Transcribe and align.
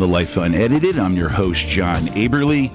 To 0.00 0.06
Life 0.06 0.38
Unedited. 0.38 0.98
I'm 0.98 1.14
your 1.14 1.28
host, 1.28 1.68
John 1.68 2.06
Aberly. 2.16 2.70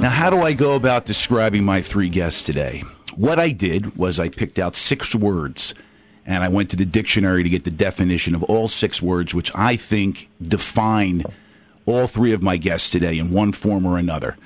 Now, 0.00 0.10
how 0.10 0.30
do 0.30 0.38
I 0.38 0.52
go 0.52 0.74
about 0.74 1.06
describing 1.06 1.64
my 1.64 1.80
three 1.80 2.08
guests 2.08 2.42
today? 2.42 2.82
What 3.14 3.38
I 3.38 3.52
did 3.52 3.96
was 3.96 4.18
I 4.18 4.30
picked 4.30 4.58
out 4.58 4.74
six 4.74 5.14
words 5.14 5.74
and 6.26 6.42
I 6.42 6.48
went 6.48 6.68
to 6.70 6.76
the 6.76 6.84
dictionary 6.84 7.44
to 7.44 7.48
get 7.48 7.62
the 7.62 7.70
definition 7.70 8.34
of 8.34 8.42
all 8.42 8.66
six 8.66 9.00
words, 9.00 9.32
which 9.32 9.52
I 9.54 9.76
think 9.76 10.28
define 10.42 11.22
all 11.86 12.08
three 12.08 12.32
of 12.32 12.42
my 12.42 12.56
guests 12.56 12.88
today 12.88 13.16
in 13.16 13.30
one 13.30 13.52
form 13.52 13.86
or 13.86 13.96
another. 13.96 14.36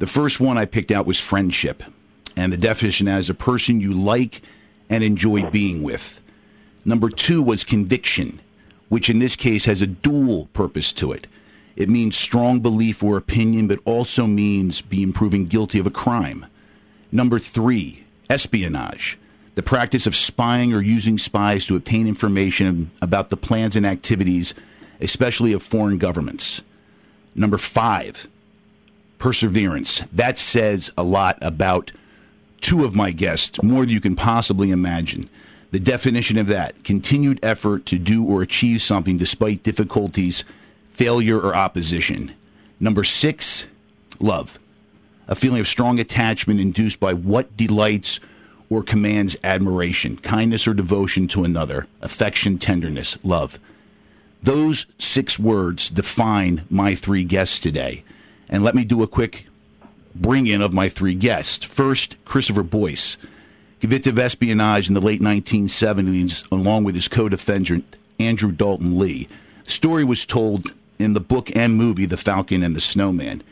The 0.00 0.08
first 0.08 0.40
one 0.40 0.58
I 0.58 0.64
picked 0.64 0.90
out 0.90 1.06
was 1.06 1.20
friendship, 1.20 1.84
and 2.36 2.52
the 2.52 2.56
definition 2.56 3.06
as 3.06 3.30
a 3.30 3.34
person 3.34 3.80
you 3.80 3.92
like 3.92 4.42
and 4.90 5.04
enjoy 5.04 5.48
being 5.50 5.84
with. 5.84 6.20
Number 6.84 7.10
two 7.10 7.44
was 7.44 7.62
conviction 7.62 8.40
which 8.88 9.10
in 9.10 9.18
this 9.18 9.34
case 9.34 9.64
has 9.64 9.82
a 9.82 9.86
dual 9.86 10.46
purpose 10.52 10.92
to 10.92 11.12
it. 11.12 11.26
It 11.76 11.88
means 11.88 12.16
strong 12.16 12.60
belief 12.60 13.02
or 13.02 13.16
opinion, 13.16 13.66
but 13.66 13.80
also 13.84 14.26
means 14.26 14.80
being 14.80 15.12
proven 15.12 15.46
guilty 15.46 15.78
of 15.78 15.86
a 15.86 15.90
crime. 15.90 16.46
Number 17.10 17.38
three, 17.38 18.04
espionage, 18.30 19.18
the 19.54 19.62
practice 19.62 20.06
of 20.06 20.16
spying 20.16 20.72
or 20.72 20.80
using 20.80 21.18
spies 21.18 21.66
to 21.66 21.76
obtain 21.76 22.06
information 22.06 22.90
about 23.02 23.28
the 23.28 23.36
plans 23.36 23.76
and 23.76 23.86
activities, 23.86 24.54
especially 25.00 25.52
of 25.52 25.62
foreign 25.62 25.98
governments. 25.98 26.62
Number 27.34 27.58
five, 27.58 28.28
perseverance. 29.18 30.02
That 30.12 30.38
says 30.38 30.92
a 30.96 31.02
lot 31.02 31.38
about 31.40 31.92
two 32.60 32.84
of 32.84 32.94
my 32.94 33.10
guests, 33.10 33.62
more 33.62 33.82
than 33.82 33.90
you 33.90 34.00
can 34.00 34.16
possibly 34.16 34.70
imagine. 34.70 35.28
The 35.70 35.80
definition 35.80 36.38
of 36.38 36.46
that 36.48 36.84
continued 36.84 37.40
effort 37.42 37.84
to 37.86 37.98
do 37.98 38.24
or 38.24 38.42
achieve 38.42 38.80
something 38.80 39.16
despite 39.16 39.62
difficulties, 39.64 40.44
failure, 40.94 41.38
or 41.38 41.54
opposition. 41.54 42.34
Number 42.80 43.04
six, 43.04 43.66
love. 44.18 44.58
A 45.28 45.34
feeling 45.34 45.60
of 45.60 45.68
strong 45.68 45.98
attachment 45.98 46.60
induced 46.60 47.00
by 47.00 47.12
what 47.12 47.56
delights 47.56 48.20
or 48.70 48.82
commands 48.82 49.36
admiration, 49.44 50.16
kindness 50.16 50.66
or 50.66 50.74
devotion 50.74 51.28
to 51.28 51.44
another, 51.44 51.86
affection, 52.00 52.58
tenderness, 52.58 53.18
love. 53.24 53.58
Those 54.42 54.86
six 54.98 55.38
words 55.38 55.90
define 55.90 56.64
my 56.70 56.94
three 56.94 57.24
guests 57.24 57.58
today. 57.58 58.04
And 58.48 58.62
let 58.62 58.74
me 58.74 58.84
do 58.84 59.02
a 59.02 59.08
quick 59.08 59.46
bring 60.14 60.46
in 60.46 60.62
of 60.62 60.72
my 60.72 60.88
three 60.88 61.14
guests. 61.14 61.64
First, 61.64 62.22
Christopher 62.24 62.62
Boyce 62.62 63.16
convicted 63.80 64.14
of 64.14 64.18
espionage 64.18 64.88
in 64.88 64.94
the 64.94 65.00
late 65.00 65.20
1970s, 65.20 66.50
along 66.50 66.84
with 66.84 66.94
his 66.94 67.08
co-defendant 67.08 67.96
Andrew 68.18 68.52
Daulton 68.52 68.98
Lee. 68.98 69.28
The 69.64 69.70
story 69.70 70.04
was 70.04 70.24
told 70.24 70.72
in 70.98 71.14
the 71.14 71.20
book 71.20 71.54
and 71.54 71.74
movie 71.76 72.06
The 72.06 72.16
Falcon 72.16 72.62
and 72.62 72.74
the 72.74 72.80
Snowman. 72.80 73.42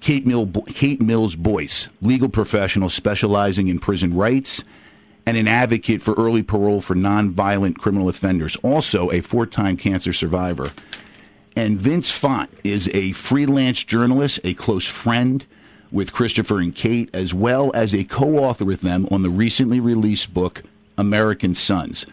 Kate, 0.00 0.26
Mill, 0.26 0.46
Kate 0.66 1.00
Mills 1.00 1.34
Boyce, 1.34 1.88
legal 2.02 2.28
professional 2.28 2.88
specializing 2.88 3.68
in 3.68 3.78
prison 3.78 4.14
rights 4.14 4.62
and 5.26 5.36
an 5.36 5.48
advocate 5.48 6.02
for 6.02 6.12
early 6.14 6.42
parole 6.42 6.80
for 6.80 6.94
nonviolent 6.94 7.78
criminal 7.78 8.08
offenders, 8.08 8.56
also 8.56 9.10
a 9.10 9.20
four 9.20 9.46
time 9.46 9.76
cancer 9.76 10.12
survivor. 10.12 10.72
And 11.56 11.78
Vince 11.78 12.10
Font 12.10 12.50
is 12.64 12.90
a 12.92 13.12
freelance 13.12 13.82
journalist, 13.84 14.40
a 14.44 14.54
close 14.54 14.86
friend, 14.86 15.46
with 15.90 16.12
Christopher 16.12 16.58
and 16.58 16.74
Kate, 16.74 17.08
as 17.14 17.32
well 17.32 17.70
as 17.74 17.94
a 17.94 18.04
co 18.04 18.36
author 18.38 18.64
with 18.64 18.80
them 18.80 19.06
on 19.10 19.22
the 19.22 19.30
recently 19.30 19.78
released 19.80 20.34
book, 20.34 20.62
American 20.98 21.54
Sons. 21.54 22.06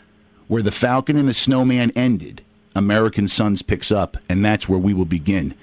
Where 0.47 0.61
the 0.61 0.71
Falcon 0.71 1.17
and 1.17 1.27
the 1.27 1.33
Snowman 1.33 1.91
ended, 1.95 2.43
American 2.75 3.27
Sons 3.27 3.61
picks 3.61 3.91
up, 3.91 4.17
and 4.29 4.43
that's 4.43 4.69
where 4.69 4.79
we 4.79 4.93
will 4.93 5.05
begin. 5.05 5.53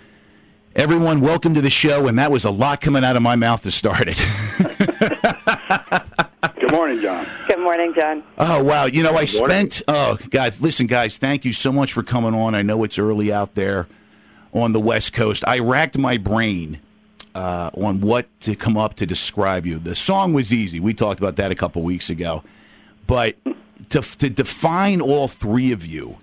Everyone, 0.76 1.20
welcome 1.20 1.54
to 1.54 1.60
the 1.60 1.70
show, 1.70 2.06
and 2.06 2.19
that 2.19 2.30
was 2.30 2.44
a 2.44 2.50
lot 2.50 2.80
coming 2.80 3.04
out 3.04 3.16
of 3.16 3.22
my 3.22 3.36
mouth 3.36 3.62
to 3.62 3.70
start 3.70 4.08
it. 4.08 4.19
Good 6.60 6.72
morning, 6.72 7.00
John. 7.00 7.26
Good 7.46 7.60
morning, 7.60 7.94
John. 7.94 8.22
Oh 8.36 8.62
wow! 8.62 8.84
You 8.84 9.02
know, 9.02 9.16
I 9.16 9.24
spent. 9.24 9.82
Oh, 9.88 10.19
God, 10.30 10.54
listen, 10.60 10.86
guys, 10.86 11.19
thank 11.19 11.44
you 11.44 11.52
so 11.52 11.72
much 11.72 11.92
for 11.92 12.02
coming 12.02 12.34
on. 12.34 12.54
I 12.54 12.62
know 12.62 12.84
it's 12.84 12.98
early 12.98 13.32
out 13.32 13.54
there 13.54 13.88
on 14.52 14.72
the 14.72 14.80
West 14.80 15.12
Coast. 15.12 15.46
I 15.46 15.60
racked 15.60 15.98
my 15.98 16.19
brain 16.19 16.80
uh, 17.34 17.70
on 17.75 18.00
what 18.00 18.26
to 18.40 18.54
come 18.54 18.76
up 18.76 18.94
to 18.94 19.06
describe 19.06 19.66
you. 19.66 19.78
The 19.78 19.94
song 19.94 20.32
was 20.32 20.52
easy. 20.52 20.78
We 20.78 20.94
talked 20.94 21.20
about 21.20 21.36
that 21.36 21.50
a 21.50 21.54
couple 21.54 21.82
weeks 21.82 22.10
ago, 22.10 22.42
but 23.06 23.36
to 23.90 24.02
to 24.02 24.28
define 24.28 25.00
all 25.00 25.28
three 25.28 25.72
of 25.72 25.86
you, 25.86 26.19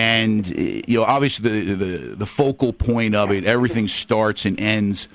and 0.00 0.46
eh, 0.56 0.80
you 0.88 0.98
know, 0.98 1.04
obviously 1.04 1.64
the 1.64 1.74
the, 1.74 2.14
the 2.16 2.26
focal 2.26 2.72
point 2.72 3.14
of 3.14 3.30
it, 3.30 3.44
everything 3.44 3.86
starts 3.86 4.46
and 4.46 4.58
ends 4.58 5.08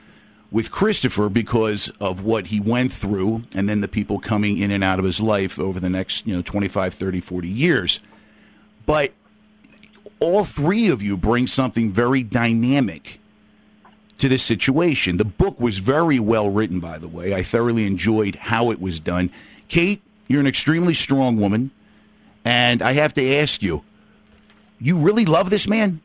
with 0.51 0.71
Christopher 0.71 1.27
because 1.27 1.89
of 1.99 2.23
what 2.23 2.47
he 2.47 2.59
went 2.59 2.91
through 2.91 3.43
and 3.55 3.67
then 3.67 3.81
the 3.81 3.87
people 3.87 4.19
coming 4.19 4.59
in 4.59 4.69
and 4.69 4.83
out 4.83 4.99
of 4.99 5.05
his 5.05 5.19
life 5.19 5.59
over 5.59 5.79
the 5.79 5.89
next, 5.89 6.27
you 6.27 6.35
know, 6.35 6.41
25, 6.41 6.93
30, 6.93 7.19
40 7.19 7.47
years. 7.47 7.99
But 8.85 9.11
all 10.19 10.43
three 10.43 10.89
of 10.89 11.01
you 11.01 11.17
bring 11.17 11.47
something 11.47 11.91
very 11.91 12.21
dynamic 12.21 13.19
to 14.19 14.29
this 14.29 14.43
situation. 14.43 15.17
The 15.17 15.25
book 15.25 15.59
was 15.59 15.79
very 15.79 16.19
well 16.19 16.49
written, 16.49 16.79
by 16.79 16.99
the 16.99 17.07
way. 17.07 17.33
I 17.33 17.41
thoroughly 17.41 17.85
enjoyed 17.85 18.35
how 18.35 18.69
it 18.71 18.79
was 18.79 18.99
done. 18.99 19.31
Kate, 19.67 20.01
you're 20.27 20.39
an 20.39 20.47
extremely 20.47 20.93
strong 20.93 21.37
woman, 21.37 21.71
and 22.45 22.81
I 22.81 22.93
have 22.93 23.13
to 23.15 23.35
ask 23.35 23.61
you, 23.63 23.83
you 24.79 24.97
really 24.97 25.25
love 25.25 25.49
this 25.49 25.67
man? 25.67 26.01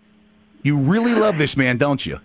You 0.63 0.79
really 0.79 1.15
love 1.15 1.39
this 1.39 1.57
man, 1.57 1.79
don't 1.79 2.05
you? 2.05 2.21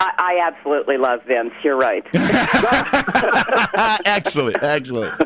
I, 0.00 0.12
I 0.18 0.46
absolutely 0.46 0.96
love 0.96 1.22
Vince. 1.24 1.52
You're 1.62 1.76
right. 1.76 2.04
excellent, 4.04 4.62
excellent. 4.62 5.20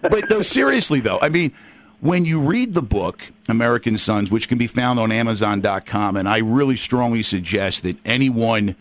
But 0.00 0.28
though, 0.28 0.42
seriously 0.42 1.00
though, 1.00 1.18
I 1.20 1.28
mean, 1.28 1.52
when 2.00 2.24
you 2.24 2.40
read 2.40 2.74
the 2.74 2.82
book 2.82 3.32
American 3.48 3.98
Sons, 3.98 4.30
which 4.30 4.48
can 4.48 4.58
be 4.58 4.66
found 4.66 4.98
on 5.00 5.12
Amazon.com, 5.12 6.16
and 6.16 6.28
I 6.28 6.38
really 6.38 6.76
strongly 6.76 7.22
suggest 7.22 7.82
that 7.82 7.96
anyone 8.04 8.76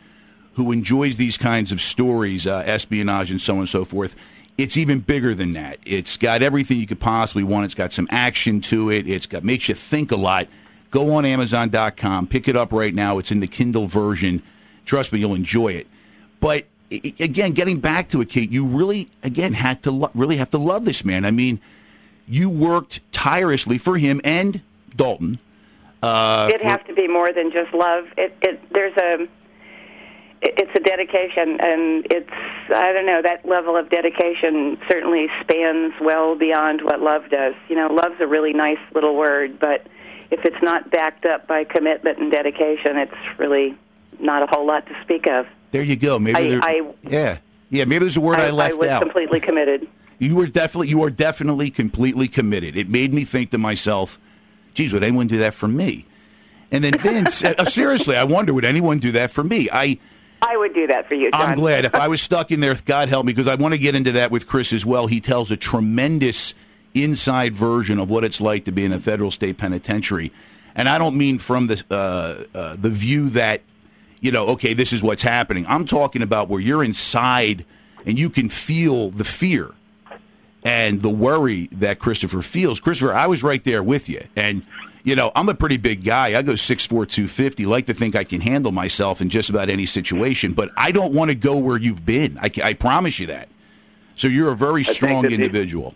who 0.53 0.71
enjoys 0.71 1.17
these 1.17 1.37
kinds 1.37 1.71
of 1.71 1.81
stories, 1.81 2.45
uh, 2.45 2.63
espionage 2.65 3.31
and 3.31 3.41
so 3.41 3.53
on 3.53 3.59
and 3.59 3.69
so 3.69 3.83
forth, 3.85 4.15
it's 4.57 4.77
even 4.77 4.99
bigger 4.99 5.33
than 5.33 5.51
that. 5.51 5.79
It's 5.85 6.15
got 6.15 6.41
everything 6.41 6.77
you 6.77 6.87
could 6.87 6.99
possibly 6.99 7.43
want. 7.43 7.65
It's 7.65 7.73
got 7.73 7.91
some 7.91 8.07
action 8.11 8.61
to 8.61 8.91
it. 8.91 9.07
It's 9.07 9.25
got 9.25 9.43
makes 9.43 9.67
you 9.67 9.75
think 9.75 10.11
a 10.11 10.15
lot. 10.15 10.47
Go 10.93 11.15
on 11.15 11.25
Amazon.com, 11.25 12.27
pick 12.27 12.47
it 12.47 12.55
up 12.55 12.71
right 12.71 12.93
now. 12.93 13.17
It's 13.17 13.31
in 13.31 13.39
the 13.39 13.47
Kindle 13.47 13.87
version. 13.87 14.43
Trust 14.85 15.11
me, 15.11 15.17
you'll 15.17 15.33
enjoy 15.33 15.69
it. 15.69 15.87
But 16.39 16.67
again, 16.91 17.53
getting 17.53 17.79
back 17.79 18.09
to 18.09 18.21
it, 18.21 18.29
Kate, 18.29 18.51
you 18.51 18.63
really 18.63 19.09
again 19.23 19.53
had 19.53 19.81
to 19.83 19.91
lo- 19.91 20.11
really 20.13 20.37
have 20.37 20.51
to 20.51 20.59
love 20.59 20.85
this 20.85 21.03
man. 21.03 21.25
I 21.25 21.31
mean, 21.31 21.59
you 22.27 22.47
worked 22.47 22.99
tirelessly 23.11 23.79
for 23.79 23.97
him 23.97 24.21
and 24.23 24.61
Daulton. 24.95 25.39
Uh, 26.03 26.51
it 26.53 26.61
has 26.61 26.81
to 26.85 26.93
be 26.93 27.07
more 27.07 27.33
than 27.33 27.51
just 27.51 27.73
love. 27.73 28.05
It, 28.15 28.37
it 28.43 28.61
there's 28.71 28.95
a 28.95 29.27
it's 30.43 30.71
a 30.75 30.79
dedication, 30.79 31.57
and 31.59 32.05
it's 32.11 32.29
I 32.69 32.93
don't 32.93 33.07
know 33.07 33.23
that 33.23 33.43
level 33.49 33.75
of 33.75 33.89
dedication 33.89 34.77
certainly 34.87 35.25
spans 35.41 35.93
well 35.99 36.35
beyond 36.35 36.83
what 36.83 37.01
love 37.01 37.31
does. 37.31 37.55
You 37.67 37.77
know, 37.77 37.87
love's 37.87 38.21
a 38.21 38.27
really 38.27 38.53
nice 38.53 38.77
little 38.93 39.15
word, 39.15 39.59
but 39.59 39.87
if 40.33 40.45
it's 40.45 40.61
not 40.63 40.89
backed 40.89 41.25
up 41.25 41.45
by 41.47 41.63
commitment 41.63 42.17
and 42.17 42.31
dedication, 42.31 42.97
it's 42.97 43.13
really 43.37 43.77
not 44.19 44.41
a 44.41 44.47
whole 44.47 44.65
lot 44.65 44.85
to 44.87 45.01
speak 45.03 45.27
of. 45.27 45.45
There 45.71 45.83
you 45.83 45.95
go. 45.95 46.17
Maybe 46.17 46.55
I, 46.55 46.59
I 46.61 46.91
yeah, 47.03 47.37
yeah. 47.69 47.85
Maybe 47.85 47.99
there's 47.99 48.17
a 48.17 48.21
word 48.21 48.39
I, 48.39 48.47
I 48.47 48.51
left 48.51 48.73
I 48.73 48.77
was 48.77 48.89
out. 48.89 49.01
completely 49.01 49.39
committed. 49.39 49.87
You 50.17 50.35
were 50.35 50.47
definitely 50.47 50.89
you 50.89 51.03
are 51.03 51.09
definitely 51.11 51.69
completely 51.69 52.27
committed. 52.27 52.75
It 52.75 52.89
made 52.89 53.13
me 53.13 53.25
think 53.25 53.51
to 53.51 53.57
myself, 53.57 54.19
"Geez, 54.73 54.91
would 54.93 55.03
anyone 55.03 55.27
do 55.27 55.37
that 55.37 55.53
for 55.53 55.67
me?" 55.67 56.05
And 56.71 56.83
then 56.83 56.97
Vince, 56.97 57.43
uh, 57.43 57.65
seriously, 57.65 58.15
I 58.15 58.23
wonder 58.23 58.53
would 58.53 58.65
anyone 58.65 58.97
do 58.99 59.11
that 59.11 59.29
for 59.29 59.43
me? 59.43 59.69
I 59.71 59.99
I 60.41 60.57
would 60.57 60.73
do 60.73 60.87
that 60.87 61.07
for 61.07 61.15
you, 61.15 61.31
John. 61.31 61.41
I'm 61.41 61.55
glad. 61.57 61.85
If 61.85 61.95
I 61.95 62.07
was 62.13 62.21
stuck 62.21 62.51
in 62.51 62.59
there, 62.59 62.75
God 62.85 63.09
help 63.09 63.25
me, 63.25 63.33
because 63.33 63.47
I 63.47 63.55
want 63.55 63.73
to 63.73 63.79
get 63.79 63.95
into 63.95 64.13
that 64.13 64.31
with 64.31 64.47
Chris 64.47 64.73
as 64.73 64.85
well. 64.85 65.07
He 65.07 65.21
tells 65.21 65.51
a 65.51 65.57
tremendous 65.57 66.55
inside 66.93 67.55
version 67.55 67.99
of 67.99 68.09
what 68.09 68.23
it's 68.23 68.41
like 68.41 68.65
to 68.65 68.71
be 68.71 68.85
in 68.85 68.93
a 68.93 68.99
federal 68.99 69.31
state 69.31 69.57
penitentiary, 69.57 70.31
and 70.75 70.89
I 70.89 70.97
don't 70.97 71.17
mean 71.17 71.39
from 71.39 71.67
the 71.67 71.83
uh, 71.89 72.57
uh, 72.57 72.75
the 72.77 72.89
view 72.89 73.29
that 73.29 73.61
you 74.23 74.31
know, 74.31 74.47
okay, 74.47 74.73
this 74.73 74.93
is 74.93 75.03
what's 75.03 75.21
happening. 75.21 75.65
I'm 75.67 75.83
talking 75.83 76.21
about 76.21 76.47
where 76.47 76.61
you're 76.61 76.81
inside 76.81 77.65
and 78.05 78.17
you 78.17 78.29
can 78.29 78.47
feel 78.47 79.09
the 79.09 79.25
fear 79.25 79.71
and 80.63 81.01
the 81.01 81.09
worry 81.09 81.67
that 81.73 81.99
Christopher 81.99 82.41
feels. 82.41 82.79
Christopher, 82.79 83.13
I 83.13 83.27
was 83.27 83.43
right 83.43 83.61
there 83.65 83.83
with 83.83 84.07
you, 84.07 84.21
and 84.37 84.63
you 85.03 85.17
know, 85.17 85.33
I'm 85.35 85.49
a 85.49 85.53
pretty 85.53 85.75
big 85.75 86.05
guy. 86.05 86.37
I 86.37 86.41
go 86.41 86.53
6'4", 86.53 86.87
250. 86.87 87.65
Like 87.65 87.87
to 87.87 87.93
think 87.93 88.15
I 88.15 88.23
can 88.23 88.39
handle 88.39 88.71
myself 88.71 89.19
in 89.19 89.29
just 89.29 89.49
about 89.49 89.69
any 89.69 89.85
situation, 89.85 90.53
but 90.53 90.71
I 90.77 90.93
don't 90.93 91.13
want 91.13 91.29
to 91.29 91.35
go 91.35 91.57
where 91.57 91.77
you've 91.77 92.05
been. 92.05 92.37
I, 92.41 92.49
I 92.63 92.73
promise 92.73 93.19
you 93.19 93.27
that. 93.27 93.49
So 94.15 94.29
you're 94.29 94.53
a 94.53 94.55
very 94.55 94.85
strong 94.85 95.25
individual. 95.25 95.95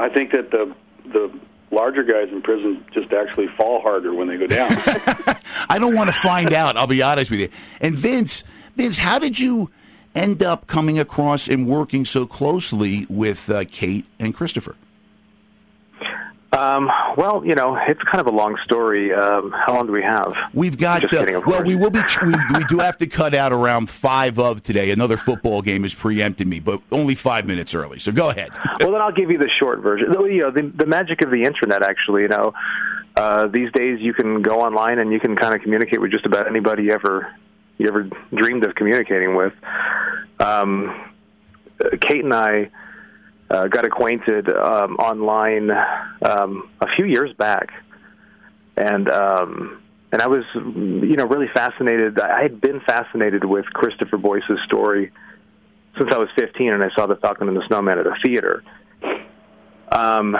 I 0.00 0.08
think 0.08 0.32
that 0.32 0.50
the 0.50 0.74
the 1.06 1.30
larger 1.70 2.02
guys 2.02 2.28
in 2.32 2.42
prison 2.42 2.84
just 2.92 3.12
actually 3.12 3.46
fall 3.56 3.80
harder 3.80 4.12
when 4.14 4.28
they 4.28 4.36
go 4.36 4.46
down. 4.46 4.70
I 5.68 5.78
don't 5.78 5.94
want 5.94 6.08
to 6.08 6.14
find 6.14 6.52
out. 6.52 6.76
I'll 6.76 6.86
be 6.86 7.02
honest 7.02 7.30
with 7.30 7.40
you. 7.40 7.48
And 7.80 7.96
Vince, 7.96 8.42
Vince, 8.76 8.98
how 8.98 9.18
did 9.18 9.38
you 9.38 9.70
end 10.14 10.42
up 10.42 10.66
coming 10.66 10.98
across 10.98 11.48
and 11.48 11.68
working 11.68 12.04
so 12.04 12.26
closely 12.26 13.06
with 13.08 13.48
uh, 13.48 13.64
Kate 13.70 14.04
and 14.18 14.34
Christopher? 14.34 14.74
Um, 16.52 16.90
well, 17.16 17.44
you 17.44 17.54
know, 17.54 17.78
it's 17.86 18.02
kind 18.02 18.20
of 18.20 18.26
a 18.26 18.36
long 18.36 18.56
story. 18.64 19.12
Um, 19.14 19.52
how 19.52 19.74
long 19.74 19.86
do 19.86 19.92
we 19.92 20.02
have? 20.02 20.34
We've 20.52 20.76
got. 20.76 21.02
Just 21.02 21.14
Uh, 21.14 21.20
kidding, 21.20 21.42
well, 21.46 21.62
we 21.62 21.76
will 21.76 21.90
be. 21.90 22.00
We, 22.24 22.34
we 22.54 22.64
do 22.64 22.78
have 22.78 22.96
to 22.98 23.06
cut 23.06 23.34
out 23.34 23.52
around 23.52 23.88
five 23.88 24.38
of 24.38 24.62
today. 24.62 24.90
Another 24.90 25.16
football 25.16 25.62
game 25.62 25.84
is 25.84 25.94
preempted 25.94 26.48
me, 26.48 26.58
but 26.58 26.80
only 26.90 27.14
five 27.14 27.46
minutes 27.46 27.74
early. 27.74 28.00
So 28.00 28.10
go 28.10 28.30
ahead. 28.30 28.50
well, 28.80 28.90
then 28.90 29.00
I'll 29.00 29.12
give 29.12 29.30
you 29.30 29.38
the 29.38 29.50
short 29.60 29.80
version. 29.80 30.12
You 30.12 30.40
know, 30.40 30.50
the, 30.50 30.62
the 30.74 30.86
magic 30.86 31.22
of 31.22 31.30
the 31.30 31.42
internet, 31.44 31.82
actually. 31.82 32.22
You 32.22 32.28
know, 32.28 32.52
uh, 33.16 33.46
these 33.46 33.70
days 33.72 34.00
you 34.00 34.12
can 34.12 34.42
go 34.42 34.60
online 34.60 34.98
and 34.98 35.12
you 35.12 35.20
can 35.20 35.36
kind 35.36 35.54
of 35.54 35.62
communicate 35.62 36.00
with 36.00 36.10
just 36.10 36.26
about 36.26 36.48
anybody 36.48 36.84
you 36.84 36.92
ever 36.92 37.32
you 37.78 37.86
ever 37.88 38.08
dreamed 38.34 38.64
of 38.64 38.74
communicating 38.74 39.36
with. 39.36 39.52
Um, 40.40 40.90
uh, 41.82 41.96
Kate 42.00 42.24
and 42.24 42.34
I 42.34 42.70
uh, 43.50 43.66
got 43.66 43.84
acquainted 43.84 44.48
um, 44.48 44.96
online 44.96 45.70
um, 46.22 46.70
a 46.80 46.86
few 46.96 47.04
years 47.04 47.32
back, 47.34 47.72
and 48.76 49.08
um, 49.08 49.82
and 50.12 50.22
I 50.22 50.28
was 50.28 50.44
you 50.54 51.16
know 51.16 51.26
really 51.26 51.48
fascinated. 51.52 52.18
I 52.20 52.42
had 52.42 52.60
been 52.60 52.80
fascinated 52.80 53.44
with 53.44 53.66
Christopher 53.66 54.18
Boyce's 54.18 54.60
story 54.64 55.10
since 55.98 56.12
I 56.12 56.18
was 56.18 56.28
15, 56.36 56.72
and 56.72 56.82
I 56.82 56.90
saw 56.94 57.06
The 57.06 57.16
Falcon 57.16 57.48
and 57.48 57.56
the 57.56 57.66
Snowman 57.66 57.98
at 57.98 58.06
a 58.06 58.14
theater. 58.24 58.62
Um, 59.92 60.36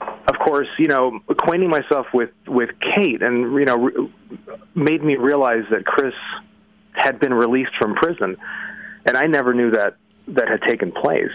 of 0.00 0.38
course, 0.38 0.68
you 0.78 0.86
know, 0.86 1.20
acquainting 1.28 1.70
myself 1.70 2.06
with 2.12 2.30
with 2.46 2.70
Kate, 2.80 3.22
and 3.22 3.54
you 3.54 3.64
know, 3.64 3.76
re- 3.76 4.12
made 4.74 5.02
me 5.02 5.16
realize 5.16 5.64
that 5.70 5.86
Chris 5.86 6.14
had 6.92 7.18
been 7.18 7.32
released 7.32 7.72
from 7.78 7.94
prison, 7.94 8.36
and 9.06 9.16
I 9.16 9.26
never 9.26 9.54
knew 9.54 9.70
that 9.70 9.96
that 10.28 10.48
had 10.48 10.62
taken 10.62 10.92
place, 10.92 11.32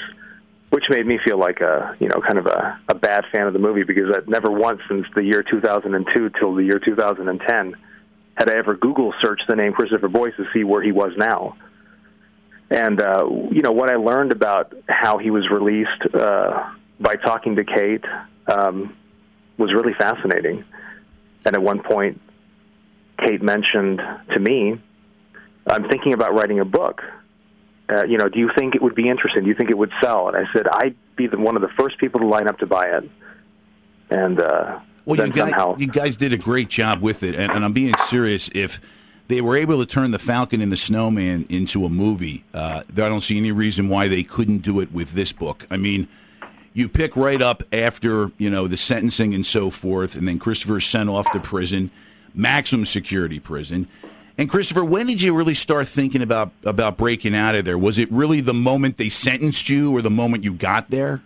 which 0.70 0.84
made 0.90 1.06
me 1.06 1.20
feel 1.26 1.38
like 1.38 1.62
a 1.62 1.96
you 2.00 2.08
know 2.08 2.22
kind 2.22 2.38
of 2.38 2.46
a, 2.46 2.80
a 2.90 2.96
bad 2.96 3.26
fan 3.34 3.48
of 3.48 3.54
the 3.54 3.60
movie 3.60 3.84
because 3.84 4.16
I'd 4.16 4.28
never 4.28 4.52
once 4.52 4.82
since 4.88 5.06
the 5.16 5.24
year 5.24 5.44
2002 5.44 6.30
till 6.40 6.56
the 6.56 6.64
year 6.64 6.80
2010 6.80 7.76
had 8.36 8.50
I 8.50 8.56
ever 8.56 8.76
Google 8.76 9.14
searched 9.22 9.44
the 9.48 9.56
name 9.56 9.74
Christopher 9.74 10.08
Boyce 10.08 10.34
to 10.38 10.46
see 10.54 10.64
where 10.64 10.82
he 10.82 10.92
was 10.92 11.12
now. 11.18 11.58
And 12.70 13.02
uh, 13.02 13.26
you 13.52 13.62
know 13.62 13.72
what 13.72 13.90
I 13.90 13.96
learned 13.96 14.32
about 14.32 14.74
how 14.88 15.18
he 15.18 15.32
was 15.32 15.50
released 15.50 16.14
uh, 16.14 16.72
by 17.00 17.16
talking 17.16 17.56
to 17.56 17.64
Kate 17.64 18.06
um, 18.48 18.96
was 19.58 19.74
really 19.74 19.94
fascinating. 19.98 20.64
And 21.46 21.56
at 21.56 21.62
one 21.62 21.82
point, 21.82 22.22
Kate 23.26 23.42
mentioned 23.42 24.02
to 24.34 24.40
me, 24.40 24.80
"I'm 25.66 25.90
thinking 25.90 26.14
about 26.14 26.36
writing 26.36 26.60
a 26.60 26.66
book. 26.66 27.02
Uh, 27.90 28.04
you 28.06 28.18
know, 28.18 28.30
do 28.30 28.40
you 28.40 28.52
think 28.56 28.76
it 28.76 28.82
would 28.82 28.96
be 28.96 29.10
interesting? 29.10 29.44
Do 29.44 29.50
you 29.50 29.56
think 29.56 29.70
it 29.70 29.78
would 29.78 29.92
sell?" 30.02 30.28
And 30.28 30.38
I 30.38 30.52
said, 30.54 30.68
"I'd 30.68 30.96
be 31.16 31.28
the, 31.28 31.38
one 31.38 31.56
of 31.56 31.62
the 31.62 31.70
first 31.70 31.98
people 31.98 32.20
to 32.20 32.28
line 32.28 32.48
up 32.48 32.60
to 32.60 32.66
buy 32.66 32.86
it." 32.86 33.10
And 34.10 34.40
uh, 34.40 34.80
Well, 35.06 35.18
you 35.28 35.32
guys, 35.32 35.52
somehow, 35.52 35.76
you 35.78 35.88
guys 35.88 36.18
did 36.18 36.34
a 36.34 36.38
great 36.38 36.70
job 36.70 37.02
with 37.02 37.24
it, 37.24 37.36
and, 37.36 37.52
and 37.52 37.66
I'm 37.66 37.74
being 37.74 37.96
serious. 38.06 38.50
If 38.54 38.80
they 39.28 39.42
were 39.42 39.56
able 39.56 39.80
to 39.80 39.86
turn 39.86 40.12
the 40.12 40.20
Falcon 40.20 40.62
and 40.62 40.72
the 40.72 40.78
Snowman 40.78 41.46
into 41.50 41.86
a 41.86 41.90
movie, 41.90 42.44
uh, 42.54 42.84
I 42.90 42.92
don't 42.94 43.22
see 43.22 43.38
any 43.38 43.52
reason 43.52 43.88
why 43.90 44.08
they 44.08 44.24
couldn't 44.24 44.60
do 44.60 44.80
it 44.80 44.92
with 44.92 45.14
this 45.14 45.32
book. 45.32 45.68
I 45.70 45.78
mean, 45.78 46.08
you 46.74 46.90
pick 46.90 47.16
right 47.16 47.42
up 47.42 47.64
after 47.72 48.32
you 48.38 48.50
know 48.50 48.68
the 48.68 48.78
sentencing 48.78 49.34
and 49.34 49.46
so 49.46 49.70
forth, 49.70 50.16
and 50.16 50.28
then 50.28 50.40
Christopher 50.40 50.78
is 50.78 50.86
sent 50.86 51.10
off 51.10 51.32
to 51.32 51.40
prison, 51.40 51.92
maximum 52.34 52.86
security 52.86 53.40
prison. 53.40 53.88
And 54.40 54.50
Christopher, 54.50 54.86
when 54.86 55.06
did 55.06 55.22
you 55.22 55.36
really 55.36 55.54
start 55.54 55.90
thinking 55.90 56.22
about 56.22 56.54
about 56.64 56.96
breaking 56.96 57.36
out 57.36 57.56
of 57.56 57.66
there? 57.66 57.78
Was 57.78 58.00
it 58.00 58.10
really 58.10 58.40
the 58.40 58.54
moment 58.54 58.96
they 58.96 59.10
sentenced 59.10 59.68
you, 59.68 59.94
or 59.94 60.02
the 60.02 60.10
moment 60.10 60.46
you 60.46 60.54
got 60.54 60.90
there? 60.90 61.22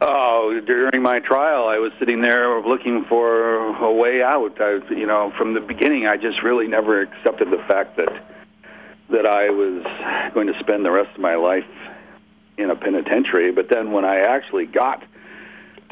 Oh, 0.00 0.60
during 0.66 1.02
my 1.02 1.20
trial, 1.20 1.68
I 1.68 1.78
was 1.78 1.92
sitting 2.00 2.22
there 2.22 2.60
looking 2.60 3.04
for 3.08 3.56
a 3.84 3.92
way 3.92 4.20
out. 4.20 4.60
I, 4.60 4.80
you 4.90 5.06
know, 5.06 5.32
from 5.38 5.54
the 5.54 5.60
beginning, 5.60 6.08
I 6.08 6.16
just 6.16 6.42
really 6.42 6.66
never 6.66 7.02
accepted 7.02 7.52
the 7.52 7.62
fact 7.68 7.96
that 7.98 8.10
that 9.10 9.26
I 9.26 9.50
was 9.50 10.32
going 10.34 10.48
to 10.48 10.58
spend 10.58 10.84
the 10.84 10.90
rest 10.90 11.14
of 11.14 11.20
my 11.20 11.36
life 11.36 11.70
in 12.58 12.68
a 12.68 12.74
penitentiary. 12.74 13.52
But 13.52 13.68
then, 13.68 13.92
when 13.92 14.04
I 14.04 14.22
actually 14.22 14.66
got 14.66 15.04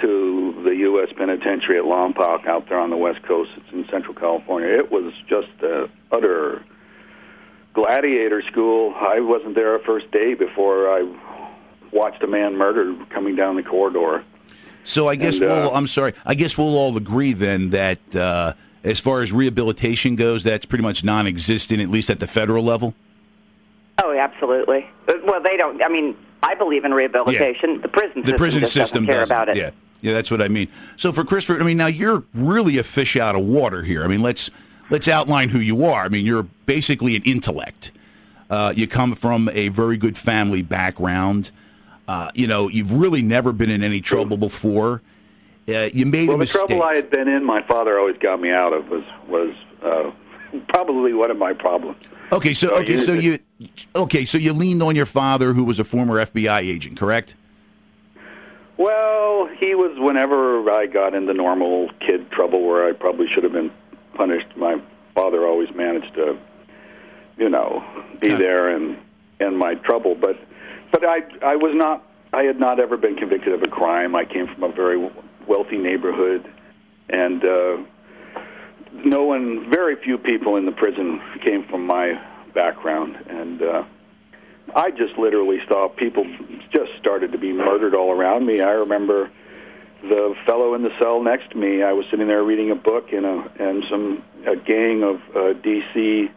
to 0.00 0.62
the 0.64 0.76
U.S. 0.76 1.08
penitentiary 1.16 1.78
at 1.78 1.84
Lompoc 1.84 2.46
out 2.46 2.68
there 2.68 2.78
on 2.78 2.90
the 2.90 2.96
West 2.96 3.22
Coast, 3.22 3.50
it's 3.56 3.72
in 3.72 3.86
Central 3.90 4.14
California, 4.14 4.68
it 4.68 4.90
was 4.90 5.12
just 5.28 5.48
a 5.62 5.88
utter 6.12 6.64
gladiator 7.72 8.42
school. 8.42 8.94
I 8.96 9.20
wasn't 9.20 9.54
there 9.54 9.74
a 9.74 9.80
first 9.80 10.10
day 10.10 10.34
before 10.34 10.88
I 10.88 11.02
watched 11.92 12.22
a 12.22 12.26
man 12.26 12.56
murdered 12.56 13.08
coming 13.10 13.36
down 13.36 13.56
the 13.56 13.62
corridor. 13.62 14.24
So 14.84 15.08
I 15.08 15.16
guess 15.16 15.40
And, 15.40 15.44
uh, 15.44 15.46
we'll. 15.48 15.74
I'm 15.74 15.86
sorry. 15.86 16.12
I 16.24 16.34
guess 16.34 16.58
we'll 16.58 16.76
all 16.76 16.96
agree 16.96 17.32
then 17.32 17.70
that 17.70 18.16
uh, 18.16 18.52
as 18.82 19.00
far 19.00 19.22
as 19.22 19.32
rehabilitation 19.32 20.14
goes, 20.14 20.42
that's 20.42 20.66
pretty 20.66 20.82
much 20.82 21.02
non-existent, 21.02 21.80
at 21.80 21.88
least 21.88 22.10
at 22.10 22.20
the 22.20 22.26
federal 22.26 22.62
level. 22.62 22.94
Oh, 24.02 24.16
absolutely. 24.16 24.86
Well, 25.24 25.40
they 25.42 25.56
don't. 25.56 25.82
I 25.82 25.88
mean, 25.88 26.16
I 26.44 26.54
believe 26.54 26.84
in 26.84 26.92
rehabilitation. 26.92 27.80
The 27.80 27.88
prison 27.88 28.20
The 28.20 28.26
system 28.26 28.36
prison 28.38 28.60
just 28.60 28.72
system 28.72 29.06
doesn't 29.06 29.06
care 29.06 29.20
doesn't. 29.20 29.36
about 29.36 29.48
it. 29.50 29.56
Yeah, 29.56 29.70
yeah, 30.02 30.12
that's 30.12 30.30
what 30.30 30.42
I 30.42 30.48
mean. 30.48 30.68
So 30.96 31.12
for 31.12 31.24
Christopher, 31.24 31.60
I 31.60 31.64
mean, 31.64 31.76
now 31.78 31.86
you're 31.86 32.24
really 32.34 32.78
a 32.78 32.82
fish 32.82 33.16
out 33.16 33.34
of 33.34 33.42
water 33.44 33.82
here. 33.82 34.04
I 34.04 34.08
mean, 34.08 34.20
let's 34.22 34.50
let's 34.90 35.08
outline 35.08 35.48
who 35.48 35.58
you 35.58 35.84
are. 35.84 36.04
I 36.04 36.08
mean, 36.08 36.26
you're 36.26 36.42
basically 36.66 37.16
an 37.16 37.22
intellect. 37.24 37.92
Uh, 38.50 38.72
you 38.76 38.86
come 38.86 39.14
from 39.14 39.48
a 39.52 39.68
very 39.68 39.96
good 39.96 40.18
family 40.18 40.62
background. 40.62 41.50
Uh, 42.06 42.30
you 42.34 42.46
know, 42.46 42.68
you've 42.68 42.92
really 42.92 43.22
never 43.22 43.52
been 43.52 43.70
in 43.70 43.82
any 43.82 44.00
trouble 44.02 44.36
before. 44.36 45.00
Uh, 45.66 45.88
you 45.94 46.04
made 46.04 46.28
Well, 46.28 46.36
a 46.36 46.40
the 46.40 46.46
trouble 46.46 46.82
I 46.82 46.94
had 46.94 47.08
been 47.08 47.26
in, 47.26 47.42
my 47.42 47.62
father 47.66 47.98
always 47.98 48.18
got 48.18 48.38
me 48.40 48.50
out 48.50 48.74
of 48.74 48.90
was 48.90 49.04
was 49.26 49.54
uh, 49.82 50.10
probably 50.68 51.14
one 51.14 51.30
of 51.30 51.38
my 51.38 51.54
problems. 51.54 51.96
Okay, 52.34 52.52
so 52.52 52.70
okay, 52.80 52.96
so 52.98 53.12
you 53.12 53.38
okay, 53.94 54.24
so 54.24 54.38
you 54.38 54.52
leaned 54.52 54.82
on 54.82 54.96
your 54.96 55.06
father, 55.06 55.52
who 55.52 55.62
was 55.62 55.78
a 55.78 55.84
former 55.84 56.16
FBI 56.16 56.60
agent, 56.62 56.98
correct? 56.98 57.36
Well, 58.76 59.48
he 59.60 59.76
was 59.76 59.96
whenever 60.00 60.68
I 60.68 60.86
got 60.86 61.14
into 61.14 61.32
normal 61.32 61.90
kid 62.00 62.30
trouble 62.32 62.66
where 62.66 62.88
I 62.88 62.92
probably 62.92 63.28
should 63.32 63.44
have 63.44 63.52
been 63.52 63.70
punished. 64.14 64.48
My 64.56 64.82
father 65.14 65.46
always 65.46 65.72
managed 65.76 66.12
to, 66.14 66.36
you 67.38 67.48
know, 67.48 67.84
be 68.20 68.30
Yeah. 68.30 68.38
there 68.38 68.68
and 68.68 68.96
and 69.38 69.56
my 69.56 69.76
trouble. 69.76 70.16
But 70.16 70.36
but 70.90 71.04
I 71.04 71.22
I 71.40 71.54
was 71.54 71.72
not. 71.74 72.02
I 72.32 72.42
had 72.42 72.58
not 72.58 72.80
ever 72.80 72.96
been 72.96 73.14
convicted 73.14 73.52
of 73.52 73.62
a 73.62 73.68
crime. 73.68 74.16
I 74.16 74.24
came 74.24 74.48
from 74.48 74.64
a 74.64 74.72
very 74.72 75.08
wealthy 75.46 75.78
neighborhood, 75.78 76.44
and 77.08 77.44
uh, 77.44 77.76
no 79.04 79.24
one, 79.24 79.68
very 79.70 79.96
few 79.96 80.18
people 80.18 80.56
in 80.56 80.66
the 80.66 80.72
prison 80.72 81.20
came 81.42 81.64
from 81.68 81.86
my 81.86 82.20
background, 82.54 83.16
and. 83.28 83.62
Uh, 83.62 83.84
I 84.74 84.90
just 84.90 85.18
literally 85.18 85.58
saw 85.68 85.88
people 85.88 86.24
just 86.72 86.90
started 86.98 87.32
to 87.32 87.38
be 87.38 87.52
murdered 87.52 87.94
all 87.94 88.10
around 88.10 88.46
me. 88.46 88.60
I 88.60 88.70
remember 88.70 89.30
the 90.02 90.34
fellow 90.46 90.74
in 90.74 90.82
the 90.82 90.90
cell 91.00 91.22
next 91.22 91.50
to 91.50 91.56
me. 91.56 91.82
I 91.82 91.92
was 91.92 92.06
sitting 92.10 92.26
there 92.26 92.42
reading 92.42 92.70
a 92.70 92.74
book, 92.74 93.12
and 93.12 93.24
a 93.24 93.50
and 93.58 93.84
some 93.90 94.24
a 94.46 94.56
gang 94.56 95.02
of 95.02 95.16
uh, 95.34 95.54
DC. 95.60 96.30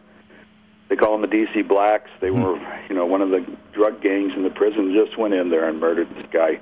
They 0.89 0.95
call 0.95 1.17
them 1.17 1.29
the 1.29 1.35
DC 1.35 1.67
Blacks. 1.67 2.09
They 2.21 2.31
were, 2.31 2.57
you 2.87 2.95
know, 2.95 3.05
one 3.05 3.21
of 3.21 3.29
the 3.29 3.45
drug 3.73 4.01
gangs 4.01 4.31
in 4.35 4.43
the 4.43 4.49
prison. 4.49 4.93
Just 4.93 5.17
went 5.17 5.33
in 5.33 5.49
there 5.49 5.67
and 5.67 5.79
murdered 5.79 6.07
this 6.15 6.25
guy, 6.31 6.61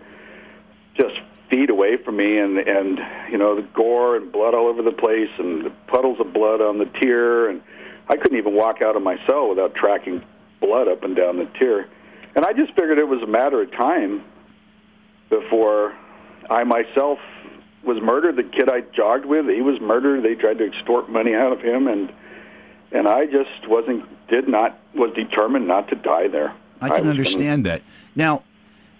just 0.95 1.15
feet 1.49 1.69
away 1.69 1.97
from 1.97 2.17
me, 2.17 2.37
and 2.37 2.57
and 2.57 2.99
you 3.31 3.37
know 3.37 3.55
the 3.55 3.67
gore 3.73 4.15
and 4.15 4.31
blood 4.31 4.53
all 4.53 4.67
over 4.67 4.81
the 4.81 4.91
place, 4.91 5.29
and 5.37 5.65
the 5.65 5.71
puddles 5.87 6.19
of 6.19 6.33
blood 6.33 6.61
on 6.61 6.77
the 6.77 6.85
tier, 7.01 7.49
and 7.49 7.61
I 8.09 8.17
couldn't 8.17 8.37
even 8.37 8.53
walk 8.55 8.81
out 8.81 8.95
of 8.95 9.01
my 9.01 9.17
cell 9.27 9.49
without 9.49 9.75
tracking 9.75 10.23
blood 10.59 10.87
up 10.87 11.03
and 11.03 11.15
down 11.15 11.37
the 11.37 11.49
tier. 11.59 11.87
And 12.35 12.45
I 12.45 12.53
just 12.53 12.73
figured 12.73 12.97
it 12.97 13.07
was 13.07 13.21
a 13.21 13.27
matter 13.27 13.61
of 13.61 13.71
time 13.71 14.23
before 15.29 15.95
I 16.49 16.63
myself 16.63 17.19
was 17.83 18.01
murdered. 18.01 18.35
The 18.35 18.43
kid 18.43 18.69
I 18.69 18.81
jogged 18.95 19.25
with, 19.25 19.47
he 19.47 19.61
was 19.61 19.79
murdered. 19.79 20.23
They 20.23 20.35
tried 20.35 20.57
to 20.57 20.65
extort 20.65 21.09
money 21.09 21.33
out 21.33 21.51
of 21.53 21.61
him, 21.61 21.87
and 21.87 22.11
and 22.91 23.07
I 23.07 23.25
just 23.25 23.67
wasn't, 23.67 24.05
did 24.29 24.47
not, 24.47 24.79
was 24.93 25.11
determined 25.15 25.67
not 25.67 25.89
to 25.89 25.95
die 25.95 26.27
there. 26.27 26.53
I 26.79 26.87
can 26.89 26.99
gonna- 26.99 27.09
understand 27.09 27.65
that. 27.65 27.81
Now, 28.15 28.43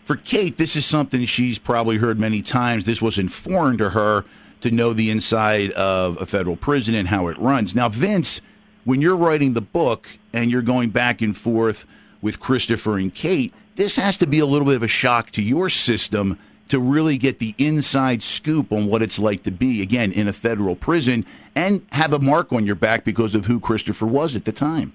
for 0.06 0.16
Kate, 0.16 0.58
this 0.58 0.76
is 0.76 0.86
something 0.86 1.26
she's 1.26 1.60
probably 1.60 1.98
heard 1.98 2.20
many 2.20 2.42
times. 2.42 2.86
This 2.86 3.02
wasn't 3.02 3.32
foreign 3.32 3.78
to 3.80 3.90
her 3.90 4.24
to 4.62 4.72
know 4.72 4.94
the 4.94 5.10
inside 5.10 5.72
of 5.72 6.22
a 6.22 6.26
federal 6.26 6.56
prison 6.56 6.96
and 6.96 7.10
how 7.10 7.28
it 7.28 7.38
runs. 7.38 7.76
Now, 7.76 7.90
Vince, 7.90 8.40
when 8.84 9.02
you're 9.02 9.18
writing 9.18 9.54
the 9.54 9.62
book 9.62 10.08
and 10.34 10.50
you're 10.52 10.62
going 10.62 10.90
back 10.90 11.22
and 11.22 11.36
forth 11.36 11.86
with 12.22 12.40
Christopher 12.40 12.98
and 12.98 13.14
Kate, 13.14 13.54
this 13.76 13.96
has 13.98 14.16
to 14.18 14.28
be 14.28 14.40
a 14.40 14.46
little 14.46 14.66
bit 14.66 14.76
of 14.76 14.84
a 14.84 14.88
shock 14.88 15.32
to 15.32 15.42
your 15.42 15.70
system 15.70 16.40
to 16.70 16.80
really 16.80 17.18
get 17.18 17.40
the 17.40 17.54
inside 17.58 18.24
scoop 18.24 18.72
on 18.72 18.88
what 18.88 19.02
it's 19.02 19.20
like 19.20 19.44
to 19.44 19.52
be, 19.52 19.82
again, 19.82 20.12
in 20.12 20.28
a 20.28 20.34
federal 20.34 20.76
prison 20.76 21.26
and 21.56 21.86
have 21.92 22.14
a 22.14 22.20
mark 22.20 22.52
on 22.54 22.66
your 22.66 22.76
back 22.76 23.04
because 23.04 23.36
of 23.36 23.46
who 23.46 23.60
Christopher 23.60 24.08
was 24.08 24.36
at 24.36 24.46
the 24.46 24.52
time. 24.52 24.94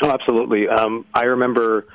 Oh, 0.00 0.10
absolutely. 0.10 0.68
Um, 0.68 1.04
I 1.14 1.24
remember, 1.24 1.86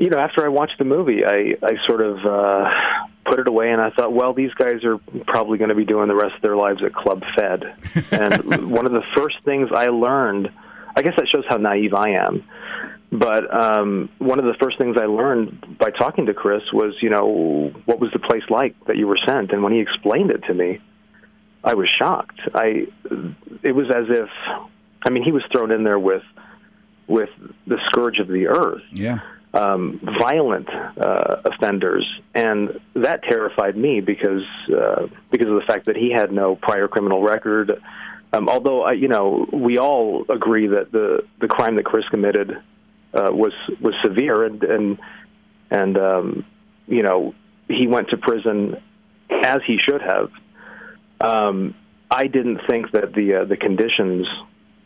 you 0.00 0.08
know, 0.08 0.18
after 0.18 0.44
I 0.44 0.48
watched 0.48 0.78
the 0.78 0.84
movie, 0.84 1.26
I, 1.26 1.54
I 1.62 1.86
sort 1.86 2.00
of 2.00 2.24
uh, 2.24 2.70
put 3.26 3.38
it 3.38 3.46
away 3.46 3.70
and 3.70 3.82
I 3.82 3.90
thought, 3.90 4.14
well, 4.14 4.32
these 4.32 4.52
guys 4.54 4.82
are 4.82 4.96
probably 5.26 5.58
going 5.58 5.68
to 5.68 5.74
be 5.74 5.84
doing 5.84 6.08
the 6.08 6.16
rest 6.16 6.36
of 6.36 6.42
their 6.42 6.56
lives 6.56 6.82
at 6.82 6.94
Club 6.94 7.22
Fed. 7.36 7.64
and 8.10 8.70
one 8.72 8.86
of 8.86 8.92
the 8.92 9.02
first 9.14 9.36
things 9.44 9.68
I 9.76 9.88
learned, 9.88 10.48
I 10.96 11.02
guess 11.02 11.12
that 11.18 11.28
shows 11.28 11.44
how 11.46 11.58
naive 11.58 11.92
I 11.92 12.12
am. 12.12 12.44
But 13.12 13.52
um, 13.54 14.08
one 14.18 14.38
of 14.38 14.46
the 14.46 14.54
first 14.58 14.78
things 14.78 14.96
I 14.96 15.04
learned 15.04 15.76
by 15.78 15.90
talking 15.90 16.26
to 16.26 16.34
Chris 16.34 16.62
was, 16.72 16.94
you 17.02 17.10
know, 17.10 17.70
what 17.84 18.00
was 18.00 18.10
the 18.12 18.20
place 18.20 18.44
like 18.48 18.74
that 18.86 18.96
you 18.96 19.06
were 19.06 19.18
sent? 19.26 19.52
And 19.52 19.62
when 19.62 19.74
he 19.74 19.80
explained 19.80 20.30
it 20.30 20.44
to 20.44 20.54
me, 20.54 20.80
I 21.62 21.74
was 21.74 21.88
shocked. 21.98 22.40
I, 22.54 22.86
it 23.62 23.72
was 23.72 23.90
as 23.90 24.06
if, 24.08 24.30
I 25.04 25.10
mean, 25.10 25.24
he 25.24 25.32
was 25.32 25.42
thrown 25.52 25.70
in 25.70 25.84
there 25.84 25.98
with, 25.98 26.22
with 27.06 27.28
the 27.66 27.78
scourge 27.88 28.18
of 28.18 28.28
the 28.28 28.46
earth. 28.46 28.82
Yeah. 28.92 29.18
Um, 29.52 29.98
violent 30.20 30.68
uh, 30.70 31.42
offenders, 31.44 32.06
and 32.36 32.78
that 32.94 33.24
terrified 33.24 33.76
me 33.76 34.00
because 34.00 34.44
uh, 34.72 35.08
because 35.32 35.48
of 35.48 35.54
the 35.54 35.64
fact 35.66 35.86
that 35.86 35.96
he 35.96 36.12
had 36.12 36.30
no 36.30 36.54
prior 36.54 36.86
criminal 36.86 37.20
record. 37.20 37.82
Um, 38.32 38.48
although 38.48 38.86
uh, 38.86 38.92
you 38.92 39.08
know, 39.08 39.48
we 39.52 39.76
all 39.76 40.24
agree 40.28 40.68
that 40.68 40.92
the 40.92 41.24
the 41.40 41.48
crime 41.48 41.74
that 41.76 41.84
Chris 41.84 42.04
committed 42.10 42.62
uh, 43.12 43.30
was 43.32 43.52
was 43.80 43.94
severe, 44.04 44.44
and 44.44 44.62
and 44.62 44.98
and 45.70 45.98
um, 45.98 46.46
you 46.86 47.02
know 47.02 47.34
he 47.66 47.88
went 47.88 48.10
to 48.10 48.18
prison 48.18 48.76
as 49.30 49.58
he 49.66 49.78
should 49.78 50.02
have. 50.02 50.30
Um, 51.20 51.74
I 52.10 52.26
didn't 52.26 52.60
think 52.68 52.92
that 52.92 53.12
the 53.14 53.42
uh, 53.42 53.44
the 53.44 53.56
conditions 53.56 54.26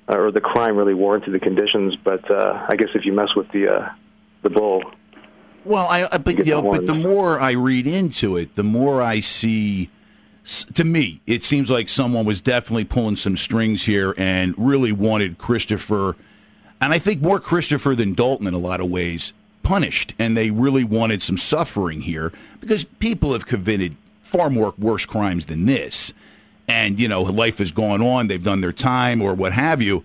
uh, 0.08 0.18
or 0.18 0.30
the 0.30 0.40
crime 0.40 0.76
really 0.76 0.94
warranted 0.94 1.32
the 1.32 1.38
conditions, 1.38 1.96
but 2.02 2.30
uh, 2.30 2.66
I 2.68 2.76
guess 2.76 2.88
if 2.94 3.04
you 3.04 3.12
mess 3.12 3.28
with 3.34 3.50
the 3.52 3.68
uh, 3.68 3.88
the 4.44 4.50
bull. 4.50 4.84
Well, 5.64 5.88
I, 5.88 6.06
I 6.12 6.18
but 6.18 6.46
you 6.46 6.54
know, 6.54 6.62
but 6.62 6.86
the 6.86 6.94
more 6.94 7.40
I 7.40 7.52
read 7.52 7.86
into 7.86 8.36
it, 8.36 8.54
the 8.54 8.64
more 8.64 9.02
I 9.02 9.20
see. 9.20 9.90
To 10.74 10.84
me, 10.84 11.22
it 11.26 11.42
seems 11.42 11.70
like 11.70 11.88
someone 11.88 12.26
was 12.26 12.42
definitely 12.42 12.84
pulling 12.84 13.16
some 13.16 13.34
strings 13.34 13.86
here 13.86 14.14
and 14.18 14.54
really 14.58 14.92
wanted 14.92 15.38
Christopher 15.38 16.16
and 16.84 16.92
I 16.92 16.98
think 16.98 17.22
more 17.22 17.40
Christopher 17.40 17.94
than 17.94 18.14
Daulton 18.14 18.46
in 18.46 18.52
a 18.52 18.58
lot 18.58 18.82
of 18.82 18.90
ways 18.90 19.32
punished, 19.62 20.12
and 20.18 20.36
they 20.36 20.50
really 20.50 20.84
wanted 20.84 21.22
some 21.22 21.38
suffering 21.38 22.02
here 22.02 22.30
because 22.60 22.84
people 22.84 23.32
have 23.32 23.46
committed 23.46 23.96
far 24.22 24.50
more 24.50 24.74
worse 24.78 25.06
crimes 25.06 25.46
than 25.46 25.64
this, 25.64 26.12
and 26.68 27.00
you 27.00 27.08
know 27.08 27.22
life 27.22 27.56
has 27.56 27.72
gone 27.72 28.02
on, 28.02 28.28
they've 28.28 28.44
done 28.44 28.60
their 28.60 28.72
time 28.72 29.22
or 29.22 29.32
what 29.32 29.54
have 29.54 29.80
you, 29.80 30.04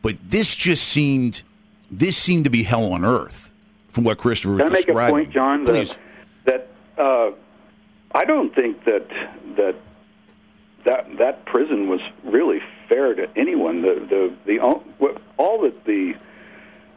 but 0.00 0.16
this 0.26 0.56
just 0.56 0.88
seemed 0.88 1.42
this 1.90 2.16
seemed 2.16 2.44
to 2.44 2.50
be 2.50 2.62
hell 2.62 2.90
on 2.92 3.04
earth 3.04 3.43
from 3.94 4.04
what 4.04 4.18
Christopher 4.18 4.58
Can 4.58 4.66
I 4.66 4.70
make 4.70 4.86
describing. 4.86 5.14
a 5.14 5.22
point, 5.22 5.30
John? 5.30 5.64
Please. 5.64 5.94
That, 6.44 6.68
that 6.96 7.02
uh, 7.02 7.30
I 8.12 8.24
don't 8.24 8.54
think 8.54 8.84
that 8.84 9.08
that 9.56 9.76
that 10.84 11.16
that 11.18 11.46
prison 11.46 11.88
was 11.88 12.00
really 12.24 12.60
fair 12.88 13.14
to 13.14 13.28
anyone. 13.36 13.82
The 13.82 14.06
the 14.08 14.34
the 14.46 14.58
all 14.58 15.62
that 15.62 15.84
the 15.84 16.14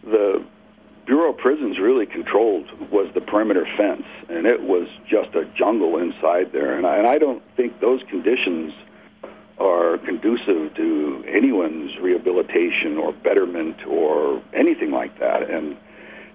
the 0.04 0.44
Bureau 1.06 1.32
of 1.32 1.38
Prisons 1.38 1.80
really 1.80 2.06
controlled 2.06 2.68
was 2.92 3.08
the 3.14 3.22
perimeter 3.22 3.66
fence, 3.78 4.04
and 4.28 4.46
it 4.46 4.62
was 4.62 4.90
just 5.08 5.36
a 5.36 5.46
jungle 5.58 5.98
inside 5.98 6.52
there. 6.52 6.76
And 6.76 6.86
I, 6.86 6.98
and 6.98 7.08
I 7.08 7.18
don't 7.18 7.42
think 7.56 7.80
those 7.80 8.02
conditions 8.10 8.74
are 9.58 9.98
conducive 10.00 10.76
to 10.76 11.24
anyone's 11.28 11.98
rehabilitation 12.00 12.98
or 12.98 13.14
betterment 13.14 13.86
or 13.88 14.42
anything 14.54 14.92
like 14.92 15.18
that. 15.20 15.50
And 15.50 15.78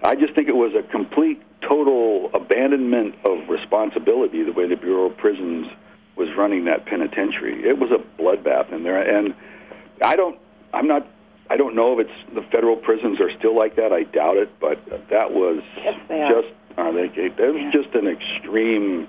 I 0.03 0.15
just 0.15 0.35
think 0.35 0.49
it 0.49 0.55
was 0.55 0.73
a 0.75 0.83
complete, 0.83 1.41
total 1.61 2.29
abandonment 2.33 3.15
of 3.25 3.47
responsibility 3.47 4.43
the 4.43 4.51
way 4.51 4.67
the 4.67 4.75
Bureau 4.75 5.05
of 5.09 5.17
Prisons 5.17 5.67
was 6.15 6.27
running 6.37 6.65
that 6.65 6.85
penitentiary. 6.85 7.67
It 7.67 7.79
was 7.79 7.89
a 7.91 8.21
bloodbath 8.21 8.71
in 8.71 8.83
there, 8.83 9.01
and 9.01 9.33
I 10.01 10.15
don't. 10.15 10.37
I'm 10.73 10.87
not. 10.87 11.07
I 11.49 11.57
don't 11.57 11.75
know 11.75 11.99
if 11.99 12.07
it's 12.07 12.35
the 12.35 12.41
federal 12.51 12.75
prisons 12.75 13.19
are 13.19 13.31
still 13.37 13.55
like 13.55 13.75
that. 13.75 13.91
I 13.91 14.03
doubt 14.03 14.37
it, 14.37 14.49
but 14.59 14.83
that 15.09 15.31
was 15.31 15.61
yes, 15.77 15.99
just. 16.29 16.47
Uh, 16.77 16.81
are 16.81 16.93
they? 16.93 17.07
That 17.07 17.53
was 17.53 17.61
yeah. 17.61 17.71
just 17.71 17.95
an 17.95 18.07
extreme. 18.07 19.07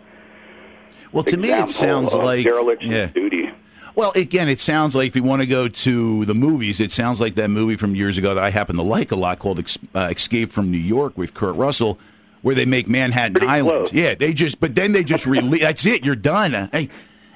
Well, 1.13 1.25
to 1.25 1.37
me, 1.37 1.51
it 1.51 1.69
sounds 1.69 2.15
like 2.15 2.45
dereliction 2.45 2.91
yeah. 2.91 3.07
duty. 3.07 3.51
Well, 3.95 4.13
again, 4.17 4.49
it 4.49 4.59
sounds 4.59 4.97
like 4.97 5.07
if 5.09 5.17
you 5.17 5.23
want 5.23 5.43
to 5.43 5.47
go 5.47 5.69
to 5.69 6.25
the 6.25 6.35
movies, 6.35 6.81
it 6.81 6.91
sounds 6.91 7.21
like 7.21 7.37
that 7.37 7.49
movie 7.49 7.77
from 7.77 7.95
years 7.95 8.19
ago 8.19 8.35
that 8.35 8.43
I 8.43 8.51
happen 8.51 8.75
to 8.77 8.83
like 8.83 9.13
a 9.13 9.17
lot 9.17 9.39
called 9.39 9.65
uh, 9.95 10.09
Escape 10.11 10.51
from 10.51 10.71
New 10.71 10.79
York 10.79 11.17
with 11.17 11.33
Kurt 11.33 11.55
Russell, 11.55 11.99
where 12.43 12.57
they 12.57 12.65
make 12.65 12.89
Manhattan 12.89 13.35
Pretty 13.35 13.47
Island. 13.47 13.89
Close. 13.89 13.93
Yeah, 13.93 14.15
they 14.15 14.35
just, 14.35 14.59
but 14.59 14.75
then 14.75 14.93
they 14.93 15.05
just 15.05 15.27
release. 15.27 15.61
that's 15.63 15.87
it. 15.87 16.05
You're 16.05 16.17
done. 16.17 16.53
Hey, 16.73 16.91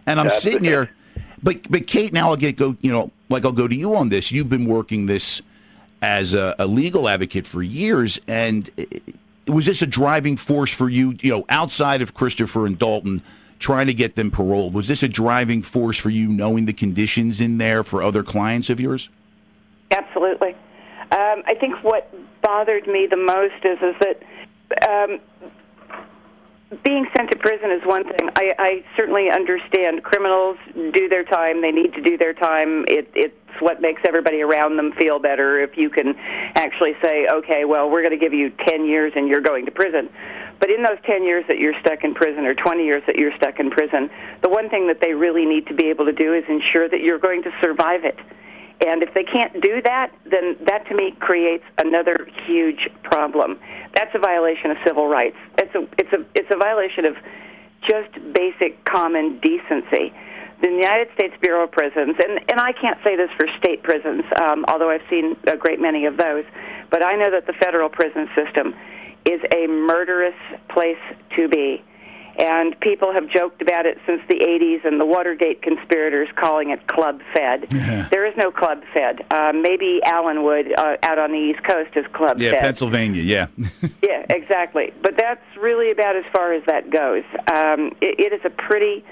and 0.06 0.18
I'm 0.18 0.26
That's 0.26 0.42
sitting 0.42 0.64
it. 0.64 0.68
here, 0.68 0.90
but 1.42 1.70
but 1.70 1.86
Kate, 1.86 2.12
now 2.12 2.30
I'll 2.30 2.36
get 2.36 2.56
go. 2.56 2.76
You 2.80 2.90
know, 2.90 3.12
like 3.28 3.44
I'll 3.44 3.52
go 3.52 3.68
to 3.68 3.76
you 3.76 3.94
on 3.94 4.08
this. 4.08 4.32
You've 4.32 4.48
been 4.48 4.66
working 4.66 5.06
this 5.06 5.42
as 6.02 6.34
a, 6.34 6.56
a 6.58 6.66
legal 6.66 7.08
advocate 7.08 7.46
for 7.46 7.62
years, 7.62 8.20
and 8.26 8.68
was 9.46 9.66
this 9.66 9.80
a 9.82 9.86
driving 9.86 10.36
force 10.36 10.74
for 10.74 10.88
you? 10.88 11.14
You 11.20 11.30
know, 11.30 11.44
outside 11.48 12.02
of 12.02 12.14
Christopher 12.14 12.66
and 12.66 12.76
Daulton. 12.78 13.22
Trying 13.58 13.88
to 13.88 13.94
get 13.94 14.14
them 14.14 14.30
paroled 14.30 14.72
was 14.72 14.86
this 14.88 15.02
a 15.02 15.08
driving 15.08 15.62
force 15.62 15.98
for 15.98 16.10
you, 16.10 16.28
knowing 16.28 16.66
the 16.66 16.72
conditions 16.72 17.40
in 17.40 17.58
there 17.58 17.82
for 17.82 18.02
other 18.02 18.22
clients 18.22 18.70
of 18.70 18.78
yours? 18.78 19.08
Absolutely. 19.90 20.50
Um, 21.10 21.42
I 21.46 21.54
think 21.58 21.82
what 21.82 22.12
bothered 22.42 22.86
me 22.86 23.06
the 23.10 23.16
most 23.16 23.64
is 23.64 23.78
is 23.82 23.94
that 24.00 24.22
um, 24.88 25.20
being 26.84 27.06
sent 27.16 27.30
to 27.30 27.38
prison 27.38 27.70
is 27.70 27.82
one 27.84 28.04
thing. 28.04 28.28
I, 28.36 28.52
I 28.58 28.84
certainly 28.96 29.30
understand 29.30 30.02
criminals 30.02 30.58
do 30.74 31.08
their 31.08 31.24
time; 31.24 31.62
they 31.62 31.72
need 31.72 31.94
to 31.94 32.02
do 32.02 32.18
their 32.18 32.34
time. 32.34 32.84
It, 32.88 33.10
it's 33.14 33.34
what 33.60 33.80
makes 33.80 34.02
everybody 34.06 34.42
around 34.42 34.76
them 34.76 34.92
feel 34.92 35.18
better 35.18 35.60
if 35.60 35.76
you 35.76 35.88
can 35.88 36.14
actually 36.54 36.92
say, 37.02 37.26
"Okay, 37.32 37.64
well, 37.64 37.90
we're 37.90 38.02
going 38.02 38.18
to 38.18 38.22
give 38.22 38.34
you 38.34 38.50
ten 38.66 38.84
years, 38.84 39.12
and 39.16 39.28
you're 39.28 39.40
going 39.40 39.64
to 39.64 39.72
prison." 39.72 40.10
But 40.68 40.74
in 40.74 40.82
those 40.82 40.98
10 41.06 41.24
years 41.24 41.46
that 41.48 41.56
you're 41.56 41.72
stuck 41.80 42.04
in 42.04 42.12
prison 42.12 42.44
or 42.44 42.52
20 42.52 42.84
years 42.84 43.02
that 43.06 43.16
you're 43.16 43.34
stuck 43.38 43.58
in 43.58 43.70
prison, 43.70 44.10
the 44.42 44.50
one 44.50 44.68
thing 44.68 44.86
that 44.88 45.00
they 45.00 45.14
really 45.14 45.46
need 45.46 45.66
to 45.68 45.74
be 45.74 45.88
able 45.88 46.04
to 46.04 46.12
do 46.12 46.34
is 46.34 46.44
ensure 46.46 46.86
that 46.90 47.00
you're 47.00 47.18
going 47.18 47.42
to 47.44 47.50
survive 47.62 48.04
it. 48.04 48.18
And 48.86 49.02
if 49.02 49.14
they 49.14 49.24
can't 49.24 49.62
do 49.62 49.80
that, 49.80 50.12
then 50.26 50.58
that 50.66 50.86
to 50.88 50.94
me 50.94 51.12
creates 51.20 51.64
another 51.78 52.28
huge 52.44 52.86
problem. 53.02 53.58
That's 53.94 54.14
a 54.14 54.18
violation 54.18 54.70
of 54.70 54.76
civil 54.84 55.08
rights. 55.08 55.38
It's 55.56 55.74
a 55.74 55.88
it's 55.96 56.12
a 56.12 56.24
it's 56.34 56.50
a 56.50 56.58
violation 56.58 57.06
of 57.06 57.16
just 57.88 58.12
basic 58.34 58.84
common 58.84 59.40
decency. 59.40 60.12
The 60.60 60.68
United 60.68 61.08
States 61.14 61.34
Bureau 61.40 61.64
of 61.64 61.70
Prisons, 61.70 62.16
and, 62.18 62.40
and 62.50 62.60
I 62.60 62.72
can't 62.72 62.98
say 63.02 63.16
this 63.16 63.30
for 63.38 63.46
state 63.56 63.82
prisons, 63.82 64.24
um, 64.36 64.66
although 64.68 64.90
I've 64.90 65.06
seen 65.08 65.34
a 65.46 65.56
great 65.56 65.80
many 65.80 66.04
of 66.04 66.18
those, 66.18 66.44
but 66.90 67.02
I 67.02 67.14
know 67.14 67.30
that 67.30 67.46
the 67.46 67.54
federal 67.54 67.88
prison 67.88 68.28
system 68.34 68.74
is 69.28 69.40
a 69.54 69.66
murderous 69.66 70.34
place 70.68 70.96
to 71.36 71.48
be. 71.48 71.82
And 72.40 72.78
people 72.78 73.12
have 73.12 73.28
joked 73.28 73.62
about 73.62 73.84
it 73.84 73.98
since 74.06 74.20
the 74.28 74.36
80s 74.36 74.86
and 74.86 75.00
the 75.00 75.04
Watergate 75.06 75.60
conspirators 75.60 76.28
calling 76.36 76.70
it 76.70 76.86
Club 76.86 77.20
Fed. 77.34 77.66
Yeah. 77.78 78.06
There 78.10 78.26
is 78.26 78.34
no 78.36 78.50
Club 78.52 78.82
Fed. 78.94 79.24
Uh, 79.32 79.52
maybe 79.52 80.00
Allenwood 80.04 80.72
uh, 80.78 80.96
out 81.02 81.18
on 81.18 81.32
the 81.32 81.38
East 81.38 81.64
Coast 81.64 81.90
is 81.96 82.04
Club 82.12 82.38
Yeah, 82.40 82.52
Fed. 82.52 82.60
Pennsylvania. 82.60 83.22
Yeah. 83.22 83.46
Yeah, 84.02 84.24
exactly. 84.30 84.92
But 85.02 85.16
that's 85.18 85.44
really 85.60 85.90
about 85.90 86.16
as 86.16 86.24
far 86.32 86.52
as 86.54 86.62
that 86.66 86.90
goes. 86.90 87.24
Um, 87.52 87.92
it, 88.00 88.18
it 88.20 88.32
is 88.32 88.40
a 88.44 88.50
pretty 88.50 89.04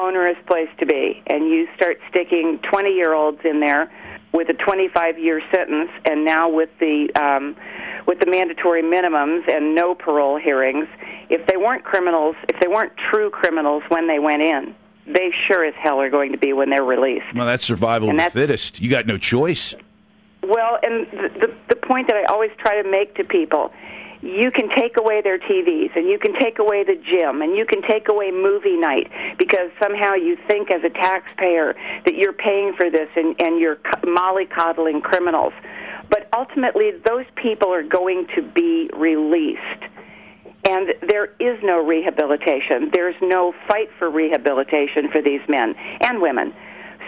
onerous 0.00 0.38
place 0.46 0.68
to 0.78 0.86
be, 0.86 1.22
and 1.26 1.48
you 1.48 1.66
start 1.76 1.98
sticking 2.10 2.60
20 2.70 2.90
year 2.94 3.12
olds 3.14 3.40
in 3.44 3.60
there 3.60 3.90
with 4.32 4.48
a 4.48 4.54
25 4.54 5.18
year 5.18 5.40
sentence, 5.52 5.90
and 6.04 6.24
now 6.24 6.48
with 6.48 6.70
the 6.80 7.08
um, 7.14 7.56
with 8.06 8.20
the 8.20 8.30
mandatory 8.30 8.82
minimums 8.82 9.48
and 9.48 9.74
no 9.74 9.94
parole 9.94 10.38
hearings. 10.38 10.86
If 11.30 11.46
they 11.46 11.56
weren't 11.56 11.84
criminals, 11.84 12.36
if 12.48 12.58
they 12.60 12.68
weren't 12.68 12.92
true 13.10 13.30
criminals 13.30 13.82
when 13.88 14.06
they 14.08 14.18
went 14.18 14.42
in, 14.42 14.74
they 15.06 15.30
sure 15.46 15.64
as 15.64 15.74
hell 15.74 16.00
are 16.00 16.10
going 16.10 16.32
to 16.32 16.38
be 16.38 16.52
when 16.52 16.70
they're 16.70 16.82
released. 16.82 17.26
well, 17.34 17.46
that's 17.46 17.66
survival 17.66 18.08
And 18.08 18.18
of 18.18 18.32
the 18.32 18.40
fittest. 18.40 18.80
You 18.80 18.88
got 18.90 19.06
no 19.06 19.18
choice. 19.18 19.74
Well, 20.42 20.78
and 20.82 21.06
the, 21.10 21.28
the 21.40 21.54
the 21.68 21.76
point 21.76 22.08
that 22.08 22.16
I 22.16 22.24
always 22.24 22.50
try 22.58 22.80
to 22.80 22.88
make 22.88 23.14
to 23.16 23.24
people, 23.24 23.72
you 24.22 24.50
can 24.50 24.68
take 24.76 24.96
away 24.98 25.22
their 25.22 25.38
TVs 25.38 25.94
and 25.96 26.08
you 26.08 26.18
can 26.18 26.34
take 26.38 26.58
away 26.58 26.84
the 26.84 26.96
gym 26.96 27.42
and 27.42 27.56
you 27.56 27.64
can 27.64 27.82
take 27.82 28.08
away 28.08 28.30
movie 28.30 28.76
night 28.76 29.10
because 29.38 29.70
somehow 29.80 30.14
you 30.14 30.36
think 30.48 30.70
as 30.70 30.82
a 30.82 30.90
taxpayer 30.90 31.74
that 32.04 32.14
you're 32.14 32.32
paying 32.32 32.74
for 32.74 32.90
this 32.90 33.08
and 33.16 33.40
and 33.40 33.60
you're 33.60 33.76
co- 33.76 34.00
mollycoddling 34.02 35.02
criminals. 35.02 35.52
But 36.10 36.28
ultimately 36.36 36.92
those 37.06 37.26
people 37.36 37.72
are 37.72 37.82
going 37.82 38.26
to 38.34 38.42
be 38.42 38.90
released. 38.94 39.84
And 40.64 40.92
there 41.08 41.26
is 41.38 41.58
no 41.62 41.84
rehabilitation. 41.84 42.90
There's 42.92 43.14
no 43.22 43.54
fight 43.68 43.88
for 43.98 44.10
rehabilitation 44.10 45.08
for 45.10 45.22
these 45.22 45.40
men 45.48 45.74
and 46.00 46.20
women. 46.20 46.52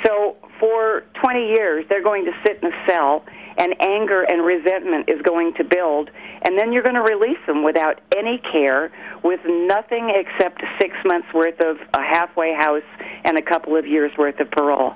So 0.04 0.36
for 0.58 1.04
20 1.22 1.48
years, 1.48 1.84
they're 1.88 2.02
going 2.02 2.24
to 2.24 2.32
sit 2.44 2.62
in 2.62 2.72
a 2.72 2.86
cell, 2.86 3.24
and 3.58 3.74
anger 3.80 4.22
and 4.22 4.44
resentment 4.44 5.08
is 5.08 5.20
going 5.22 5.52
to 5.54 5.64
build, 5.64 6.10
and 6.42 6.58
then 6.58 6.72
you're 6.72 6.82
going 6.82 6.94
to 6.94 7.02
release 7.02 7.38
them 7.46 7.62
without 7.62 8.00
any 8.16 8.38
care, 8.38 8.90
with 9.22 9.40
nothing 9.44 10.10
except 10.14 10.62
six 10.80 10.94
months 11.04 11.28
worth 11.34 11.60
of 11.60 11.76
a 11.94 12.02
halfway 12.02 12.54
house 12.54 12.82
and 13.24 13.36
a 13.36 13.42
couple 13.42 13.76
of 13.76 13.86
years 13.86 14.12
worth 14.16 14.40
of 14.40 14.50
parole. 14.50 14.94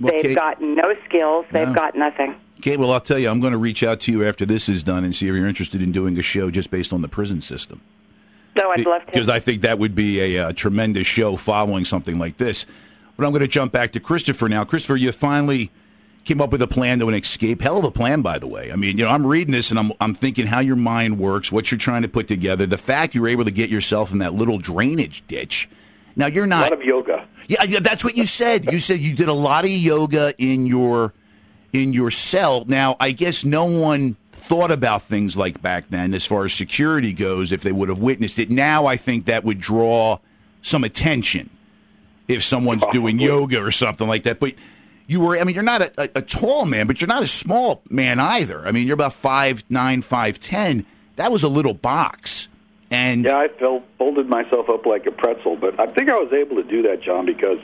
Well, 0.00 0.12
they've 0.12 0.22
Kate, 0.22 0.36
got 0.36 0.62
no 0.62 0.94
skills. 1.06 1.44
They've 1.52 1.68
no. 1.68 1.74
got 1.74 1.94
nothing. 1.94 2.34
Okay, 2.60 2.76
well, 2.76 2.92
I'll 2.92 3.00
tell 3.00 3.18
you, 3.18 3.28
I'm 3.28 3.40
going 3.40 3.52
to 3.52 3.58
reach 3.58 3.82
out 3.82 4.00
to 4.00 4.12
you 4.12 4.24
after 4.24 4.46
this 4.46 4.68
is 4.68 4.82
done 4.82 5.04
and 5.04 5.14
see 5.14 5.28
if 5.28 5.34
you're 5.34 5.46
interested 5.46 5.82
in 5.82 5.92
doing 5.92 6.18
a 6.18 6.22
show 6.22 6.50
just 6.50 6.70
based 6.70 6.92
on 6.92 7.02
the 7.02 7.08
prison 7.08 7.40
system. 7.40 7.82
No, 8.56 8.70
I'd 8.70 8.86
love 8.86 9.02
to. 9.02 9.12
Because 9.12 9.28
I 9.28 9.40
think 9.40 9.62
that 9.62 9.78
would 9.78 9.94
be 9.94 10.36
a, 10.36 10.48
a 10.48 10.52
tremendous 10.52 11.06
show 11.06 11.36
following 11.36 11.84
something 11.84 12.18
like 12.18 12.38
this. 12.38 12.66
But 13.20 13.26
I'm 13.26 13.32
going 13.32 13.42
to 13.42 13.48
jump 13.48 13.70
back 13.70 13.92
to 13.92 14.00
Christopher 14.00 14.48
now. 14.48 14.64
Christopher, 14.64 14.96
you 14.96 15.12
finally 15.12 15.70
came 16.24 16.40
up 16.40 16.52
with 16.52 16.62
a 16.62 16.66
plan 16.66 17.00
to 17.00 17.08
an 17.10 17.14
escape. 17.14 17.60
Hell 17.60 17.76
of 17.76 17.84
a 17.84 17.90
plan, 17.90 18.22
by 18.22 18.38
the 18.38 18.46
way. 18.46 18.72
I 18.72 18.76
mean, 18.76 18.96
you 18.96 19.04
know, 19.04 19.10
I'm 19.10 19.26
reading 19.26 19.52
this 19.52 19.68
and 19.68 19.78
I'm, 19.78 19.92
I'm 20.00 20.14
thinking 20.14 20.46
how 20.46 20.60
your 20.60 20.76
mind 20.76 21.18
works, 21.18 21.52
what 21.52 21.70
you're 21.70 21.76
trying 21.76 22.00
to 22.00 22.08
put 22.08 22.28
together. 22.28 22.64
The 22.64 22.78
fact 22.78 23.14
you 23.14 23.20
were 23.20 23.28
able 23.28 23.44
to 23.44 23.50
get 23.50 23.68
yourself 23.68 24.10
in 24.10 24.20
that 24.20 24.32
little 24.32 24.56
drainage 24.56 25.22
ditch. 25.28 25.68
Now 26.16 26.28
you're 26.28 26.46
not 26.46 26.60
a 26.60 26.70
lot 26.70 26.72
of 26.72 26.82
yoga. 26.82 27.28
Yeah, 27.46 27.62
yeah, 27.64 27.80
that's 27.80 28.02
what 28.02 28.16
you 28.16 28.24
said. 28.24 28.72
You 28.72 28.80
said 28.80 29.00
you 29.00 29.14
did 29.14 29.28
a 29.28 29.34
lot 29.34 29.64
of 29.64 29.70
yoga 29.70 30.32
in 30.38 30.64
your 30.64 31.12
in 31.74 31.92
your 31.92 32.10
cell. 32.10 32.64
Now, 32.68 32.96
I 32.98 33.12
guess 33.12 33.44
no 33.44 33.66
one 33.66 34.16
thought 34.30 34.70
about 34.70 35.02
things 35.02 35.36
like 35.36 35.60
back 35.60 35.90
then 35.90 36.14
as 36.14 36.24
far 36.24 36.46
as 36.46 36.54
security 36.54 37.12
goes 37.12 37.52
if 37.52 37.60
they 37.60 37.72
would 37.72 37.90
have 37.90 37.98
witnessed 37.98 38.38
it. 38.38 38.50
Now 38.50 38.86
I 38.86 38.96
think 38.96 39.26
that 39.26 39.44
would 39.44 39.60
draw 39.60 40.20
some 40.62 40.84
attention 40.84 41.50
if 42.30 42.44
someone's 42.44 42.84
doing 42.92 43.18
yoga 43.18 43.62
or 43.62 43.72
something 43.72 44.06
like 44.06 44.22
that. 44.24 44.40
But 44.40 44.54
you 45.06 45.20
were, 45.20 45.38
I 45.38 45.44
mean, 45.44 45.54
you're 45.54 45.64
not 45.64 45.82
a, 45.82 45.92
a, 45.98 46.08
a, 46.16 46.22
tall 46.22 46.64
man, 46.64 46.86
but 46.86 47.00
you're 47.00 47.08
not 47.08 47.22
a 47.22 47.26
small 47.26 47.82
man 47.90 48.20
either. 48.20 48.66
I 48.66 48.70
mean, 48.70 48.86
you're 48.86 48.94
about 48.94 49.12
five 49.12 49.64
nine, 49.68 50.02
five 50.02 50.38
ten. 50.38 50.86
That 51.16 51.32
was 51.32 51.42
a 51.42 51.48
little 51.48 51.74
box. 51.74 52.48
And 52.90 53.24
yeah, 53.24 53.36
I 53.36 53.48
felt 53.58 53.84
folded 53.98 54.28
myself 54.28 54.68
up 54.68 54.86
like 54.86 55.06
a 55.06 55.12
pretzel, 55.12 55.56
but 55.56 55.78
I 55.78 55.86
think 55.92 56.10
I 56.10 56.14
was 56.14 56.32
able 56.32 56.56
to 56.62 56.68
do 56.68 56.82
that, 56.82 57.02
John, 57.02 57.26
because 57.26 57.58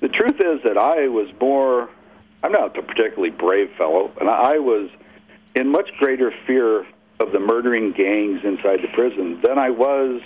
the 0.00 0.08
truth 0.08 0.40
is 0.40 0.62
that 0.64 0.76
I 0.76 1.08
was 1.08 1.28
more. 1.40 1.88
I'm 2.42 2.52
not 2.52 2.76
a 2.76 2.82
particularly 2.82 3.30
brave 3.30 3.70
fellow, 3.78 4.10
and 4.20 4.28
I 4.28 4.58
was 4.58 4.90
in 5.54 5.70
much 5.70 5.90
greater 5.98 6.32
fear 6.46 6.80
of 7.20 7.30
the 7.32 7.38
murdering 7.38 7.92
gangs 7.92 8.40
inside 8.42 8.80
the 8.82 8.88
prison 8.94 9.40
than 9.42 9.58
I 9.58 9.70
was 9.70 10.20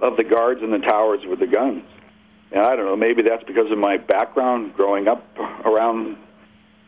of 0.00 0.16
the 0.16 0.24
guards 0.24 0.62
in 0.62 0.70
the 0.70 0.78
towers 0.78 1.20
with 1.26 1.40
the 1.40 1.46
guns. 1.46 1.84
And 2.52 2.64
I 2.64 2.76
don't 2.76 2.86
know, 2.86 2.96
maybe 2.96 3.22
that's 3.22 3.44
because 3.44 3.70
of 3.70 3.78
my 3.78 3.96
background 3.96 4.74
growing 4.74 5.08
up 5.08 5.24
around 5.64 6.16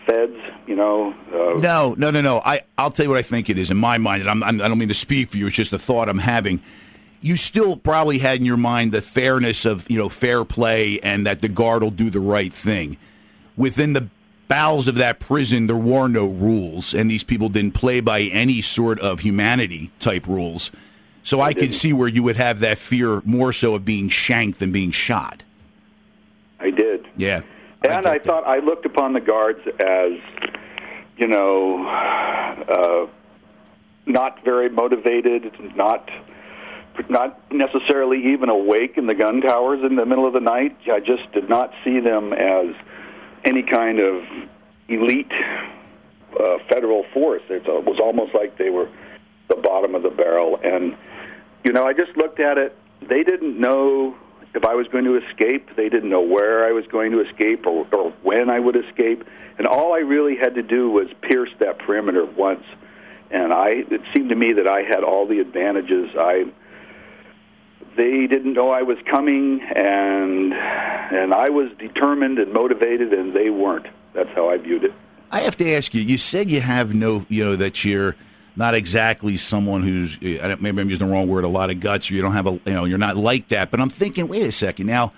feds, 0.07 0.37
you 0.67 0.77
know. 0.77 1.13
Uh, 1.33 1.59
no, 1.61 1.95
no, 1.99 2.11
no, 2.11 2.21
no. 2.21 2.41
I, 2.45 2.63
I'll 2.79 2.91
tell 2.91 3.05
you 3.05 3.11
what 3.11 3.19
I 3.19 3.23
think 3.23 3.51
it 3.51 3.59
is 3.59 3.71
in 3.71 3.77
my 3.77 3.99
mind, 3.99 4.23
and 4.23 4.31
I'm, 4.31 4.43
I'm, 4.43 4.61
I 4.61 4.65
do 4.65 4.69
not 4.71 4.79
mean 4.79 4.89
to 4.89 4.95
speak 4.95 5.31
for 5.31 5.37
you, 5.37 5.49
it's 5.49 5.57
just 5.57 5.73
a 5.73 5.79
thought 5.79 6.09
I'm 6.09 6.19
having. 6.19 6.63
You 7.21 7.37
still 7.37 7.77
probably 7.77 8.19
had 8.19 8.39
in 8.39 8.47
your 8.47 8.57
mind 8.57 8.93
the 8.93 9.03
fairness 9.03 9.65
of, 9.65 9.91
you 9.91 9.99
know, 9.99 10.09
fair 10.09 10.45
play 10.45 11.01
and 11.01 11.27
that 11.27 11.41
the 11.41 11.49
guard 11.49 11.83
will 11.83 11.91
do 11.91 12.11
the 12.11 12.21
right 12.21 12.53
thing. 12.53 12.97
Within 13.57 13.93
the 13.93 14.09
bowels 14.47 14.87
of 14.87 14.95
that 14.95 15.19
prison, 15.19 15.67
there 15.67 15.77
were 15.77 16.07
no 16.07 16.27
rules, 16.27 16.95
and 16.95 17.11
these 17.11 17.25
people 17.25 17.49
didn't 17.49 17.75
play 17.75 18.01
by 18.01 18.23
any 18.23 18.63
sort 18.63 19.01
of 19.01 19.21
humanity 19.21 19.91
type 19.99 20.29
rules. 20.29 20.71
So 21.25 21.41
I, 21.41 21.49
I 21.49 21.55
could 21.55 21.75
see 21.75 21.93
where 21.93 22.09
you 22.09 22.23
would 22.23 22.37
have 22.37 22.61
that 22.61 22.79
fear 22.79 23.21
more 23.27 23.53
so 23.53 23.75
of 23.75 23.85
being 23.85 24.09
shanked 24.09 24.61
than 24.61 24.73
being 24.73 24.93
shot. 24.93 25.43
Yeah. 27.19 27.43
And 27.85 28.07
I, 28.07 28.15
I 28.15 28.19
thought 28.19 28.45
I 28.47 28.59
looked 28.59 28.87
upon 28.87 29.13
the 29.13 29.21
guards 29.21 29.61
as, 29.67 30.13
you 31.17 31.29
know, 31.29 31.87
uh, 31.87 33.07
not 34.07 34.43
very 34.45 34.71
motivated, 34.71 35.53
not 35.77 36.11
not 37.09 37.41
necessarily 37.53 38.33
even 38.33 38.49
awake 38.49 38.99
in 38.99 39.07
the 39.07 39.15
gun 39.15 39.41
towers 39.41 39.81
in 39.85 39.95
the 39.95 40.05
middle 40.05 40.27
of 40.27 40.33
the 40.33 40.41
night. 40.41 40.77
I 40.93 40.99
just 40.99 41.31
did 41.33 41.49
not 41.49 41.73
see 41.85 42.01
them 42.01 42.33
as 42.33 42.75
any 43.45 43.63
kind 43.63 44.01
of 44.01 44.25
elite 44.89 45.31
uh, 46.41 46.59
federal 46.69 47.05
force. 47.15 47.43
It 47.49 47.65
was 47.67 48.01
almost 48.03 48.35
like 48.35 48.59
they 48.59 48.71
were 48.71 48.89
the 49.49 49.57
bottom 49.57 49.95
of 49.95 50.03
the 50.03 50.11
barrel. 50.11 50.59
And, 50.63 50.97
you 51.65 51.73
know, 51.73 51.85
I 51.85 51.93
just 51.93 52.17
looked 52.17 52.41
at 52.41 52.59
it. 52.59 52.77
They 53.09 53.23
didn't 53.23 53.61
know 53.61 54.17
if 54.55 54.65
I 54.65 54.75
was 54.75 54.87
going 54.89 55.05
to 55.05 55.17
escape. 55.17 55.77
They 55.77 55.89
didn't 55.89 56.11
know 56.11 56.21
where 56.21 56.67
I 56.67 56.73
was 56.73 56.87
going 56.87 57.13
to 57.13 57.21
escape 57.21 57.67
or, 57.67 57.87
or 57.93 58.11
when 58.23 58.51
I 58.51 58.59
would 58.59 58.77
escape. 58.77 59.25
And 59.59 59.67
all 59.67 59.93
I 59.93 59.99
really 59.99 60.37
had 60.37 60.55
to 60.55 60.63
do 60.63 60.91
was 60.91 61.09
pierce 61.23 61.51
that 61.59 61.79
perimeter 61.79 62.25
once. 62.25 62.65
And 63.31 63.53
I, 63.53 63.69
it 63.69 64.01
seemed 64.15 64.31
to 64.31 64.37
me 64.37 64.55
that 64.55 64.69
I 64.69 64.83
had 64.83 65.05
all 65.05 65.27
the 65.27 65.41
advantages. 65.41 66.11
I, 66.17 66.47
they 67.97 68.27
didn't 68.27 68.55
know 68.55 68.71
I 68.71 68.83
was 68.83 68.97
coming, 69.11 69.61
and 69.61 70.55
and 70.55 71.35
I 71.35 71.51
was 71.51 71.71
determined 71.79 72.39
and 72.39 72.53
motivated, 72.53 73.13
and 73.13 73.35
they 73.35 73.51
weren't. 73.51 73.87
That's 74.15 74.31
how 74.31 74.49
I 74.49 74.57
viewed 74.57 74.85
it. 74.85 74.93
I 75.31 75.41
have 75.41 75.57
to 75.57 75.71
ask 75.75 75.95
you. 75.95 76.01
You 76.01 76.17
said 76.17 76.51
you 76.51 76.61
have 76.61 76.95
no, 76.95 77.27
you 77.29 77.45
know, 77.45 77.57
that 77.57 77.85
you're 77.85 78.17
not 78.59 78.75
exactly 78.75 79.37
someone 79.37 79.83
who's 79.83 80.21
maybe 80.21 80.69
I'm 80.69 80.91
using 80.91 81.07
the 81.07 81.13
wrong 81.13 81.29
word, 81.29 81.45
a 81.45 81.49
lot 81.49 81.71
of 81.71 81.79
guts, 81.79 82.11
or 82.11 82.15
you 82.15 82.23
don't 82.23 82.33
have 82.33 82.47
a 82.49 82.53
you 82.67 82.73
know 82.73 82.85
you're 82.85 82.99
not 82.99 83.17
like 83.17 83.49
that. 83.49 83.71
But 83.71 83.81
I'm 83.81 83.89
thinking, 83.89 84.27
wait 84.27 84.43
a 84.43 84.53
second, 84.53 84.89
now 84.89 85.13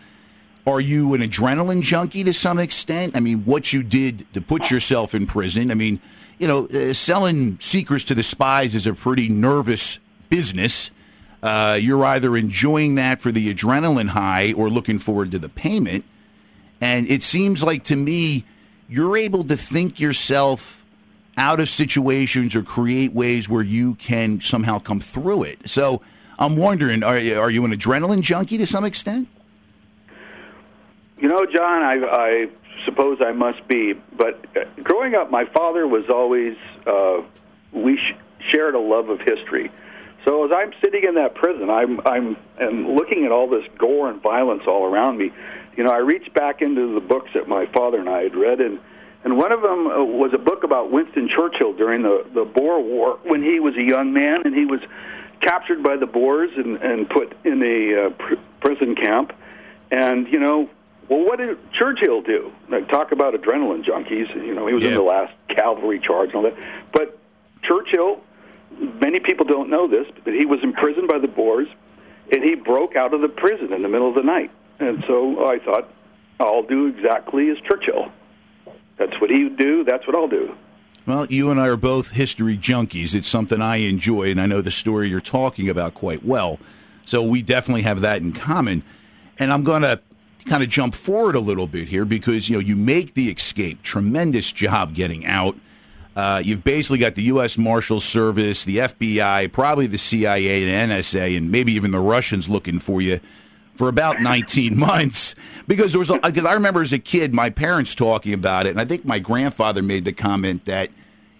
are 0.66 0.80
you 0.80 1.14
an 1.14 1.22
adrenaline 1.22 1.80
junkie 1.80 2.22
to 2.22 2.34
some 2.34 2.58
extent? 2.58 3.16
I 3.16 3.20
mean, 3.20 3.44
what 3.44 3.72
you 3.72 3.82
did 3.82 4.32
to 4.34 4.42
put 4.42 4.70
yourself 4.70 5.14
in 5.14 5.26
prison. 5.26 5.70
I 5.70 5.74
mean, 5.74 6.00
you 6.38 6.46
know, 6.46 6.66
uh, 6.66 6.92
selling 6.92 7.58
secrets 7.60 8.04
to 8.04 8.14
the 8.14 8.22
spies 8.22 8.74
is 8.74 8.86
a 8.86 8.92
pretty 8.92 9.30
nervous 9.30 9.98
business. 10.28 10.90
Uh, 11.42 11.78
you're 11.80 12.04
either 12.04 12.36
enjoying 12.36 12.96
that 12.96 13.22
for 13.22 13.32
the 13.32 13.52
adrenaline 13.52 14.08
high 14.08 14.52
or 14.52 14.68
looking 14.68 14.98
forward 14.98 15.30
to 15.30 15.38
the 15.38 15.48
payment. 15.48 16.04
And 16.78 17.10
it 17.10 17.22
seems 17.22 17.62
like 17.62 17.84
to 17.84 17.96
me, 17.96 18.44
you're 18.86 19.16
able 19.16 19.44
to 19.44 19.56
think 19.56 19.98
yourself 19.98 20.79
out 21.36 21.60
of 21.60 21.68
situations 21.68 22.54
or 22.54 22.62
create 22.62 23.12
ways 23.12 23.48
where 23.48 23.62
you 23.62 23.94
can 23.94 24.40
somehow 24.40 24.78
come 24.78 25.00
through 25.00 25.44
it. 25.44 25.68
So 25.68 26.02
I'm 26.38 26.56
wondering, 26.56 27.02
are, 27.02 27.14
are 27.14 27.50
you 27.50 27.64
an 27.64 27.72
adrenaline 27.72 28.22
junkie 28.22 28.58
to 28.58 28.66
some 28.66 28.84
extent? 28.84 29.28
You 31.18 31.28
know, 31.28 31.44
John, 31.46 31.82
I, 31.82 31.98
I 32.06 32.48
suppose 32.84 33.18
I 33.20 33.32
must 33.32 33.66
be. 33.68 33.94
But 34.16 34.44
uh, 34.56 34.64
growing 34.82 35.14
up, 35.14 35.30
my 35.30 35.44
father 35.44 35.86
was 35.86 36.04
always, 36.08 36.56
uh, 36.86 37.22
we 37.72 37.96
sh- 37.96 38.16
shared 38.52 38.74
a 38.74 38.80
love 38.80 39.10
of 39.10 39.20
history. 39.20 39.70
So 40.24 40.44
as 40.44 40.50
I'm 40.54 40.72
sitting 40.82 41.04
in 41.04 41.14
that 41.14 41.34
prison, 41.34 41.70
I'm 41.70 42.00
I'm 42.06 42.36
and 42.58 42.94
looking 42.94 43.24
at 43.24 43.32
all 43.32 43.48
this 43.48 43.64
gore 43.78 44.10
and 44.10 44.20
violence 44.20 44.62
all 44.66 44.84
around 44.84 45.16
me. 45.16 45.32
You 45.76 45.84
know, 45.84 45.92
I 45.92 45.98
reached 45.98 46.34
back 46.34 46.60
into 46.60 46.94
the 46.94 47.00
books 47.00 47.30
that 47.34 47.48
my 47.48 47.64
father 47.66 47.98
and 47.98 48.08
I 48.08 48.24
had 48.24 48.34
read, 48.34 48.60
and 48.60 48.80
and 49.24 49.36
one 49.36 49.52
of 49.52 49.60
them 49.62 49.86
uh, 49.86 50.02
was 50.02 50.32
a 50.32 50.38
book 50.38 50.64
about 50.64 50.90
Winston 50.90 51.28
Churchill 51.28 51.72
during 51.74 52.02
the 52.02 52.26
the 52.34 52.44
Boer 52.44 52.80
War 52.80 53.18
when 53.24 53.42
he 53.42 53.60
was 53.60 53.76
a 53.76 53.82
young 53.82 54.12
man 54.12 54.42
and 54.44 54.54
he 54.54 54.64
was 54.64 54.80
captured 55.40 55.82
by 55.82 55.96
the 55.96 56.06
Boers 56.06 56.50
and 56.56 56.76
and 56.76 57.08
put 57.08 57.36
in 57.44 57.62
a 57.62 58.06
uh, 58.06 58.10
pr- 58.10 58.34
prison 58.60 58.94
camp. 58.94 59.32
And 59.90 60.26
you 60.28 60.38
know, 60.38 60.70
well, 61.08 61.24
what 61.24 61.38
did 61.38 61.58
Churchill 61.72 62.22
do? 62.22 62.52
Like, 62.68 62.88
talk 62.88 63.10
about 63.12 63.34
adrenaline 63.34 63.84
junkies. 63.84 64.32
You 64.34 64.54
know, 64.54 64.66
he 64.68 64.74
was 64.74 64.84
yeah. 64.84 64.90
in 64.90 64.94
the 64.94 65.02
last 65.02 65.34
cavalry 65.48 65.98
charge 65.98 66.28
and 66.28 66.36
all 66.36 66.42
that. 66.42 66.56
But 66.92 67.18
Churchill, 67.62 68.20
many 68.78 69.18
people 69.18 69.44
don't 69.44 69.68
know 69.68 69.88
this, 69.88 70.06
but 70.24 70.32
he 70.32 70.46
was 70.46 70.60
imprisoned 70.62 71.08
by 71.08 71.18
the 71.18 71.26
Boers, 71.26 71.66
and 72.32 72.44
he 72.44 72.54
broke 72.54 72.94
out 72.94 73.12
of 73.12 73.22
the 73.22 73.28
prison 73.28 73.72
in 73.72 73.82
the 73.82 73.88
middle 73.88 74.08
of 74.08 74.14
the 74.14 74.22
night. 74.22 74.52
And 74.78 75.02
so 75.08 75.46
I 75.46 75.58
thought, 75.58 75.92
I'll 76.38 76.62
do 76.62 76.86
exactly 76.86 77.50
as 77.50 77.58
Churchill. 77.68 78.12
That's 79.00 79.18
what 79.18 79.30
he 79.30 79.44
would 79.44 79.56
do. 79.56 79.82
That's 79.82 80.06
what 80.06 80.14
I'll 80.14 80.28
do. 80.28 80.54
Well, 81.06 81.24
you 81.26 81.50
and 81.50 81.58
I 81.58 81.68
are 81.68 81.78
both 81.78 82.10
history 82.10 82.58
junkies. 82.58 83.14
It's 83.14 83.26
something 83.26 83.62
I 83.62 83.76
enjoy, 83.76 84.30
and 84.30 84.38
I 84.38 84.44
know 84.44 84.60
the 84.60 84.70
story 84.70 85.08
you're 85.08 85.22
talking 85.22 85.70
about 85.70 85.94
quite 85.94 86.22
well. 86.22 86.60
So 87.06 87.22
we 87.22 87.40
definitely 87.40 87.82
have 87.82 88.02
that 88.02 88.20
in 88.20 88.32
common. 88.32 88.82
And 89.38 89.50
I'm 89.52 89.64
going 89.64 89.80
to 89.82 90.00
kind 90.44 90.62
of 90.62 90.68
jump 90.68 90.94
forward 90.94 91.34
a 91.34 91.40
little 91.40 91.66
bit 91.66 91.88
here 91.88 92.04
because 92.04 92.50
you 92.50 92.56
know 92.56 92.60
you 92.60 92.76
make 92.76 93.14
the 93.14 93.30
escape. 93.30 93.82
Tremendous 93.82 94.52
job 94.52 94.94
getting 94.94 95.24
out. 95.24 95.56
Uh, 96.14 96.42
you've 96.44 96.62
basically 96.62 96.98
got 96.98 97.14
the 97.14 97.22
U.S. 97.22 97.56
Marshal 97.56 98.00
Service, 98.00 98.64
the 98.64 98.78
FBI, 98.78 99.50
probably 99.50 99.86
the 99.86 99.96
CIA 99.96 100.68
and 100.68 100.92
NSA, 100.92 101.38
and 101.38 101.50
maybe 101.50 101.72
even 101.72 101.90
the 101.90 102.00
Russians 102.00 102.50
looking 102.50 102.78
for 102.78 103.00
you 103.00 103.18
for 103.80 103.88
about 103.88 104.20
19 104.20 104.78
months 104.78 105.34
because 105.66 105.92
there 105.92 105.98
was 106.00 106.10
because 106.10 106.44
I 106.44 106.52
remember 106.52 106.82
as 106.82 106.92
a 106.92 106.98
kid 106.98 107.32
my 107.32 107.48
parents 107.48 107.94
talking 107.94 108.34
about 108.34 108.66
it 108.66 108.70
and 108.70 108.80
I 108.80 108.84
think 108.84 109.06
my 109.06 109.18
grandfather 109.18 109.80
made 109.80 110.04
the 110.04 110.12
comment 110.12 110.66
that 110.66 110.90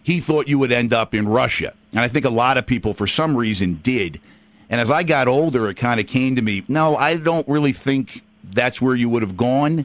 he 0.03 0.21
thought 0.21 0.49
you 0.49 0.59
would 0.59 0.73
end 0.73 0.95
up 0.95 1.15
in 1.15 1.29
Russia 1.29 1.75
and 1.93 2.01
I 2.01 2.09
think 2.09 2.25
a 2.25 2.31
lot 2.31 2.57
of 2.57 2.67
people 2.67 2.95
for 2.95 3.07
some 3.07 3.37
reason 3.37 3.75
did 3.83 4.19
And 4.71 4.81
as 4.81 4.91
I 4.91 5.03
got 5.03 5.27
older, 5.29 5.69
it 5.69 5.75
kind 5.75 6.01
of 6.01 6.07
came 6.07 6.37
to 6.37 6.43
me, 6.43 6.65
no, 6.69 6.97
I 6.97 7.17
don't 7.17 7.47
really 7.49 7.73
think 7.73 8.23
that's 8.43 8.81
where 8.81 8.95
you 8.95 9.11
would 9.11 9.23
have 9.23 9.37
gone. 9.37 9.85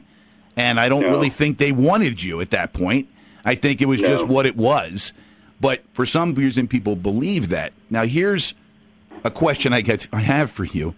And 0.56 0.80
I 0.80 0.88
don't 0.88 1.02
no. 1.02 1.10
really 1.10 1.28
think 1.28 1.58
they 1.58 1.72
wanted 1.72 2.22
you 2.22 2.40
at 2.40 2.50
that 2.50 2.72
point. 2.72 3.08
I 3.44 3.56
think 3.56 3.82
it 3.82 3.86
was 3.86 4.00
no. 4.00 4.08
just 4.08 4.26
what 4.28 4.46
it 4.46 4.56
was. 4.56 5.12
But 5.60 5.82
for 5.92 6.06
some 6.06 6.34
reason, 6.34 6.68
people 6.68 6.94
believe 6.94 7.48
that. 7.48 7.72
Now, 7.90 8.04
here's 8.04 8.54
a 9.24 9.30
question 9.30 9.72
I, 9.72 9.80
get, 9.80 10.08
I 10.12 10.20
have 10.20 10.52
for 10.52 10.64
you. 10.64 10.94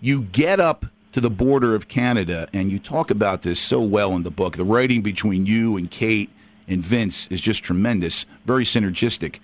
You 0.00 0.22
get 0.22 0.60
up 0.60 0.86
to 1.14 1.20
the 1.20 1.30
border 1.30 1.76
of 1.76 1.86
Canada, 1.86 2.48
and 2.52 2.72
you 2.72 2.78
talk 2.80 3.08
about 3.08 3.42
this 3.42 3.60
so 3.60 3.80
well 3.80 4.16
in 4.16 4.24
the 4.24 4.32
book. 4.32 4.56
The 4.56 4.64
writing 4.64 5.00
between 5.00 5.46
you 5.46 5.76
and 5.76 5.88
Kate 5.88 6.28
and 6.66 6.84
Vince 6.84 7.28
is 7.28 7.40
just 7.40 7.62
tremendous, 7.62 8.26
very 8.44 8.64
synergistic. 8.64 9.38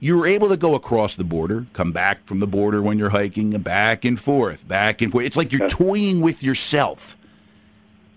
You 0.00 0.18
were 0.18 0.26
able 0.26 0.48
to 0.48 0.56
go 0.56 0.74
across 0.74 1.14
the 1.14 1.22
border, 1.22 1.66
come 1.74 1.92
back 1.92 2.26
from 2.26 2.40
the 2.40 2.48
border 2.48 2.82
when 2.82 2.98
you're 2.98 3.10
hiking, 3.10 3.50
back 3.50 4.04
and 4.04 4.18
forth, 4.18 4.66
back 4.66 5.00
and 5.00 5.12
forth. 5.12 5.26
It's 5.26 5.36
like 5.36 5.52
you're 5.52 5.68
toying 5.68 6.22
with 6.22 6.42
yourself. 6.42 7.16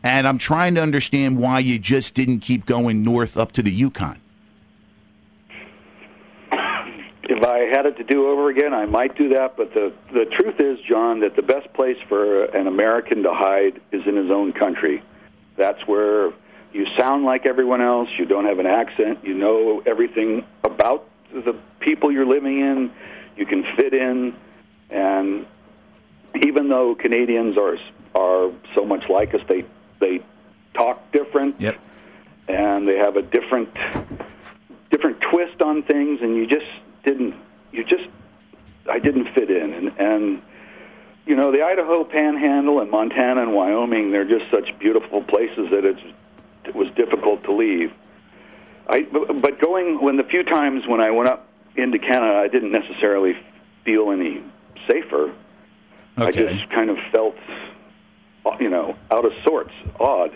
And 0.01 0.27
I'm 0.27 0.39
trying 0.39 0.73
to 0.73 0.81
understand 0.81 1.37
why 1.37 1.59
you 1.59 1.77
just 1.77 2.15
didn't 2.15 2.39
keep 2.39 2.65
going 2.65 3.03
north 3.03 3.37
up 3.37 3.51
to 3.51 3.61
the 3.61 3.69
Yukon. 3.69 4.19
If 7.29 7.43
I 7.63 7.75
had 7.75 7.85
it 7.85 7.97
to 7.97 8.03
do 8.03 8.27
over 8.27 8.49
again, 8.49 8.73
I 8.73 8.85
might 8.85 9.17
do 9.17 9.29
that. 9.29 9.55
But 9.55 9.73
the 9.73 9.93
the 10.11 10.25
truth 10.25 10.59
is, 10.59 10.79
John, 10.87 11.21
that 11.21 11.35
the 11.35 11.41
best 11.41 11.71
place 11.73 11.97
for 12.09 12.45
an 12.45 12.67
American 12.67 13.23
to 13.23 13.33
hide 13.33 13.81
is 13.91 14.01
in 14.05 14.15
his 14.15 14.29
own 14.29 14.53
country. 14.53 15.01
That's 15.55 15.79
where 15.87 16.33
you 16.73 16.85
sound 16.97 17.23
like 17.23 17.45
everyone 17.45 17.81
else. 17.81 18.09
You 18.17 18.25
don't 18.25 18.45
have 18.45 18.59
an 18.59 18.65
accent. 18.65 19.19
You 19.23 19.33
know 19.35 19.81
everything 19.85 20.45
about 20.63 21.07
the 21.31 21.55
people 21.79 22.11
you're 22.11 22.25
living 22.25 22.59
in. 22.59 22.91
You 23.37 23.45
can 23.45 23.63
fit 23.77 23.93
in, 23.93 24.35
and 24.89 25.45
even 26.45 26.69
though 26.69 26.95
Canadians 26.95 27.57
are 27.57 27.77
are 28.15 28.51
so 28.75 28.85
much 28.85 29.03
like 29.09 29.33
us, 29.33 29.41
they 29.47 29.63
they 29.99 30.19
talk 30.73 31.11
different, 31.11 31.61
yep. 31.61 31.79
and 32.47 32.87
they 32.87 32.97
have 32.97 33.15
a 33.15 33.21
different 33.21 33.69
different 34.91 35.21
twist 35.31 35.61
on 35.61 35.83
things, 35.83 36.19
and 36.21 36.35
you 36.35 36.45
just 36.45 36.65
didn't 37.05 37.35
you 37.73 37.83
just 37.83 38.07
I 38.89 38.99
didn't 38.99 39.33
fit 39.33 39.49
in, 39.49 39.73
and 39.73 39.91
and 39.97 40.41
you 41.25 41.35
know 41.35 41.51
the 41.51 41.63
Idaho 41.63 42.03
Panhandle 42.03 42.79
and 42.79 42.89
Montana 42.89 43.41
and 43.41 43.53
Wyoming, 43.53 44.11
they're 44.11 44.27
just 44.27 44.49
such 44.51 44.77
beautiful 44.79 45.23
places 45.23 45.69
that 45.71 45.83
it's 45.83 46.01
it 46.65 46.75
was 46.75 46.87
difficult 46.95 47.43
to 47.43 47.53
leave. 47.53 47.91
I, 48.87 49.01
but 49.03 49.59
going 49.59 50.01
when 50.01 50.17
the 50.17 50.23
few 50.23 50.43
times 50.43 50.83
when 50.87 51.01
I 51.01 51.11
went 51.11 51.29
up 51.29 51.47
into 51.75 51.99
Canada, 51.99 52.35
I 52.35 52.47
didn't 52.47 52.71
necessarily 52.71 53.33
feel 53.85 54.11
any 54.11 54.43
safer. 54.87 55.33
Okay. 56.17 56.47
I 56.47 56.53
just 56.53 56.69
kind 56.69 56.89
of 56.89 56.97
felt, 57.11 57.35
you 58.59 58.69
know, 58.69 58.95
out 59.09 59.25
of 59.25 59.31
sorts, 59.43 59.73
odd. 59.99 60.31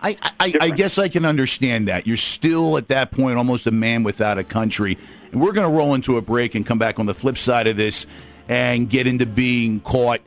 I, 0.00 0.16
I, 0.38 0.52
I, 0.60 0.70
guess 0.70 0.98
I 0.98 1.08
can 1.08 1.24
understand 1.24 1.88
that. 1.88 2.06
You're 2.06 2.16
still 2.16 2.76
at 2.76 2.88
that 2.88 3.10
point 3.10 3.38
almost 3.38 3.66
a 3.66 3.70
man 3.70 4.02
without 4.02 4.36
a 4.36 4.44
country. 4.44 4.98
And 5.32 5.40
we're 5.40 5.52
going 5.52 5.70
to 5.70 5.74
roll 5.74 5.94
into 5.94 6.18
a 6.18 6.22
break 6.22 6.54
and 6.54 6.66
come 6.66 6.78
back 6.78 6.98
on 6.98 7.06
the 7.06 7.14
flip 7.14 7.38
side 7.38 7.66
of 7.66 7.76
this 7.76 8.06
and 8.48 8.90
get 8.90 9.06
into 9.06 9.24
being 9.24 9.80
caught 9.80 10.20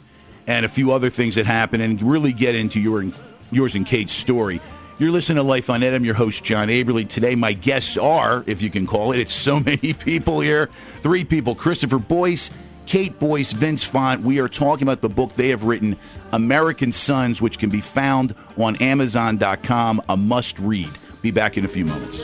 and 0.47 0.65
a 0.65 0.69
few 0.69 0.91
other 0.91 1.09
things 1.09 1.35
that 1.35 1.45
happen 1.45 1.81
and 1.81 2.01
really 2.01 2.33
get 2.33 2.55
into 2.55 2.79
your 2.79 3.05
yours 3.51 3.75
and 3.75 3.85
Kate's 3.85 4.13
story. 4.13 4.59
You're 4.99 5.11
listening 5.11 5.35
to 5.35 5.43
Life 5.43 5.69
on 5.69 5.83
Ed. 5.83 5.93
I'm 5.93 6.03
your 6.03 6.15
host, 6.15 6.43
John 6.43 6.69
Aberly. 6.69 7.07
Today, 7.07 7.35
my 7.35 7.53
guests 7.53 7.97
are, 7.97 8.43
if 8.47 8.63
you 8.63 8.71
can 8.71 8.87
call 8.87 9.11
it, 9.11 9.19
it's 9.19 9.33
so 9.33 9.59
many 9.65 9.93
people 9.93 10.39
here. 10.39 10.69
Three 11.01 11.23
people 11.23 11.53
Christopher 11.53 11.99
Boyce, 11.99 12.49
Kate 12.87 13.19
Boyce, 13.19 13.51
Vince 13.51 13.83
Font. 13.83 14.23
We 14.23 14.39
are 14.39 14.47
talking 14.47 14.87
about 14.87 15.01
the 15.01 15.09
book 15.09 15.33
they 15.33 15.49
have 15.49 15.65
written, 15.65 15.97
American 16.31 16.91
Sons, 16.93 17.41
which 17.41 17.59
can 17.59 17.69
be 17.69 17.81
found 17.81 18.33
on 18.57 18.77
Amazon.com. 18.77 20.01
A 20.09 20.17
must 20.17 20.57
read. 20.57 20.89
Be 21.21 21.29
back 21.29 21.57
in 21.57 21.65
a 21.65 21.67
few 21.67 21.85
moments. 21.85 22.23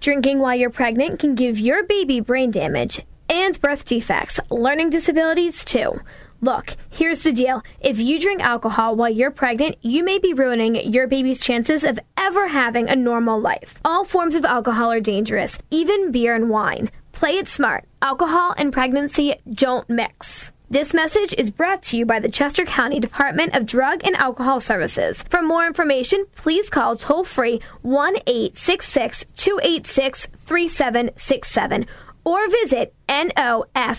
Drinking 0.00 0.38
while 0.38 0.54
you're 0.54 0.70
pregnant 0.70 1.18
can 1.18 1.34
give 1.34 1.58
your 1.58 1.82
baby 1.82 2.20
brain 2.20 2.52
damage 2.52 3.00
and 3.28 3.60
birth 3.60 3.84
defects, 3.84 4.38
learning 4.50 4.90
disabilities, 4.90 5.64
too. 5.64 6.00
Look, 6.40 6.76
here's 6.88 7.20
the 7.20 7.32
deal. 7.32 7.62
If 7.80 7.98
you 7.98 8.20
drink 8.20 8.40
alcohol 8.42 8.94
while 8.94 9.10
you're 9.10 9.32
pregnant, 9.32 9.76
you 9.82 10.04
may 10.04 10.18
be 10.18 10.32
ruining 10.32 10.76
your 10.76 11.08
baby's 11.08 11.40
chances 11.40 11.82
of 11.82 11.98
ever 12.16 12.48
having 12.48 12.88
a 12.88 12.94
normal 12.94 13.40
life. 13.40 13.80
All 13.84 14.04
forms 14.04 14.36
of 14.36 14.44
alcohol 14.44 14.92
are 14.92 15.00
dangerous, 15.00 15.58
even 15.70 16.12
beer 16.12 16.36
and 16.36 16.48
wine. 16.48 16.90
Play 17.10 17.38
it 17.38 17.48
smart. 17.48 17.86
Alcohol 18.00 18.54
and 18.56 18.72
pregnancy 18.72 19.34
don't 19.52 19.90
mix. 19.90 20.52
This 20.70 20.94
message 20.94 21.34
is 21.36 21.50
brought 21.50 21.82
to 21.84 21.96
you 21.96 22.04
by 22.04 22.20
the 22.20 22.28
Chester 22.28 22.64
County 22.64 23.00
Department 23.00 23.56
of 23.56 23.66
Drug 23.66 24.02
and 24.04 24.14
Alcohol 24.14 24.60
Services. 24.60 25.24
For 25.30 25.42
more 25.42 25.66
information, 25.66 26.26
please 26.36 26.70
call 26.70 26.94
toll 26.94 27.24
free 27.24 27.60
1 27.82 28.16
866 28.26 29.24
286 29.34 30.28
3767 30.46 31.86
or 32.24 32.48
visit 32.50 32.94
nofas.org. 33.08 33.94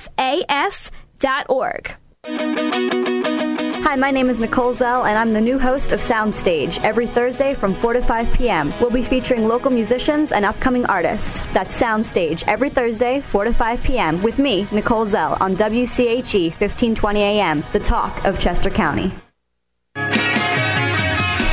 Hi, 3.89 3.95
my 3.95 4.11
name 4.11 4.29
is 4.29 4.39
Nicole 4.39 4.75
Zell, 4.75 5.05
and 5.05 5.17
I'm 5.17 5.31
the 5.31 5.41
new 5.41 5.57
host 5.57 5.91
of 5.91 5.99
Soundstage. 5.99 6.79
Every 6.83 7.07
Thursday 7.07 7.55
from 7.55 7.73
4 7.73 7.93
to 7.93 8.01
5 8.03 8.33
p.m., 8.33 8.71
we'll 8.79 8.91
be 8.91 9.01
featuring 9.01 9.47
local 9.47 9.71
musicians 9.71 10.31
and 10.31 10.45
upcoming 10.45 10.85
artists. 10.85 11.39
That's 11.53 11.75
Soundstage 11.75 12.43
every 12.47 12.69
Thursday, 12.69 13.21
4 13.21 13.45
to 13.45 13.53
5 13.53 13.81
p.m., 13.81 14.21
with 14.21 14.37
me, 14.37 14.67
Nicole 14.71 15.07
Zell, 15.07 15.37
on 15.41 15.55
WCHE 15.55 16.51
1520 16.51 17.19
a.m., 17.19 17.63
the 17.73 17.79
talk 17.79 18.23
of 18.25 18.37
Chester 18.37 18.69
County. 18.69 19.11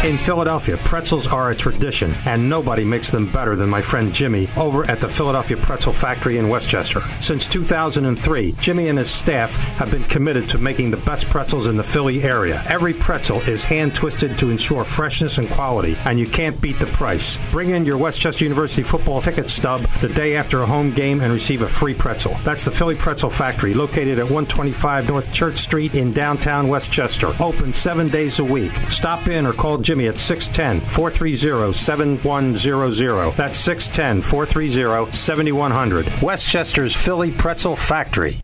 In 0.07 0.19
Philadelphia, 0.19 0.77
pretzels 0.85 1.27
are 1.27 1.51
a 1.51 1.57
tradition, 1.57 2.14
and 2.27 2.49
nobody 2.49 2.85
makes 2.85 3.11
them 3.11 3.29
better 3.33 3.57
than 3.57 3.69
my 3.69 3.83
friend 3.83 4.14
Jimmy 4.14 4.49
over 4.57 4.88
at 4.88 5.01
the 5.01 5.09
Philadelphia 5.09 5.57
Pretzel 5.57 5.92
Factory 5.92 6.38
in 6.38 6.49
West 6.49 6.69
Chester. 6.69 7.03
Since 7.19 7.49
2003, 7.49 8.53
Jimmy 8.61 8.87
and 8.87 9.01
his 9.01 9.11
staff 9.11 9.51
have 9.51 9.90
been 9.90 10.05
committed 10.05 10.49
to 10.51 10.59
making 10.59 10.92
the 10.92 10.97
best 10.97 11.29
pretzels 11.29 11.66
in 11.66 11.77
the 11.77 11.83
Philly 11.83 12.23
area. 12.23 12.64
Every 12.69 12.95
pretzel 12.95 13.40
is 13.40 13.64
hand 13.64 13.97
twisted 13.97 14.38
to 14.38 14.49
ensure 14.49 14.85
freshness 14.85 15.38
and 15.38 15.51
quality, 15.51 15.97
and 16.05 16.21
you 16.21 16.29
can't 16.29 16.61
beat 16.61 16.79
the 16.79 16.87
price. 16.87 17.37
Bring 17.51 17.71
in 17.71 17.85
your 17.85 17.99
West 17.99 18.21
Chester 18.21 18.45
University 18.45 18.85
football 18.85 19.21
ticket 19.21 19.51
stub 19.51 19.88
the 20.01 20.09
day 20.09 20.37
after 20.37 20.62
a 20.62 20.66
home 20.66 20.92
game 20.92 21.21
and 21.21 21.33
receive 21.33 21.62
a 21.62 21.69
free 21.69 21.95
pretzel. 21.95 22.37
That's 22.45 22.62
the 22.62 22.71
Philly 22.71 22.95
Pretzel 22.95 23.29
Factory, 23.29 23.75
located 23.75 24.21
at 24.21 24.27
125 24.27 25.09
North 25.09 25.33
Church 25.33 25.59
Street 25.59 25.97
in 25.97 26.12
downtown 26.12 26.69
West 26.69 26.92
Chester. 26.92 27.35
Open 27.40 27.73
seven 27.73 28.07
days 28.07 28.38
a 28.38 28.45
week. 28.45 28.73
Stop 28.88 29.27
in 29.27 29.45
or 29.45 29.53
call 29.53 29.79
Jimmy 29.79 29.96
Jimmy 29.97 30.09
at 30.09 30.21
610 30.21 30.91
430 30.91 31.73
7100. 31.73 33.35
That's 33.35 33.59
610 33.59 34.21
430 34.21 35.13
7100. 35.17 36.23
West 36.23 36.47
Chester's 36.47 36.95
Philly 36.95 37.31
Pretzel 37.31 37.77
Factory. 37.77 38.43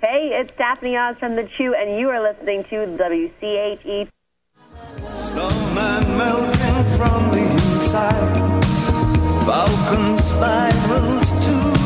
Hey, 0.00 0.30
it's 0.32 0.52
Daphne 0.58 0.96
Oz 0.96 1.16
from 1.18 1.36
The 1.36 1.48
Chew, 1.56 1.74
and 1.74 2.00
you 2.00 2.08
are 2.08 2.20
listening 2.20 2.64
to 2.64 2.76
WCHE. 2.98 4.08
Snowman 5.14 6.18
melting 6.18 6.84
from 6.96 7.30
the 7.30 7.72
inside, 7.74 8.64
Falcon 9.44 10.18
spirals 10.18 11.46
to 11.46 11.77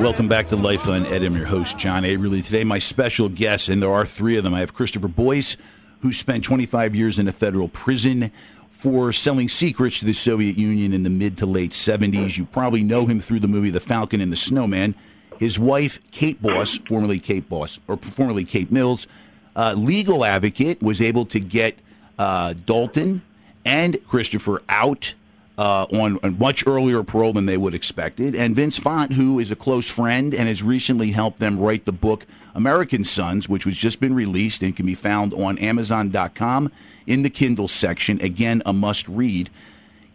Welcome 0.00 0.28
back 0.28 0.46
to 0.46 0.56
Life 0.56 0.86
on 0.86 1.04
Ed. 1.06 1.24
I'm 1.24 1.34
your 1.34 1.46
host, 1.46 1.76
John 1.76 2.04
Averly. 2.04 2.40
Today, 2.40 2.62
my 2.62 2.78
special 2.78 3.28
guests, 3.28 3.68
and 3.68 3.82
there 3.82 3.92
are 3.92 4.06
three 4.06 4.36
of 4.36 4.44
them. 4.44 4.54
I 4.54 4.60
have 4.60 4.72
Christopher 4.72 5.08
Boyce, 5.08 5.56
who 6.02 6.12
spent 6.12 6.44
25 6.44 6.94
years 6.94 7.18
in 7.18 7.26
a 7.26 7.32
federal 7.32 7.66
prison 7.68 8.30
for 8.70 9.12
selling 9.12 9.48
secrets 9.48 9.98
to 9.98 10.04
the 10.04 10.12
Soviet 10.12 10.56
Union 10.56 10.92
in 10.92 11.02
the 11.02 11.10
mid 11.10 11.36
to 11.38 11.46
late 11.46 11.72
70s. 11.72 12.38
You 12.38 12.44
probably 12.44 12.84
know 12.84 13.06
him 13.06 13.18
through 13.18 13.40
the 13.40 13.48
movie 13.48 13.70
The 13.70 13.80
Falcon 13.80 14.20
and 14.20 14.30
the 14.30 14.36
Snowman. 14.36 14.94
His 15.40 15.58
wife, 15.58 15.98
Kate 16.12 16.40
Boyce, 16.40 16.78
formerly 16.78 17.18
Kate 17.18 17.48
Boss, 17.48 17.80
or 17.88 17.96
formerly 17.96 18.44
Kate 18.44 18.70
Mills, 18.70 19.08
uh, 19.56 19.74
legal 19.76 20.24
advocate, 20.24 20.80
was 20.80 21.02
able 21.02 21.24
to 21.26 21.40
get 21.40 21.76
uh, 22.20 22.54
Daulton 22.54 23.22
and 23.64 23.98
Christopher 24.06 24.62
out 24.68 25.14
uh, 25.58 25.86
on 25.92 26.20
a 26.22 26.30
much 26.30 26.64
earlier 26.66 27.02
parole 27.02 27.32
than 27.32 27.46
they 27.46 27.56
would 27.56 27.74
expected. 27.74 28.36
And 28.36 28.54
Vince 28.54 28.78
Font, 28.78 29.14
who 29.14 29.40
is 29.40 29.50
a 29.50 29.56
close 29.56 29.90
friend 29.90 30.32
and 30.32 30.46
has 30.46 30.62
recently 30.62 31.10
helped 31.10 31.40
them 31.40 31.58
write 31.58 31.84
the 31.84 31.92
book 31.92 32.26
American 32.54 33.04
Sons, 33.04 33.48
which 33.48 33.66
was 33.66 33.76
just 33.76 33.98
been 33.98 34.14
released 34.14 34.62
and 34.62 34.74
can 34.76 34.86
be 34.86 34.94
found 34.94 35.34
on 35.34 35.58
Amazon.com 35.58 36.70
in 37.08 37.22
the 37.22 37.30
Kindle 37.30 37.66
section. 37.66 38.20
Again, 38.20 38.62
a 38.64 38.72
must 38.72 39.08
read. 39.08 39.50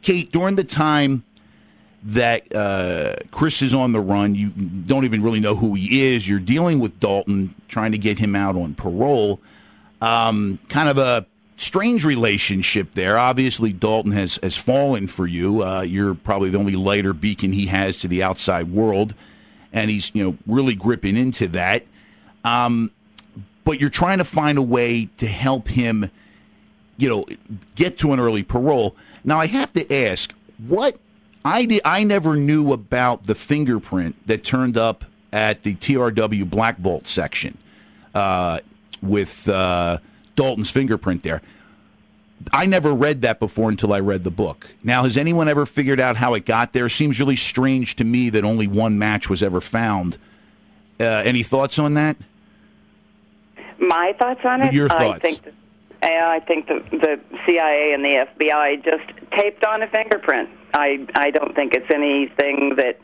Kate, 0.01 0.31
during 0.31 0.55
the 0.55 0.63
time 0.63 1.23
that 2.03 2.53
uh, 2.55 3.15
Chris 3.31 3.61
is 3.61 3.73
on 3.73 3.91
the 3.91 3.99
run, 3.99 4.35
you 4.35 4.49
don't 4.49 5.03
even 5.03 5.21
really 5.21 5.41
know 5.41 5.55
who 5.55 5.73
he 5.75 6.13
is. 6.13 6.27
You're 6.27 6.39
dealing 6.39 6.79
with 6.79 7.01
Daulton, 7.01 7.49
trying 7.67 7.91
to 7.91 7.97
get 7.97 8.17
him 8.17 8.33
out 8.33 8.55
on 8.55 8.75
parole. 8.75 9.41
Um, 10.01 10.59
kind 10.69 10.87
of 10.87 10.97
a 10.97 11.25
strange 11.55 12.05
relationship 12.05 12.93
there. 12.93 13.17
Obviously, 13.17 13.73
Daulton 13.73 14.13
has 14.13 14.39
has 14.43 14.57
fallen 14.57 15.07
for 15.07 15.27
you. 15.27 15.63
Uh, 15.63 15.81
you're 15.81 16.15
probably 16.15 16.49
the 16.49 16.57
only 16.57 16.75
lighter 16.75 17.13
beacon 17.13 17.53
he 17.53 17.67
has 17.67 17.97
to 17.97 18.07
the 18.07 18.23
outside 18.23 18.71
world, 18.71 19.13
and 19.71 19.89
he's 19.89 20.11
you 20.13 20.23
know 20.23 20.37
really 20.45 20.75
gripping 20.75 21.17
into 21.17 21.47
that. 21.49 21.85
Um, 22.43 22.91
but 23.63 23.79
you're 23.79 23.89
trying 23.89 24.17
to 24.17 24.25
find 24.25 24.57
a 24.57 24.61
way 24.61 25.09
to 25.17 25.27
help 25.27 25.69
him, 25.69 26.09
you 26.97 27.09
know, 27.09 27.25
get 27.75 27.97
to 27.99 28.11
an 28.11 28.19
early 28.19 28.43
parole. 28.43 28.95
Now, 29.23 29.39
I 29.39 29.47
have 29.47 29.71
to 29.73 29.93
ask, 29.93 30.33
what 30.57 30.99
I 31.45 31.65
did, 31.65 31.81
I 31.85 32.03
never 32.03 32.35
knew 32.35 32.73
about 32.73 33.25
the 33.25 33.35
fingerprint 33.35 34.15
that 34.27 34.43
turned 34.43 34.77
up 34.77 35.05
at 35.31 35.63
the 35.63 35.75
TRW 35.75 36.49
Black 36.49 36.77
Vault 36.77 37.07
section 37.07 37.57
uh, 38.13 38.59
with 39.01 39.47
uh, 39.47 39.99
Daulton's 40.35 40.71
fingerprint 40.71 41.23
there. 41.23 41.41
I 42.51 42.65
never 42.65 42.93
read 42.93 43.21
that 43.21 43.39
before 43.39 43.69
until 43.69 43.93
I 43.93 43.99
read 43.99 44.23
the 44.23 44.31
book. 44.31 44.67
Now, 44.83 45.03
has 45.03 45.15
anyone 45.15 45.47
ever 45.47 45.65
figured 45.65 45.99
out 45.99 46.17
how 46.17 46.33
it 46.33 46.45
got 46.45 46.73
there? 46.73 46.89
Seems 46.89 47.19
really 47.19 47.35
strange 47.35 47.95
to 47.97 48.03
me 48.03 48.29
that 48.31 48.43
only 48.43 48.67
one 48.67 48.99
match 48.99 49.29
was 49.29 49.41
ever 49.41 49.61
found. 49.61 50.17
Uh, 50.99 51.03
any 51.03 51.43
thoughts 51.43 51.79
on 51.79 51.93
that? 51.93 52.17
My 53.79 54.13
thoughts 54.19 54.41
on 54.43 54.61
it? 54.61 54.73
Your 54.73 54.89
thoughts? 54.89 55.01
I 55.01 55.19
think, 55.19 55.43
that, 55.43 55.53
I 56.01 56.39
think 56.41 56.67
the, 56.67 56.83
the 56.91 57.19
CIA 57.45 57.93
and 57.93 58.03
the 58.03 58.27
FBI 58.37 58.83
just 58.83 59.19
taped 59.37 59.63
on 59.63 59.81
a 59.81 59.87
fingerprint. 59.87 60.49
I 60.73 61.05
I 61.15 61.29
don't 61.31 61.55
think 61.55 61.75
it's 61.75 61.89
anything 61.91 62.75
that 62.77 62.99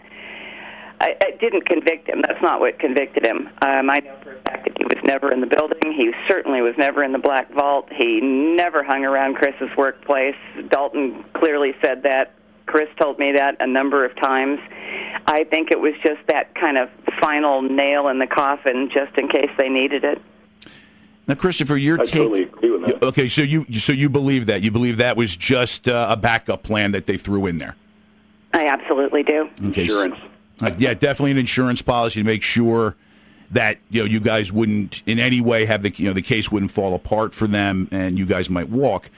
I, 1.02 1.16
I 1.22 1.32
didn't 1.40 1.66
convict 1.66 2.10
him. 2.10 2.22
That's 2.22 2.42
not 2.42 2.60
what 2.60 2.78
convicted 2.80 3.26
him. 3.26 3.50
Um, 3.62 3.90
I 3.90 4.00
know 4.00 4.18
for 4.22 4.34
a 4.34 4.42
fact 4.42 4.66
that 4.66 4.78
he 4.78 4.84
was 4.84 5.02
never 5.04 5.32
in 5.32 5.40
the 5.42 5.48
building. 5.48 5.94
He 5.94 6.12
certainly 6.28 6.62
was 6.62 6.76
never 6.78 7.04
in 7.04 7.12
the 7.14 7.20
Black 7.20 7.52
Vault. 7.54 7.88
He 7.92 8.20
never 8.22 8.84
hung 8.84 9.06
around 9.06 9.36
Chris's 9.36 9.70
workplace. 9.78 10.36
Daulton 10.58 11.24
clearly 11.34 11.74
said 11.82 12.04
that. 12.04 12.34
Chris 12.66 12.90
told 13.02 13.18
me 13.18 13.32
that 13.32 13.56
a 13.60 13.66
number 13.66 14.06
of 14.06 14.16
times. 14.18 14.60
I 15.26 15.44
think 15.46 15.72
it 15.72 15.80
was 15.80 15.94
just 16.04 16.20
that 16.28 16.54
kind 16.54 16.78
of 16.78 16.90
final 17.20 17.64
nail 17.64 18.10
in 18.10 18.20
the 18.20 18.28
coffin, 18.28 18.92
just 18.94 19.18
in 19.18 19.28
case 19.28 19.50
they 19.58 19.70
needed 19.70 20.04
it. 20.04 20.22
Now, 21.28 21.36
Christopher, 21.36 21.78
your 21.78 22.00
I 22.00 22.06
take. 22.06 22.14
totally 22.14 22.44
agree 22.44 22.70
with 22.72 22.86
that. 22.86 23.04
Okay, 23.04 23.28
so 23.30 23.42
you 23.42 23.66
so 23.72 23.92
you 23.92 24.10
believe 24.10 24.48
that 24.48 24.62
you 24.62 24.70
believe 24.72 24.98
that 24.98 25.16
was 25.18 25.36
just 25.36 25.88
uh, 25.88 26.08
a 26.10 26.18
backup 26.18 26.62
plan 26.64 26.92
that 26.92 27.06
they 27.08 27.18
threw 27.18 27.46
in 27.46 27.58
there. 27.58 27.76
I 28.54 28.66
absolutely 28.66 29.24
do. 29.24 29.50
Okay, 29.66 29.84
Insurance. 29.84 30.16
Uh, 30.62 30.72
yeah, 30.78 30.94
definitely 30.94 31.32
an 31.32 31.38
insurance 31.38 31.82
policy 31.82 32.22
to 32.22 32.26
make 32.26 32.44
sure 32.44 32.96
that 33.52 33.78
you 33.90 34.02
know 34.02 34.06
you 34.06 34.20
guys 34.20 34.52
wouldn't 34.52 35.02
in 35.06 35.20
any 35.20 35.42
way 35.42 35.66
have 35.66 35.82
the 35.82 35.90
you 35.96 36.08
know 36.08 36.14
the 36.14 36.22
case 36.22 36.52
wouldn't 36.52 36.72
fall 36.72 36.94
apart 36.94 37.34
for 37.34 37.48
them 37.48 37.88
and 37.92 38.18
you 38.20 38.26
guys 38.26 38.50
might 38.50 38.70
walk. 38.70 39.10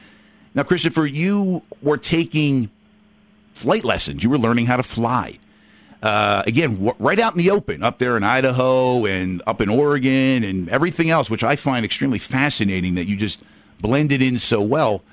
Now, 0.54 0.64
Christopher, 0.64 1.06
you 1.06 1.64
were 1.82 1.98
taking 1.98 2.70
flight 3.54 3.84
lessons. 3.84 4.24
You 4.24 4.30
were 4.30 4.38
learning 4.38 4.66
how 4.66 4.78
to 4.78 4.84
fly. 4.84 5.40
Uh, 6.04 6.44
again, 6.48 6.74
w- 6.76 6.96
right 7.00 7.20
out 7.20 7.34
in 7.34 7.38
the 7.38 7.52
open, 7.52 7.84
up 7.84 8.00
there 8.00 8.18
in 8.18 8.24
Idaho 8.24 9.06
and 9.06 9.42
up 9.46 9.62
in 9.62 9.70
Oregon 9.70 10.44
and 10.44 10.68
everything 10.70 11.10
else, 11.10 11.30
which 11.30 11.44
I 11.44 11.56
find 11.56 11.86
extremely 11.86 12.18
fascinating 12.20 12.96
that 12.96 13.06
you 13.06 13.16
just 13.16 13.44
blended 13.80 14.22
in 14.22 14.40
so 14.40 14.62
well. 14.62 15.04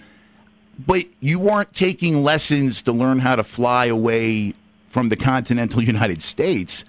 But 0.85 1.07
you 1.21 1.39
weren't 1.41 1.75
taking 1.75 2.23
lessons 2.23 2.83
to 2.83 2.93
learn 2.93 3.19
how 3.19 3.37
to 3.37 3.45
fly 3.45 3.87
away 3.87 4.55
from 4.99 5.11
the 5.11 5.17
continental 5.17 5.81
United 5.81 6.21
States. 6.21 6.85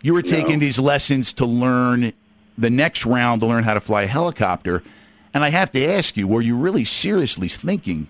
You 0.00 0.14
were 0.14 0.22
taking 0.22 0.58
these 0.58 0.78
lessons 0.78 1.34
to 1.34 1.44
learn 1.44 2.14
the 2.56 2.70
next 2.70 3.04
round 3.04 3.40
to 3.40 3.46
learn 3.46 3.62
how 3.62 3.74
to 3.74 3.80
fly 3.80 4.04
a 4.04 4.06
helicopter. 4.06 4.82
And 5.34 5.44
I 5.44 5.50
have 5.50 5.70
to 5.72 5.84
ask 5.84 6.16
you, 6.16 6.26
were 6.26 6.40
you 6.40 6.56
really 6.56 6.86
seriously 6.86 7.48
thinking, 7.48 8.08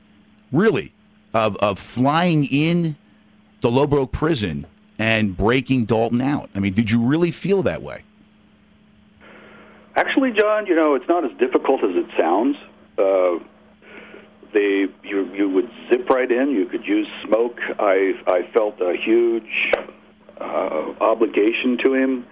really, 0.53 0.93
of, 1.35 1.57
of 1.57 1.81
flying 1.81 2.45
in 2.45 2.95
the 3.63 3.69
Lompoc 3.69 4.13
prison 4.13 4.65
and 4.97 5.37
breaking 5.37 5.89
Daulton 5.89 6.23
out? 6.23 6.49
I 6.55 6.61
mean, 6.61 6.75
did 6.75 6.93
you 6.93 7.03
really 7.03 7.33
feel 7.33 7.65
that 7.65 7.83
way? 7.83 8.05
Actually, 9.97 10.31
John, 10.31 10.67
you 10.67 10.77
know, 10.77 10.95
it's 10.95 11.09
not 11.09 11.25
as 11.25 11.37
difficult 11.39 11.83
as 11.83 11.97
it 11.97 12.07
sounds. 12.17 12.57
Uh, 12.97 13.41
they 14.57 14.87
you 15.07 15.31
you 15.35 15.49
would 15.51 15.71
zip 15.91 16.09
right 16.09 16.31
in. 16.31 16.51
You 16.51 16.65
could 16.65 16.87
use 16.87 17.07
smoke. 17.23 17.59
I 17.79 18.15
I 18.27 18.49
felt 18.55 18.81
a 18.81 18.97
huge 18.97 19.73
uh, 20.41 20.95
obligation 21.01 21.77
to 21.85 21.93
him. 21.93 22.27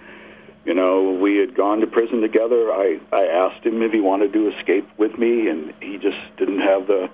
You 0.65 0.73
know, 0.73 1.11
we 1.13 1.37
had 1.37 1.55
gone 1.55 1.81
to 1.81 1.87
prison 1.87 2.23
together. 2.23 2.73
I 2.73 2.99
I 3.13 3.27
asked 3.27 3.65
him 3.67 3.83
if 3.83 3.93
he 3.93 4.01
wanted 4.01 4.33
to 4.33 4.49
escape 4.49 4.89
with 4.97 5.19
me, 5.19 5.49
and 5.49 5.75
he 5.81 5.99
just 5.99 6.17
didn't 6.39 6.61
have 6.61 6.87
the 6.87 7.11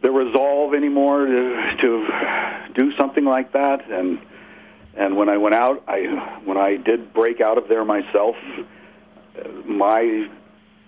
the 0.00 0.10
resolve 0.10 0.72
anymore 0.72 1.26
to 1.26 1.76
to 1.82 2.06
do 2.74 2.96
something 2.96 3.26
like 3.26 3.52
that. 3.52 3.90
And 3.90 4.18
and 4.96 5.14
when 5.18 5.28
I 5.28 5.36
went 5.36 5.56
out, 5.56 5.84
I 5.86 6.38
when 6.44 6.56
I 6.56 6.76
did 6.76 7.12
break 7.12 7.42
out 7.42 7.58
of 7.58 7.68
there 7.68 7.84
myself, 7.84 8.36
my 9.66 10.30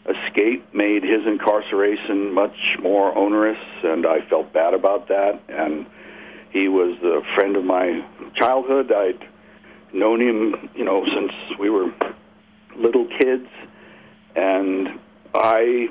escape 0.09 0.73
made 0.75 1.03
his 1.03 1.27
incarceration 1.27 2.33
much 2.33 2.57
more 2.81 3.16
onerous, 3.16 3.59
and 3.83 4.07
I 4.07 4.21
felt 4.29 4.53
bad 4.53 4.75
about 4.75 5.09
that. 5.09 5.40
And 5.49 5.87
he 6.51 6.69
was 6.69 6.97
a 7.03 7.23
friend 7.35 7.57
of 7.57 7.64
my 7.64 8.05
childhood. 8.35 8.92
I'd 8.92 9.27
known 9.92 10.21
him, 10.21 10.71
you 10.75 10.85
know, 10.85 11.05
since 11.05 11.33
we 11.59 11.71
were 11.71 11.92
little 12.77 13.07
kids, 13.19 13.49
and 14.35 14.88
I 15.35 15.88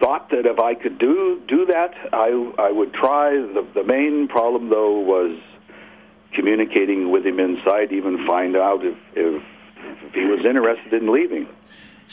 thought 0.00 0.30
that 0.30 0.46
if 0.46 0.58
I 0.58 0.74
could 0.74 0.98
do 0.98 1.42
do 1.46 1.66
that, 1.66 1.94
I 2.12 2.52
I 2.58 2.70
would 2.70 2.92
try. 2.94 3.30
The 3.30 3.66
the 3.74 3.84
main 3.84 4.28
problem 4.28 4.70
though 4.70 4.98
was 5.00 5.38
communicating 6.32 7.10
with 7.10 7.24
him 7.24 7.38
inside, 7.38 7.92
even 7.92 8.26
find 8.26 8.56
out 8.56 8.84
if 8.84 8.96
if, 9.14 9.42
if 10.06 10.14
he 10.14 10.24
was 10.24 10.44
interested 10.44 10.94
in 10.94 11.12
leaving. 11.12 11.48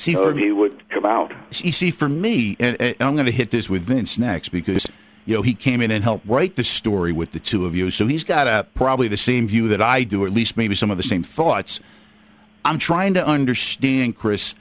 See, 0.01 0.15
or 0.15 0.31
for 0.31 0.35
he 0.35 0.51
would 0.51 0.89
come 0.89 1.05
out. 1.05 1.31
You 1.51 1.71
see, 1.71 1.91
for 1.91 2.09
me, 2.09 2.55
and, 2.59 2.75
and 2.81 2.95
I'm 2.99 3.13
going 3.13 3.27
to 3.27 3.31
hit 3.31 3.51
this 3.51 3.69
with 3.69 3.83
Vince 3.83 4.17
next 4.17 4.49
because 4.49 4.87
you 5.25 5.35
know 5.35 5.43
he 5.43 5.53
came 5.53 5.79
in 5.79 5.91
and 5.91 6.03
helped 6.03 6.25
write 6.25 6.55
the 6.55 6.63
story 6.63 7.11
with 7.11 7.33
the 7.33 7.39
two 7.39 7.67
of 7.67 7.75
you, 7.75 7.91
so 7.91 8.07
he's 8.07 8.23
got 8.23 8.47
a 8.47 8.65
probably 8.73 9.07
the 9.07 9.15
same 9.15 9.47
view 9.47 9.67
that 9.67 9.79
I 9.79 10.03
do, 10.03 10.23
or 10.23 10.25
at 10.25 10.33
least 10.33 10.57
maybe 10.57 10.73
some 10.73 10.89
of 10.89 10.97
the 10.97 11.03
same 11.03 11.21
thoughts. 11.21 11.79
I'm 12.65 12.79
trying 12.79 13.13
to 13.13 13.25
understand, 13.25 14.15
Chris. 14.15 14.55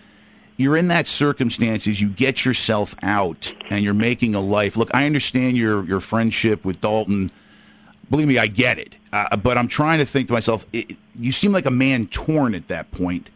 You're 0.59 0.77
in 0.77 0.89
that 0.89 1.07
circumstances. 1.07 2.03
You 2.03 2.11
get 2.11 2.45
yourself 2.45 2.95
out, 3.03 3.55
and 3.71 3.83
you're 3.83 3.95
making 3.95 4.35
a 4.35 4.41
life. 4.41 4.77
Look, 4.77 4.95
I 4.95 5.07
understand 5.07 5.57
your 5.57 5.87
your 5.87 6.01
friendship 6.01 6.67
with 6.67 6.83
Daulton. 6.83 7.31
Believe 8.11 8.29
me, 8.29 8.37
I 8.37 8.47
get 8.47 8.79
it. 8.79 8.95
Uh, 9.11 9.39
but 9.39 9.57
I'm 9.57 9.69
trying 9.69 10.01
to 10.01 10.05
think 10.05 10.29
to 10.29 10.35
myself. 10.35 10.67
It, 10.75 10.99
you 11.19 11.33
seem 11.33 11.53
like 11.53 11.65
a 11.65 11.71
man 11.71 12.09
torn 12.09 12.55
at 12.55 12.69
that 12.69 12.91
point 12.91 13.31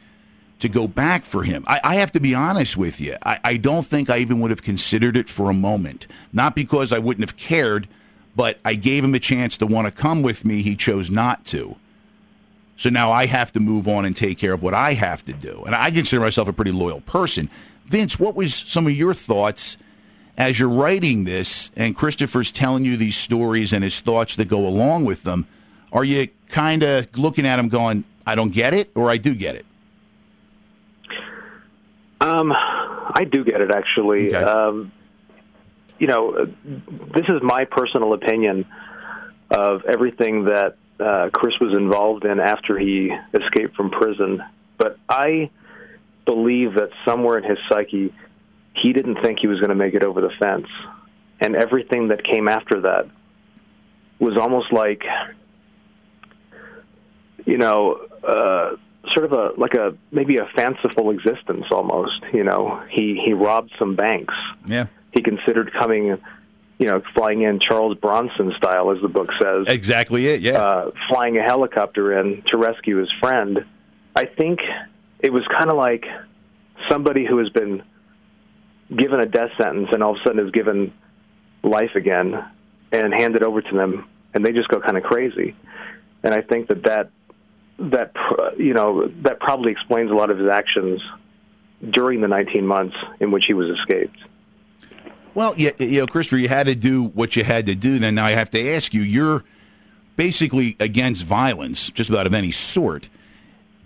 to 0.65 0.69
go 0.71 0.89
back 0.89 1.27
for 1.27 1.43
him. 1.43 1.63
I, 1.67 1.81
I 1.85 1.95
have 1.97 2.11
to 2.13 2.21
be 2.21 2.35
honest 2.35 2.77
with 2.77 2.99
you. 2.99 3.17
I, 3.23 3.39
I 3.45 3.57
don't 3.59 3.85
think 3.85 4.09
I 4.09 4.19
even 4.19 4.41
would 4.41 4.51
have 4.51 4.63
considered 4.63 5.15
it 5.15 5.29
for 5.29 5.51
a 5.51 5.55
moment. 5.55 6.07
Not 6.33 6.57
because 6.57 6.91
I 6.91 6.99
wouldn't 6.99 7.29
have 7.29 7.37
cared, 7.37 7.87
but 8.35 8.59
I 8.65 8.75
gave 8.75 9.05
him 9.05 9.15
a 9.15 9.19
chance 9.19 9.59
to 9.59 9.67
want 9.67 9.87
to 9.87 9.93
come 9.93 10.23
with 10.23 10.43
me. 10.45 10.63
He 10.63 10.75
chose 10.75 11.11
not 11.11 11.45
to. 11.47 11.77
So 12.79 12.89
now 12.89 13.13
I 13.13 13.27
have 13.27 13.53
to 13.53 13.61
move 13.61 13.87
on 13.87 14.07
and 14.07 14.17
take 14.17 14.39
care 14.39 14.55
of 14.55 14.63
what 14.63 14.73
I 14.73 14.95
have 14.95 15.23
to 15.27 15.35
do. 15.35 15.63
And 15.67 15.75
I 15.75 15.91
consider 15.91 16.21
myself 16.21 16.49
a 16.49 16.53
pretty 16.53 16.73
loyal 16.73 17.03
person. 17.03 17.51
Vince, 17.87 18.19
what 18.19 18.35
was 18.35 18.55
some 18.55 18.87
of 18.87 18.95
your 18.95 19.13
thoughts 19.13 19.77
as 20.39 20.59
you're 20.59 20.69
writing 20.69 21.25
this 21.25 21.71
and 21.77 21.95
Christopher's 21.95 22.51
telling 22.51 22.87
you 22.87 22.97
these 22.97 23.17
stories 23.17 23.73
and 23.75 23.85
his 23.85 24.01
thoughts 24.01 24.35
that 24.37 24.49
go 24.49 24.67
along 24.67 25.05
with 25.05 25.25
them? 25.25 25.47
Are 25.93 26.05
you 26.05 26.29
kind 26.49 26.83
of 26.83 27.17
looking 27.19 27.47
at 27.47 27.59
him 27.59 27.69
going, 27.69 28.05
I 28.27 28.35
don't 28.35 28.53
get 28.53 28.73
it, 28.73 28.91
or 28.95 29.11
I 29.11 29.19
do 29.19 29.35
get 29.35 29.55
it? 29.57 29.67
Um, 32.21 32.53
I 32.53 33.25
do 33.31 33.45
get 33.45 33.61
it 33.61 33.71
actually. 33.71 34.35
Okay. 34.35 34.43
Um, 34.43 34.93
you 35.99 36.07
know, 36.07 36.47
this 36.65 37.25
is 37.29 37.43
my 37.43 37.65
personal 37.65 38.15
opinion 38.15 38.67
of 39.51 39.85
everything 39.85 40.45
that 40.47 40.77
uh, 40.99 41.31
Chris 41.33 41.55
was 41.61 41.73
involved 41.73 42.25
in 42.25 42.41
after 42.41 42.79
he 42.79 43.11
escaped 43.33 43.77
from 43.77 43.91
prison. 43.91 44.43
But 44.77 44.99
I 45.09 45.51
believe 46.25 46.75
that 46.75 46.91
somewhere 47.05 47.39
in 47.39 47.45
his 47.45 47.59
psyche, 47.69 48.13
he 48.75 48.93
didn't 48.93 49.23
think 49.23 49.39
he 49.41 49.47
was 49.47 49.61
going 49.61 49.71
to 49.71 49.77
make 49.77 49.95
it 49.95 50.03
over 50.03 50.21
the 50.21 50.33
fence, 50.41 50.67
and 51.41 51.55
everything 51.55 52.09
that 52.09 52.25
came 52.25 52.49
after 52.49 52.81
that 52.83 53.07
was 54.19 54.37
almost 54.37 54.73
like, 54.73 55.03
you 57.45 57.59
know. 57.59 58.01
Uh, 58.27 58.77
sort 59.13 59.27
of 59.27 59.33
a 59.33 59.53
like 59.61 59.75
a 59.75 59.97
maybe 60.11 60.39
a 60.39 60.47
fanciful 60.57 61.11
existence 61.11 61.65
almost 61.71 62.21
you 62.33 62.45
know 62.45 62.83
he 62.91 63.21
he 63.25 63.33
robbed 63.33 63.71
some 63.79 63.95
banks 63.97 64.35
Yeah. 64.67 64.87
he 65.13 65.23
considered 65.23 65.73
coming 65.73 66.17
you 66.79 66.87
know 66.87 67.03
flying 67.15 67.43
in 67.43 67.61
charles 67.61 67.97
bronson 67.99 68.53
style 68.57 68.91
as 68.91 69.01
the 69.03 69.09
book 69.09 69.29
says 69.41 69.65
Exactly 69.69 70.27
it, 70.29 70.41
yeah. 70.41 70.53
uh 70.59 70.91
flying 71.09 71.37
a 71.37 71.43
helicopter 71.43 72.19
in 72.19 72.43
to 72.47 72.57
rescue 72.59 72.97
his 72.97 73.11
friend 73.21 73.65
i 74.17 74.25
think 74.25 74.61
it 75.21 75.33
was 75.33 75.43
kind 75.59 75.71
of 75.71 75.77
like 75.77 76.05
somebody 76.91 77.25
who 77.27 77.39
has 77.39 77.49
been 77.51 77.83
given 78.97 79.21
a 79.21 79.27
death 79.27 79.51
sentence 79.61 79.89
and 79.93 80.03
all 80.03 80.13
of 80.15 80.17
a 80.21 80.27
sudden 80.29 80.45
is 80.45 80.53
given 80.53 80.93
life 81.63 81.95
again 81.95 82.35
and 82.93 83.13
handed 83.15 83.43
over 83.43 83.61
to 83.63 83.75
them, 83.75 84.07
and 84.35 84.45
they 84.45 84.53
just 84.53 84.69
go 84.69 84.79
kind 84.81 84.97
of 84.97 85.03
crazy. 85.03 85.57
And 86.23 86.33
I 86.35 86.43
think 86.43 86.69
that 86.69 86.85
that 86.85 87.11
that 87.79 88.13
you 88.57 88.75
know 88.75 89.09
that 89.23 89.41
probably 89.41 89.73
explains 89.73 90.11
a 90.11 90.15
lot 90.15 90.31
of 90.31 90.39
his 90.39 90.49
actions 90.49 91.01
during 91.91 92.21
the 92.21 92.29
19 92.29 92.67
months 92.67 92.97
in 93.21 93.31
which 93.31 93.45
he 93.47 93.55
was 93.55 93.69
escaped. 93.79 94.17
Well, 95.35 95.55
you, 95.57 95.73
you 95.79 96.01
know, 96.01 96.07
Christopher, 96.07 96.37
you 96.37 96.49
had 96.49 96.67
to 96.67 96.77
do 96.77 97.05
what 97.05 97.35
you 97.35 97.43
had 97.43 97.67
to 97.67 97.75
do. 97.75 97.99
Then 97.99 98.15
now 98.15 98.27
I 98.27 98.33
have 98.33 98.51
to 98.51 98.71
ask 98.71 98.95
you: 98.95 99.03
You're 99.03 99.45
basically 100.17 100.77
against 100.79 101.25
violence, 101.25 101.91
just 101.91 102.09
about 102.09 102.27
of 102.27 102.35
any 102.35 102.53
sort, 102.53 103.09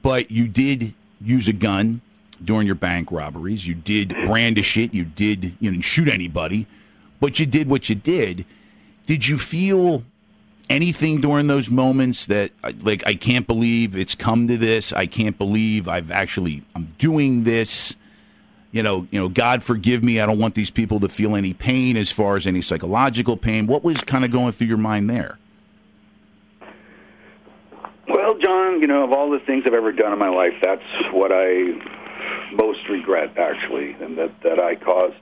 but 0.02 0.30
you 0.30 0.46
did 0.48 0.94
use 1.20 1.48
a 1.48 1.52
gun 1.52 2.02
during 2.44 2.66
your 2.66 2.76
bank 2.76 3.10
robberies. 3.10 3.66
You 3.66 3.74
did 3.74 4.14
brandish 4.26 4.76
it. 4.76 4.92
You 4.92 5.04
did 5.04 5.54
you 5.60 5.72
know 5.72 5.80
shoot 5.80 6.08
anybody, 6.08 6.66
but 7.20 7.40
you 7.40 7.46
did 7.46 7.68
what 7.68 7.88
you 7.88 7.94
did. 7.94 8.44
Did 9.06 9.26
you 9.26 9.38
feel 9.38 10.04
anything 10.68 11.20
during 11.20 11.46
those 11.46 11.70
moments 11.70 12.26
that 12.26 12.50
uh, 12.62 12.72
like 12.82 13.06
I 13.06 13.14
can't 13.14 13.46
believe 13.46 13.96
it's 13.96 14.14
come 14.14 14.46
to 14.48 14.56
this? 14.56 14.92
I 14.92 15.06
can't 15.06 15.36
believe 15.36 15.88
I've 15.88 16.10
actually 16.10 16.62
I'm 16.74 16.94
doing 16.98 17.44
this. 17.44 17.96
You 18.70 18.82
know, 18.82 19.06
you 19.10 19.18
know, 19.18 19.28
God 19.30 19.62
forgive 19.62 20.04
me. 20.04 20.20
I 20.20 20.26
don't 20.26 20.38
want 20.38 20.54
these 20.54 20.70
people 20.70 21.00
to 21.00 21.08
feel 21.08 21.34
any 21.34 21.54
pain 21.54 21.96
as 21.96 22.12
far 22.12 22.36
as 22.36 22.46
any 22.46 22.60
psychological 22.60 23.36
pain. 23.36 23.66
What 23.66 23.82
was 23.82 24.02
kind 24.02 24.24
of 24.24 24.30
going 24.30 24.52
through 24.52 24.66
your 24.66 24.76
mind 24.76 25.08
there? 25.08 25.38
Well, 28.06 28.38
John, 28.38 28.80
you 28.80 28.86
know, 28.86 29.04
of 29.04 29.12
all 29.12 29.30
the 29.30 29.38
things 29.40 29.64
I've 29.66 29.74
ever 29.74 29.92
done 29.92 30.12
in 30.12 30.18
my 30.18 30.28
life, 30.28 30.52
that's 30.62 30.82
what 31.12 31.30
I 31.32 31.72
most 32.52 32.80
regret, 32.88 33.36
actually, 33.38 33.92
and 33.92 34.18
that 34.18 34.42
that 34.42 34.58
I 34.58 34.76
caused 34.76 35.16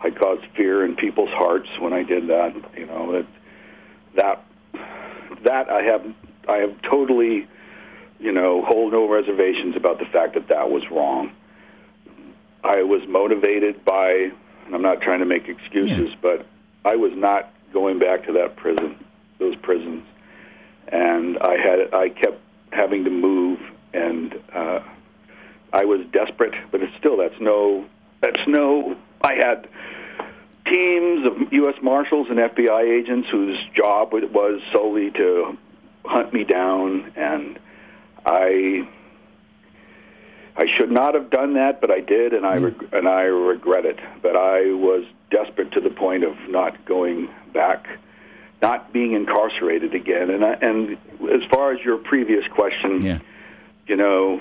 I 0.00 0.10
caused 0.10 0.44
fear 0.54 0.84
in 0.84 0.96
people's 0.96 1.30
hearts 1.30 1.68
when 1.80 1.92
I 1.92 2.02
did 2.02 2.28
that. 2.28 2.54
You 2.76 2.86
know 2.86 3.12
that 3.12 3.26
that 4.16 4.45
that 5.44 5.70
I 5.70 5.82
have 5.82 6.14
I 6.48 6.56
have 6.58 6.80
totally, 6.82 7.48
you 8.18 8.32
know, 8.32 8.64
hold 8.64 8.92
no 8.92 9.08
reservations 9.08 9.76
about 9.76 9.98
the 9.98 10.06
fact 10.06 10.34
that 10.34 10.48
that 10.48 10.70
was 10.70 10.82
wrong. 10.90 11.32
I 12.62 12.82
was 12.82 13.02
motivated 13.08 13.84
by, 13.84 14.30
and 14.64 14.74
I'm 14.74 14.82
not 14.82 15.00
trying 15.00 15.20
to 15.20 15.26
make 15.26 15.48
excuses, 15.48 16.10
yeah. 16.10 16.16
but 16.20 16.46
I 16.84 16.96
was 16.96 17.12
not 17.14 17.52
going 17.72 17.98
back 17.98 18.26
to 18.26 18.32
that 18.32 18.56
prison, 18.56 19.04
those 19.38 19.56
prisons 19.56 20.04
and 20.88 21.38
I 21.38 21.56
had 21.56 21.94
I 21.94 22.08
kept 22.08 22.40
having 22.72 23.04
to 23.04 23.10
move, 23.10 23.58
and 23.92 24.34
uh, 24.54 24.80
I 25.72 25.84
was 25.84 26.00
desperate. 26.12 26.54
But 26.70 26.82
it's 26.82 26.96
still 26.98 27.16
that's 27.16 27.40
no 27.40 27.86
that's 28.20 28.40
no. 28.46 28.96
I 29.22 29.34
had 29.34 29.68
teams 30.72 31.26
of 31.26 31.52
U.S. 31.52 31.74
Marshals 31.82 32.28
and 32.30 32.38
FBI 32.38 33.00
agents 33.00 33.28
whose 33.30 33.58
job 33.74 34.14
it 34.14 34.32
was 34.32 34.60
solely 34.72 35.10
to 35.12 35.56
hunt 36.04 36.32
me 36.32 36.44
down, 36.44 37.12
and 37.16 37.58
I 38.24 38.88
I 40.56 40.64
should 40.78 40.90
not 40.90 41.14
have 41.14 41.30
done 41.30 41.54
that, 41.54 41.80
but 41.80 41.90
I 41.90 42.00
did, 42.00 42.32
and 42.32 42.46
I 42.46 42.58
hmm. 42.58 42.64
reg- 42.64 42.88
and 42.92 43.08
I 43.08 43.22
regret 43.22 43.84
it. 43.86 43.98
But 44.22 44.36
I 44.36 44.72
was 44.72 45.04
desperate 45.30 45.72
to 45.72 45.80
the 45.80 45.90
point 45.90 46.24
of 46.24 46.36
not 46.48 46.84
going 46.84 47.28
back 47.52 47.86
not 48.62 48.92
being 48.92 49.12
incarcerated 49.12 49.94
again. 49.94 50.30
And 50.30 50.44
I, 50.44 50.52
and 50.54 50.92
as 51.30 51.42
far 51.50 51.72
as 51.72 51.80
your 51.84 51.98
previous 51.98 52.44
question, 52.48 53.02
yeah. 53.02 53.18
you 53.86 53.96
know, 53.96 54.40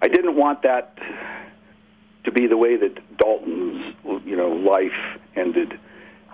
I 0.00 0.08
didn't 0.08 0.36
want 0.36 0.62
that 0.62 0.96
to 2.26 2.32
be 2.32 2.46
the 2.46 2.56
way 2.56 2.76
that 2.76 3.16
Daulton's 3.16 3.94
you 4.26 4.36
know 4.36 4.50
life 4.50 5.18
ended, 5.34 5.78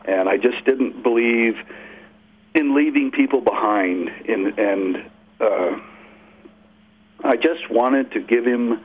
and 0.04 0.28
I 0.28 0.36
just 0.36 0.64
didn't 0.64 1.02
believe 1.02 1.54
in 2.54 2.74
leaving 2.74 3.12
people 3.12 3.40
behind. 3.40 4.08
In, 4.24 4.58
and 4.58 5.10
uh, 5.40 5.78
I 7.22 7.36
just 7.36 7.70
wanted 7.70 8.10
to 8.12 8.20
give 8.20 8.44
him 8.44 8.80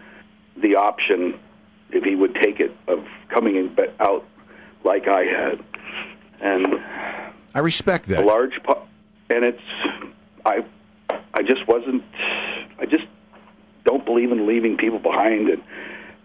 the 0.58 0.76
option, 0.76 1.40
if 1.92 2.04
he 2.04 2.14
would 2.14 2.36
take 2.36 2.60
it, 2.60 2.76
of 2.88 3.04
coming 3.30 3.56
in, 3.56 3.76
out 4.00 4.26
like 4.84 5.08
I 5.08 5.24
had, 5.24 5.64
and 6.42 6.68
I 7.56 7.60
respect 7.60 8.08
that. 8.08 8.24
A 8.24 8.28
large 8.28 8.62
part, 8.64 8.80
and 9.30 9.46
it's 9.46 9.62
I 10.46 10.66
I 11.34 11.42
just 11.42 11.66
wasn't 11.68 12.04
I 12.80 12.86
just 12.86 13.06
don't 13.86 14.04
believe 14.04 14.34
in 14.34 14.46
leaving 14.46 14.76
people 14.76 15.00
behind 15.00 15.48
and 15.48 15.64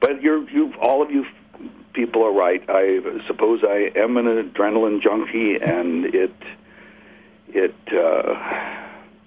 but 0.03 0.21
you're 0.21 0.47
you 0.51 0.75
all 0.75 1.01
of 1.01 1.11
you 1.11 1.25
people 1.95 2.23
are 2.25 2.33
right. 2.33 2.63
I 2.69 3.01
suppose 3.27 3.61
I 3.65 3.93
am 3.95 4.19
an 4.19 4.27
adrenaline 4.27 5.01
junkie 5.03 5.57
and 5.57 6.07
it 6.07 6.35
it 7.49 7.75
uh 7.91 8.35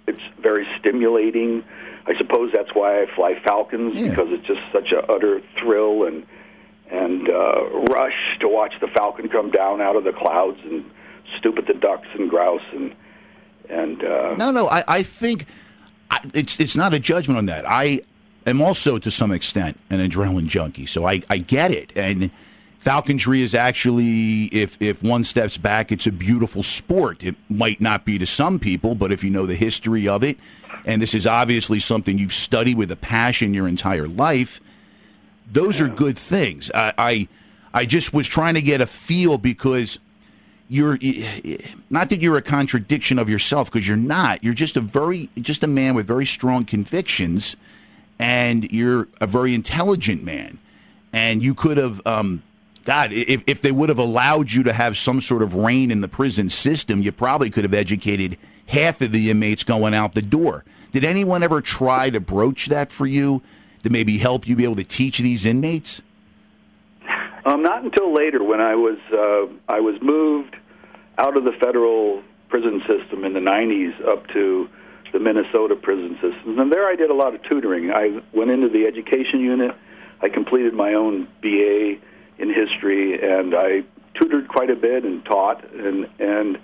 it's 0.08 0.22
very 0.40 0.68
stimulating. 0.80 1.64
I 2.06 2.16
suppose 2.18 2.52
that's 2.54 2.76
why 2.76 3.02
I 3.02 3.08
fly 3.16 3.40
Falcons 3.44 3.98
yeah. 3.98 4.10
because 4.10 4.28
it's 4.30 4.46
just 4.46 4.62
such 4.72 4.92
a 4.92 5.04
utter 5.12 5.42
thrill 5.58 6.04
and 6.04 6.26
and 6.92 7.30
uh, 7.30 7.68
rush 7.90 8.38
to 8.42 8.48
watch 8.48 8.74
the 8.80 8.88
Falcon 8.88 9.28
come 9.28 9.50
down 9.50 9.82
out 9.82 9.96
of 9.96 10.04
the 10.04 10.14
clouds 10.14 10.60
and 10.64 10.86
stupid 11.40 11.66
the 11.66 11.74
ducks 11.74 12.08
and 12.14 12.30
grouse 12.30 12.62
and 12.74 12.94
and 13.70 14.04
uh, 14.04 14.36
no, 14.36 14.52
no. 14.52 14.68
I, 14.70 14.84
I 14.88 15.04
think 15.04 15.48
I, 16.12 16.20
it's 16.34 16.60
it's 16.60 16.76
not 16.76 16.94
a 16.94 17.00
judgment 17.00 17.38
on 17.38 17.46
that. 17.48 17.66
I 17.68 18.02
am 18.46 18.62
also 18.62 18.98
to 18.98 19.12
some 19.12 19.32
extent 19.32 19.80
an 19.90 20.00
adrenaline 20.00 20.48
junkie, 20.48 20.86
so 20.86 21.06
I, 21.06 21.22
I 21.30 21.38
get 21.38 21.72
it. 21.72 21.96
And 21.96 22.32
falconry 22.78 23.42
is 23.42 23.56
actually, 23.56 24.46
if 24.46 24.82
if 24.82 25.04
one 25.04 25.24
steps 25.24 25.58
back, 25.58 25.92
it's 25.92 26.08
a 26.08 26.12
beautiful 26.12 26.64
sport. 26.64 27.24
It 27.24 27.36
might 27.50 27.82
not 27.82 28.06
be 28.06 28.18
to 28.20 28.26
some 28.26 28.60
people, 28.60 28.96
but 28.96 29.12
if 29.12 29.24
you 29.24 29.30
know 29.30 29.46
the 29.46 29.56
history 29.56 30.08
of 30.08 30.24
it, 30.24 30.38
and 30.86 31.02
this 31.02 31.14
is 31.14 31.26
obviously 31.26 31.80
something 31.80 32.18
you've 32.18 32.34
studied 32.34 32.78
with 32.78 32.92
a 32.92 32.96
passion 32.96 33.54
your 33.54 33.68
entire 33.68 34.08
life, 34.08 34.62
those 35.52 35.82
are 35.82 35.88
good 35.88 36.18
things. 36.18 36.72
I, 36.74 36.94
I 36.98 37.28
I 37.74 37.86
just 37.86 38.14
was 38.14 38.28
trying 38.28 38.54
to 38.54 38.62
get 38.62 38.82
a 38.82 38.86
feel 38.86 39.38
because 39.38 40.00
you're 40.68 40.98
not 41.90 42.10
that 42.10 42.22
you're 42.22 42.38
a 42.38 42.42
contradiction 42.42 43.20
of 43.20 43.30
yourself 43.30 43.72
because 43.72 43.88
you're 43.88 43.98
not. 43.98 44.44
You're 44.44 44.54
just 44.54 44.78
a 44.78 44.82
very 44.82 45.30
just 45.40 45.64
a 45.64 45.68
man 45.68 45.94
with 45.96 46.08
very 46.08 46.26
strong 46.26 46.66
convictions, 46.66 47.56
and 48.20 48.72
you're 48.72 49.08
a 49.22 49.28
very 49.28 49.54
intelligent 49.54 50.24
man. 50.24 50.58
And 51.14 51.42
you 51.42 51.54
could 51.54 51.78
have, 51.78 52.06
um, 52.06 52.44
God, 52.84 53.12
if 53.14 53.44
if 53.48 53.62
they 53.62 53.72
would 53.72 53.90
have 53.90 54.00
allowed 54.00 54.52
you 54.52 54.64
to 54.64 54.74
have 54.74 54.98
some 54.98 55.22
sort 55.22 55.42
of 55.42 55.56
reign 55.56 55.92
in 55.92 56.02
the 56.02 56.08
prison 56.08 56.50
system, 56.50 57.02
you 57.02 57.12
probably 57.12 57.50
could 57.50 57.64
have 57.64 57.74
educated 57.74 58.38
half 58.68 59.02
of 59.02 59.12
the 59.12 59.30
inmates 59.30 59.64
going 59.64 59.94
out 59.94 60.14
the 60.14 60.22
door. 60.22 60.66
Did 60.92 61.04
anyone 61.04 61.44
ever 61.44 61.62
try 61.62 62.10
to 62.10 62.20
broach 62.20 62.68
that 62.68 62.92
for 62.92 63.06
you 63.06 63.42
to 63.84 63.90
maybe 63.90 64.18
help 64.18 64.48
you 64.48 64.56
be 64.56 64.64
able 64.64 64.76
to 64.78 64.84
teach 64.84 65.20
these 65.20 65.46
inmates? 65.46 66.02
Um, 67.46 67.62
not 67.62 67.84
until 67.84 68.14
later, 68.14 68.44
when 68.44 68.60
I 68.60 68.76
was 68.76 68.98
uh, 69.12 69.54
I 69.72 69.80
was 69.80 70.02
moved 70.02 70.56
out 71.18 71.38
of 71.38 71.44
the 71.44 71.52
federal 71.54 72.24
prison 72.50 72.82
system 72.88 73.24
in 73.24 73.34
the 73.34 73.40
'90s 73.40 74.08
up 74.08 74.28
to 74.30 74.68
the 75.16 75.20
Minnesota 75.22 75.78
prison 75.78 76.16
systems, 76.16 76.60
and 76.60 76.70
there 76.70 76.86
I 76.86 76.98
did 76.98 77.10
a 77.10 77.14
lot 77.14 77.34
of 77.34 77.42
tutoring. 77.44 77.90
I 77.90 78.22
went 78.34 78.52
into 78.52 78.68
the 78.68 78.86
education 78.86 79.40
unit. 79.40 79.74
I 80.22 80.28
completed 80.28 80.74
my 80.74 80.94
own 80.94 81.30
BA 81.42 81.96
in 82.38 82.54
history, 82.54 83.18
and 83.24 83.56
I 83.56 83.84
tutored 84.20 84.50
quite 84.50 84.70
a 84.70 84.76
bit 84.76 85.06
and 85.06 85.24
taught, 85.24 85.64
and 85.74 86.10
and 86.20 86.60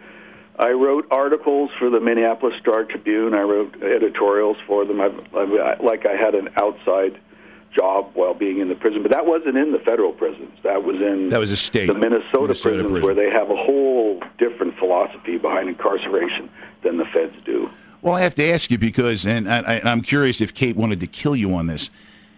I 0.60 0.72
wrote 0.72 1.08
articles 1.12 1.72
for 1.80 1.90
the 1.90 2.02
Minneapolis 2.02 2.56
Star 2.60 2.84
Tribune. 2.84 3.34
I 3.34 3.44
wrote 3.44 3.82
editorials 3.82 4.58
for 4.68 4.84
them. 4.84 5.00
I, 5.00 5.08
I, 5.34 5.78
like 5.82 6.06
I 6.06 6.18
had 6.18 6.36
an 6.36 6.50
outside 6.58 7.18
job 7.74 8.12
while 8.16 8.34
being 8.34 8.60
in 8.60 8.68
the 8.68 8.76
prison. 8.76 9.02
But 9.02 9.12
that 9.12 9.26
wasn't 9.26 9.56
in 9.56 9.72
the 9.72 9.80
federal 9.80 10.12
prisons. 10.12 10.52
That 10.64 10.84
was 10.84 10.98
in 10.98 11.30
that 11.30 11.40
was 11.40 11.52
a 11.52 11.56
state 11.56 11.88
the 11.88 11.94
Minnesota, 11.94 12.42
Minnesota 12.42 12.62
prisons 12.62 12.92
prison. 12.92 13.06
where 13.06 13.16
they 13.16 13.30
have 13.30 13.50
a 13.50 13.56
whole 13.56 14.22
different 14.38 14.78
philosophy 14.78 15.38
behind 15.38 15.70
incarceration 15.70 16.50
than 16.84 16.98
the 16.98 17.06
feds 17.06 17.36
do. 17.46 17.70
Well, 18.02 18.16
I 18.16 18.22
have 18.22 18.36
to 18.36 18.50
ask 18.50 18.72
you 18.72 18.78
because, 18.78 19.26
and, 19.26 19.48
I, 19.48 19.82
am 19.84 20.02
curious 20.02 20.42
if 20.42 20.54
Kate 20.54 20.76
wanted 20.76 21.00
to 21.02 21.08
kill 21.08 21.36
you 21.36 21.54
on 21.54 21.68
this. 21.68 21.90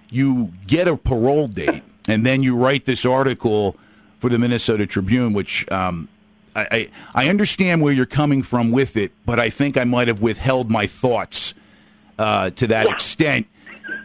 You 0.10 0.54
get 0.68 0.88
a 0.88 0.98
parole 0.98 1.48
date, 1.48 1.84
and 2.08 2.26
then 2.26 2.44
you 2.44 2.56
write 2.56 2.86
this 2.86 3.06
article 3.06 3.78
for 4.20 4.30
the 4.30 4.38
Minnesota 4.38 4.86
Tribune, 4.86 5.34
which 5.34 5.70
um, 5.72 6.10
I, 6.56 6.68
I, 6.72 6.90
I 7.26 7.30
understand 7.30 7.82
where 7.82 7.94
you're 7.94 8.06
coming 8.06 8.44
from 8.44 8.72
with 8.72 8.98
it, 8.98 9.12
but 9.26 9.40
I 9.40 9.50
think 9.50 9.78
I 9.78 9.86
might 9.86 10.08
have 10.10 10.22
withheld 10.22 10.70
my 10.70 10.86
thoughts 10.86 11.54
uh, 12.20 12.50
to 12.52 12.68
that 12.68 12.88
yeah. 12.88 12.94
extent 12.94 13.48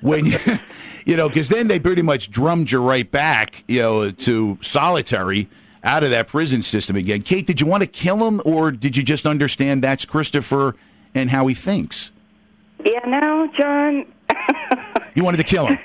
when 0.01 0.27
you, 0.27 0.39
you 1.07 1.17
know, 1.17 1.29
because 1.29 1.49
then 1.49 1.69
they 1.69 1.81
pretty 1.81 2.03
much 2.03 2.31
drummed 2.31 2.71
you 2.71 2.81
right 2.81 3.11
back, 3.11 3.65
you 3.67 3.81
know, 3.81 4.11
to 4.11 4.59
solitary 4.63 5.49
out 5.85 6.05
of 6.05 6.11
that 6.11 6.29
prison 6.29 6.63
system 6.63 6.97
again. 6.97 7.23
Kate, 7.23 7.47
did 7.47 7.61
you 7.61 7.67
want 7.67 7.83
to 7.83 7.87
kill 7.87 8.27
him, 8.27 8.41
or 8.45 8.71
did 8.71 8.97
you 8.97 9.03
just 9.03 9.27
understand 9.27 9.83
that's 9.83 10.05
Christopher 10.05 10.75
and 11.15 11.31
how 11.31 11.47
he 11.47 11.55
thinks? 11.55 12.11
Yeah, 12.85 13.01
no, 13.07 13.51
John. 13.59 14.07
you 15.15 15.25
wanted 15.25 15.39
to 15.39 15.45
kill 15.45 15.67
him. 15.67 15.79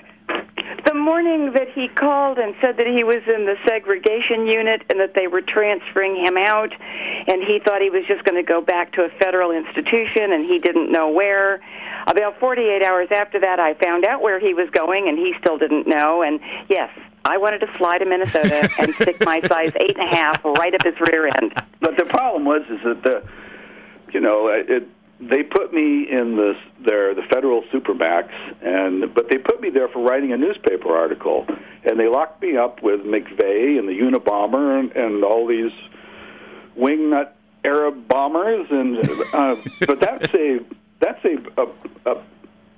The 0.85 0.93
morning 0.93 1.53
that 1.53 1.69
he 1.73 1.87
called 1.87 2.37
and 2.37 2.53
said 2.61 2.77
that 2.77 2.87
he 2.87 3.03
was 3.03 3.23
in 3.33 3.45
the 3.45 3.55
segregation 3.65 4.45
unit 4.45 4.83
and 4.89 4.99
that 4.99 5.13
they 5.15 5.27
were 5.27 5.41
transferring 5.41 6.15
him 6.15 6.37
out, 6.37 6.71
and 7.27 7.41
he 7.41 7.59
thought 7.63 7.81
he 7.81 7.89
was 7.89 8.03
just 8.07 8.23
going 8.25 8.35
to 8.35 8.47
go 8.47 8.61
back 8.61 8.91
to 8.93 9.03
a 9.03 9.09
federal 9.17 9.51
institution 9.51 10.33
and 10.33 10.45
he 10.45 10.59
didn't 10.59 10.91
know 10.91 11.09
where. 11.09 11.61
About 12.05 12.37
48 12.39 12.83
hours 12.83 13.07
after 13.11 13.39
that, 13.39 13.59
I 13.59 13.75
found 13.75 14.05
out 14.05 14.21
where 14.21 14.39
he 14.39 14.53
was 14.53 14.69
going, 14.71 15.07
and 15.07 15.17
he 15.17 15.33
still 15.39 15.57
didn't 15.57 15.87
know. 15.87 16.21
And 16.21 16.39
yes, 16.67 16.89
I 17.25 17.37
wanted 17.37 17.59
to 17.59 17.67
fly 17.77 17.97
to 17.97 18.05
Minnesota 18.05 18.69
and 18.79 18.93
stick 18.95 19.23
my 19.23 19.41
size 19.41 19.71
eight 19.79 19.97
and 19.97 20.07
a 20.07 20.15
half 20.15 20.43
right 20.43 20.73
up 20.75 20.83
his 20.83 20.99
rear 20.99 21.27
end. 21.27 21.53
But 21.79 21.97
the 21.97 22.05
problem 22.05 22.45
was 22.45 22.61
is 22.69 22.79
that 22.83 23.03
the, 23.03 23.23
you 24.11 24.19
know, 24.19 24.49
it, 24.49 24.87
they 25.29 25.43
put 25.43 25.73
me 25.73 26.07
in 26.09 26.35
the 26.35 26.53
their 26.85 27.13
the 27.13 27.23
federal 27.29 27.63
supermax, 27.73 28.29
and 28.61 29.13
but 29.13 29.29
they 29.29 29.37
put 29.37 29.61
me 29.61 29.69
there 29.69 29.87
for 29.87 30.03
writing 30.03 30.33
a 30.33 30.37
newspaper 30.37 30.95
article, 30.95 31.45
and 31.83 31.99
they 31.99 32.07
locked 32.07 32.41
me 32.41 32.57
up 32.57 32.81
with 32.83 33.01
McVeigh 33.01 33.79
and 33.79 33.87
the 33.87 33.99
Unabomber 33.99 34.79
and, 34.79 34.91
and 34.93 35.23
all 35.23 35.47
these 35.47 35.71
wingnut 36.77 37.31
Arab 37.63 38.07
bombers, 38.07 38.67
and 38.69 38.97
uh, 39.33 39.55
but 39.85 39.99
that's 39.99 40.33
a 40.33 40.59
that's 40.99 41.23
a, 41.25 41.61
a, 41.61 42.11
a 42.11 42.23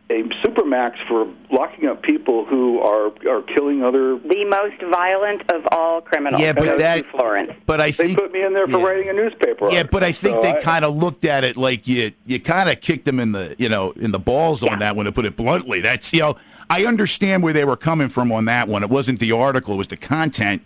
a 0.09 0.21
supermax 0.45 0.93
for 1.07 1.27
locking 1.51 1.87
up 1.87 2.03
people 2.03 2.45
who 2.45 2.79
are 2.79 3.07
are 3.27 3.41
killing 3.41 3.83
other 3.83 4.19
the 4.19 4.45
most 4.45 4.79
violent 4.91 5.49
of 5.51 5.63
all 5.71 5.99
criminals. 6.01 6.39
Yeah, 6.39 6.53
but 6.53 6.77
that 6.77 7.05
Florence. 7.07 7.51
But 7.65 7.81
I 7.81 7.87
they 7.87 7.91
think 7.91 8.19
put 8.19 8.31
me 8.31 8.43
in 8.43 8.53
there 8.53 8.67
for 8.67 8.77
yeah. 8.77 8.85
writing 8.85 9.09
a 9.09 9.13
newspaper. 9.13 9.71
Yeah, 9.71 9.83
but 9.83 10.03
I 10.03 10.11
think 10.11 10.35
So 10.35 10.41
they 10.41 10.61
kind 10.61 10.85
of 10.85 10.95
looked 10.95 11.25
at 11.25 11.43
it 11.43 11.57
like 11.57 11.87
you 11.87 12.11
you 12.27 12.39
kind 12.39 12.69
of 12.69 12.81
kicked 12.81 13.05
them 13.05 13.19
in 13.19 13.31
the 13.31 13.55
you 13.57 13.67
know 13.67 13.91
in 13.91 14.11
the 14.11 14.19
balls 14.19 14.61
Yeah. 14.61 14.73
on 14.73 14.79
that 14.79 14.95
one 14.95 15.05
to 15.05 15.11
put 15.11 15.25
it 15.25 15.35
bluntly. 15.35 15.81
That's 15.81 16.13
you 16.13 16.19
know 16.19 16.37
I 16.69 16.85
understand 16.85 17.41
where 17.41 17.53
they 17.53 17.65
were 17.65 17.77
coming 17.77 18.09
from 18.09 18.31
on 18.31 18.45
that 18.45 18.67
one. 18.67 18.83
It 18.83 18.89
wasn't 18.91 19.19
the 19.19 19.31
article; 19.31 19.73
it 19.73 19.77
was 19.77 19.87
the 19.87 19.97
content. 19.97 20.61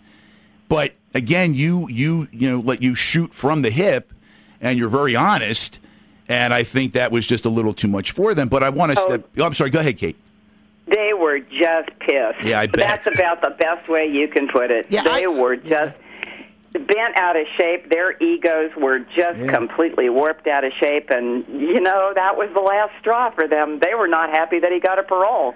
But 0.68 0.92
again, 1.14 1.54
you 1.54 1.88
you 1.88 2.28
you 2.30 2.50
know 2.50 2.60
let 2.60 2.82
you 2.82 2.94
shoot 2.94 3.32
from 3.32 3.62
the 3.62 3.70
hip, 3.70 4.12
and 4.60 4.78
you're 4.78 4.90
very 4.90 5.16
honest. 5.16 5.80
And 6.30 6.54
I 6.54 6.62
think 6.62 6.92
that 6.92 7.10
was 7.10 7.26
just 7.26 7.44
a 7.44 7.48
little 7.48 7.74
too 7.74 7.88
much 7.88 8.12
for 8.12 8.34
them. 8.34 8.48
But 8.48 8.62
I 8.62 8.70
want 8.70 8.92
to 8.92 9.00
Oh. 9.00 9.08
step. 9.08 9.24
Oh, 9.38 9.44
I'm 9.44 9.52
sorry. 9.52 9.70
Go 9.70 9.80
ahead, 9.80 9.98
Kate. 9.98 10.16
They 10.86 11.12
were 11.12 11.40
just 11.40 11.90
pissed. 11.98 12.44
Yeah, 12.44 12.60
I 12.60 12.66
bet. 12.66 12.76
That's 12.86 13.06
about 13.08 13.42
the 13.42 13.50
best 13.50 13.88
way 13.88 14.06
you 14.06 14.28
can 14.28 14.46
put 14.48 14.70
it. 14.70 14.86
Yeah, 14.88 15.02
they 15.02 15.24
I- 15.24 15.28
were 15.28 15.56
just 15.56 15.92
bent 16.72 17.16
out 17.16 17.36
of 17.36 17.46
shape. 17.58 17.90
Their 17.90 18.14
egos 18.22 18.70
were 18.76 19.00
just 19.16 19.38
Yeah. 19.40 19.52
completely 19.52 20.08
warped 20.08 20.46
out 20.46 20.62
of 20.64 20.72
shape, 20.80 21.10
and 21.10 21.44
you 21.48 21.80
know 21.80 22.12
that 22.14 22.36
was 22.36 22.48
the 22.54 22.60
last 22.60 22.92
straw 23.00 23.30
for 23.30 23.48
them. 23.48 23.80
They 23.80 23.94
were 23.96 24.06
not 24.08 24.30
happy 24.30 24.60
that 24.60 24.70
he 24.72 24.78
got 24.78 24.98
a 24.98 25.02
parole. 25.02 25.54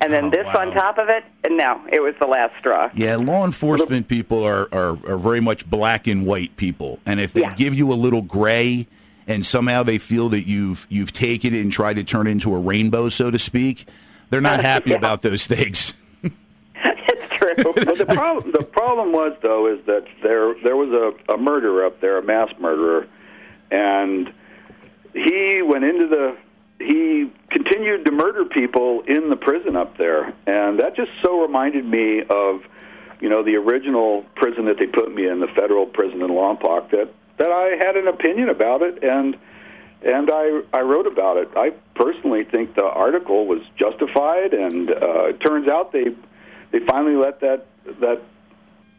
And 0.00 0.12
then 0.12 0.26
Oh, 0.26 0.30
this 0.30 0.46
wow. 0.46 0.60
on 0.60 0.72
top 0.72 0.98
of 0.98 1.08
it, 1.08 1.24
no, 1.48 1.80
it 1.92 2.00
was 2.00 2.14
the 2.20 2.26
last 2.26 2.52
straw. 2.60 2.88
Yeah, 2.94 3.16
law 3.16 3.44
enforcement 3.44 4.06
people 4.08 4.44
are, 4.44 4.68
are, 4.72 4.96
are 5.08 5.16
very 5.16 5.40
much 5.40 5.68
black 5.68 6.06
and 6.08 6.24
white 6.26 6.56
people, 6.56 6.98
and 7.06 7.18
if 7.20 7.32
they 7.32 7.40
Yeah. 7.42 7.54
give 7.54 7.74
you 7.74 7.92
a 7.92 7.94
little 7.94 8.22
gray, 8.22 8.86
and 9.28 9.46
somehow 9.46 9.82
they 9.84 9.98
feel 9.98 10.28
that 10.30 10.46
you've 10.48 10.86
you've 10.88 11.12
taken 11.12 11.54
it 11.54 11.60
and 11.60 11.70
tried 11.70 11.94
to 11.96 12.04
turn 12.04 12.26
it 12.26 12.30
into 12.30 12.52
a 12.54 12.58
rainbow, 12.58 13.08
so 13.08 13.30
to 13.30 13.38
speak, 13.38 13.86
they're 14.30 14.40
not 14.40 14.60
happy 14.72 14.90
Yeah. 14.90 14.96
about 14.96 15.22
those 15.22 15.46
things. 15.46 15.94
it's 16.22 17.34
true. 17.36 17.54
But 17.84 17.98
the 17.98 18.06
problem, 18.06 18.52
the 18.52 18.64
problem 18.64 19.12
was 19.12 19.36
though, 19.42 19.66
is 19.72 19.84
that 19.86 20.04
there 20.22 20.54
there 20.64 20.76
was 20.76 20.90
a, 20.90 21.32
a 21.34 21.36
murderer 21.36 21.84
up 21.86 22.00
there, 22.00 22.18
a 22.18 22.22
mass 22.22 22.50
murderer, 22.58 23.06
and 23.70 24.32
he 25.14 25.62
went 25.62 25.84
into 25.84 26.08
the 26.08 26.36
he 26.80 27.30
continued 27.50 28.04
to 28.04 28.12
murder 28.12 28.44
people 28.44 29.00
in 29.02 29.30
the 29.30 29.36
prison 29.36 29.74
up 29.76 29.96
there, 29.98 30.32
and 30.46 30.78
that 30.80 30.94
just 30.96 31.10
so 31.22 31.42
reminded 31.42 31.84
me 31.84 32.22
of 32.30 32.62
you 33.20 33.28
know 33.28 33.42
the 33.42 33.56
original 33.56 34.24
prison 34.36 34.66
that 34.66 34.78
they 34.78 34.86
put 34.86 35.12
me 35.12 35.26
in, 35.26 35.40
the 35.40 35.48
federal 35.48 35.86
prison 35.86 36.22
in 36.22 36.28
Lompoc. 36.30 36.90
That 36.90 37.12
that 37.38 37.50
I 37.50 37.76
had 37.84 37.96
an 37.96 38.08
opinion 38.08 38.48
about 38.48 38.82
it, 38.82 39.02
and 39.02 39.36
and 40.02 40.30
I 40.30 40.60
I 40.72 40.80
wrote 40.82 41.06
about 41.06 41.36
it. 41.36 41.48
I 41.56 41.70
personally 41.94 42.44
think 42.44 42.74
the 42.74 42.84
article 42.84 43.46
was 43.46 43.60
justified, 43.76 44.54
and 44.54 44.90
uh, 44.90 45.26
it 45.26 45.40
turns 45.40 45.68
out 45.68 45.92
they 45.92 46.14
they 46.72 46.80
finally 46.86 47.16
let 47.16 47.40
that 47.40 47.66
that 48.00 48.22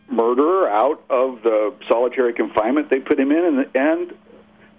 murderer 0.09 0.67
out 0.69 1.03
of 1.09 1.41
the 1.43 1.73
solitary 1.87 2.33
confinement 2.33 2.89
they 2.89 2.99
put 2.99 3.19
him 3.19 3.31
in, 3.31 3.45
and, 3.45 3.67
and 3.75 4.13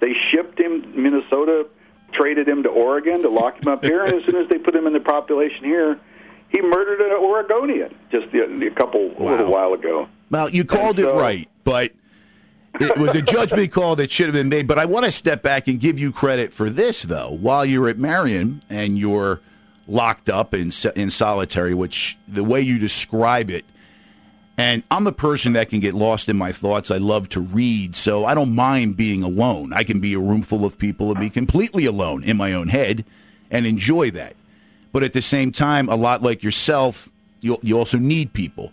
they 0.00 0.12
shipped 0.30 0.60
him 0.60 0.92
Minnesota, 1.00 1.66
traded 2.12 2.48
him 2.48 2.64
to 2.64 2.68
Oregon 2.68 3.22
to 3.22 3.28
lock 3.28 3.62
him 3.62 3.72
up 3.72 3.84
here, 3.84 4.04
and 4.04 4.12
as 4.14 4.24
soon 4.24 4.42
as 4.42 4.48
they 4.48 4.58
put 4.58 4.74
him 4.74 4.86
in 4.86 4.92
the 4.92 5.00
population 5.00 5.64
here, 5.64 6.00
he 6.48 6.60
murdered 6.60 7.00
an 7.00 7.12
Oregonian 7.12 7.94
just 8.10 8.30
the, 8.32 8.40
a 8.66 8.70
couple 8.74 9.12
a 9.18 9.22
little 9.22 9.50
while 9.50 9.72
ago. 9.72 10.08
Well, 10.30 10.48
you 10.48 10.64
called 10.64 10.98
it 10.98 11.06
right, 11.06 11.48
but 11.64 11.92
it 12.74 12.96
was 12.98 13.14
a 13.14 13.22
judgment 13.22 13.72
call 13.72 13.96
that 13.96 14.10
should 14.10 14.26
have 14.26 14.34
been 14.34 14.48
made. 14.48 14.66
But 14.66 14.78
I 14.78 14.84
want 14.84 15.04
to 15.06 15.12
step 15.12 15.42
back 15.42 15.66
and 15.68 15.80
give 15.80 15.98
you 15.98 16.12
credit 16.12 16.52
for 16.52 16.70
this, 16.70 17.02
though. 17.02 17.30
While 17.30 17.64
you're 17.64 17.88
at 17.88 17.98
Marion 17.98 18.62
and 18.70 18.98
you're 18.98 19.40
locked 19.88 20.28
up 20.28 20.54
in 20.54 20.72
in 20.94 21.10
solitary, 21.10 21.74
which 21.74 22.16
the 22.28 22.44
way 22.44 22.60
you 22.60 22.78
describe 22.78 23.50
it, 23.50 23.64
and 24.56 24.82
I'm 24.90 25.06
a 25.06 25.12
person 25.12 25.54
that 25.54 25.70
can 25.70 25.80
get 25.80 25.94
lost 25.94 26.28
in 26.28 26.36
my 26.36 26.52
thoughts. 26.52 26.90
I 26.90 26.98
love 26.98 27.28
to 27.30 27.40
read, 27.40 27.96
so 27.96 28.24
I 28.24 28.34
don't 28.34 28.54
mind 28.54 28.96
being 28.96 29.22
alone. 29.22 29.72
I 29.72 29.84
can 29.84 30.00
be 30.00 30.14
a 30.14 30.18
room 30.18 30.42
full 30.42 30.64
of 30.64 30.78
people 30.78 31.10
and 31.10 31.18
be 31.18 31.30
completely 31.30 31.86
alone 31.86 32.22
in 32.22 32.36
my 32.36 32.52
own 32.52 32.68
head 32.68 33.04
and 33.50 33.66
enjoy 33.66 34.10
that. 34.12 34.36
But 34.92 35.02
at 35.02 35.12
the 35.12 35.22
same 35.22 35.50
time, 35.50 35.88
a 35.88 35.96
lot 35.96 36.22
like 36.22 36.42
yourself, 36.42 37.08
you 37.40 37.58
you 37.62 37.78
also 37.78 37.98
need 37.98 38.32
people. 38.32 38.72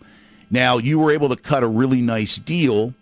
Now, 0.50 0.78
you 0.78 1.00
were 1.00 1.12
able 1.12 1.30
to 1.30 1.36
cut 1.36 1.64
a 1.64 1.68
really 1.68 2.02
nice 2.02 2.38
deal 2.38 2.94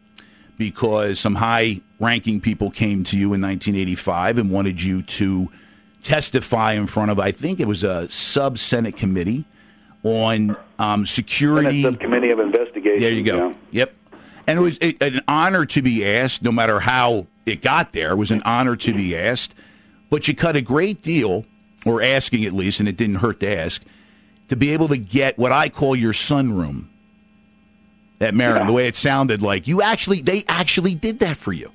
because 0.57 1.19
some 1.19 1.35
high 1.35 1.81
ranking 1.99 2.41
people 2.41 2.71
came 2.71 3.03
to 3.05 3.17
you 3.17 3.33
in 3.33 3.41
1985 3.41 4.37
and 4.37 4.51
wanted 4.51 4.81
you 4.81 5.01
to 5.01 5.49
testify 6.03 6.73
in 6.73 6.85
front 6.85 7.11
of, 7.11 7.19
I 7.19 7.31
think 7.31 7.59
it 7.59 7.67
was 7.67 7.83
a 7.83 8.09
sub 8.09 8.59
Senate 8.59 8.95
committee 8.95 9.45
on 10.03 10.55
um, 10.77 11.05
security. 11.05 11.81
Senate 11.81 11.93
Subcommittee 11.93 12.29
of 12.31 12.39
Investigation. 12.39 12.99
There 12.99 13.11
you 13.11 13.23
go. 13.23 13.49
yeah. 13.49 13.55
Yep. 13.71 13.95
And 14.47 14.59
it 14.59 14.61
was 14.61 14.77
a, 14.81 14.95
an 15.01 15.21
honor 15.27 15.65
to 15.65 15.81
be 15.81 16.05
asked, 16.05 16.43
no 16.43 16.51
matter 16.51 16.79
how 16.79 17.25
it 17.45 17.61
got 17.61 17.93
there. 17.93 18.11
It 18.11 18.15
was 18.15 18.31
an 18.31 18.43
honor 18.45 18.75
to 18.75 18.93
be 18.93 19.17
asked. 19.17 19.55
But 20.09 20.27
you 20.27 20.35
cut 20.35 20.55
a 20.55 20.61
great 20.61 21.01
deal, 21.01 21.45
or 21.85 22.01
asking 22.01 22.45
at 22.45 22.53
least, 22.53 22.79
and 22.79 22.87
it 22.87 22.95
didn't 22.95 23.15
hurt 23.15 23.39
to 23.39 23.57
ask, 23.57 23.83
to 24.47 24.55
be 24.55 24.71
able 24.71 24.87
to 24.89 24.97
get 24.97 25.37
what 25.39 25.51
I 25.51 25.69
call 25.69 25.95
your 25.95 26.13
sunroom 26.13 26.89
at 28.21 28.33
Marion. 28.33 28.67
The 28.67 28.73
way 28.73 28.87
it 28.87 28.95
sounded 28.95 29.41
like 29.41 29.67
you 29.67 29.81
actually, 29.81 30.21
they 30.21 30.43
actually 30.47 30.95
did 30.95 31.19
that 31.19 31.37
for 31.37 31.53
you. 31.53 31.71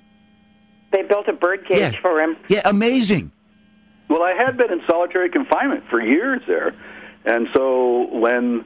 They 0.93 1.03
built 1.03 1.29
a 1.29 1.33
bird 1.33 1.67
cage 1.69 1.79
Yeah. 1.79 2.01
for 2.01 2.21
him. 2.21 2.37
Yeah, 2.49 2.63
amazing. 2.65 3.31
Well, 4.09 4.23
I 4.23 4.33
had 4.33 4.57
been 4.57 4.73
in 4.73 4.81
solitary 4.91 5.31
confinement 5.31 5.85
for 5.89 6.01
years 6.01 6.41
there, 6.49 6.75
and 7.25 7.47
so 7.55 8.09
when 8.13 8.65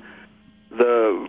the 0.70 1.28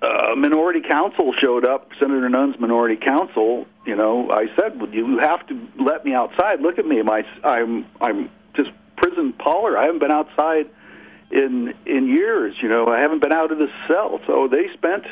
uh, 0.00 0.34
minority 0.36 0.80
counsel 0.88 1.34
showed 1.42 1.66
up, 1.66 1.90
Senator 2.00 2.28
Nunn's 2.30 2.58
minority 2.58 2.96
counsel, 2.96 3.66
you 3.86 3.94
know, 3.94 4.30
I 4.30 4.46
said, 4.58 4.80
well, 4.80 4.88
"You 4.90 5.18
have 5.18 5.46
to 5.48 5.68
let 5.78 6.04
me 6.04 6.14
outside. 6.14 6.60
Look 6.60 6.78
at 6.78 6.86
me. 6.86 7.02
My, 7.02 7.24
I'm, 7.44 7.84
I'm 8.00 8.30
just 8.56 8.70
prison 8.96 9.32
Poller. 9.38 9.76
I 9.76 9.84
haven't 9.84 10.00
been 10.00 10.10
outside 10.12 10.70
in 11.32 11.74
in 11.86 12.08
years. 12.08 12.54
You 12.62 12.68
know, 12.68 12.86
I 12.88 13.00
haven't 13.00 13.20
been 13.22 13.32
out 13.32 13.50
of 13.52 13.58
the 13.58 13.70
cell. 13.88 14.20
So 14.26 14.48
they 14.48 14.68
spent." 14.74 15.04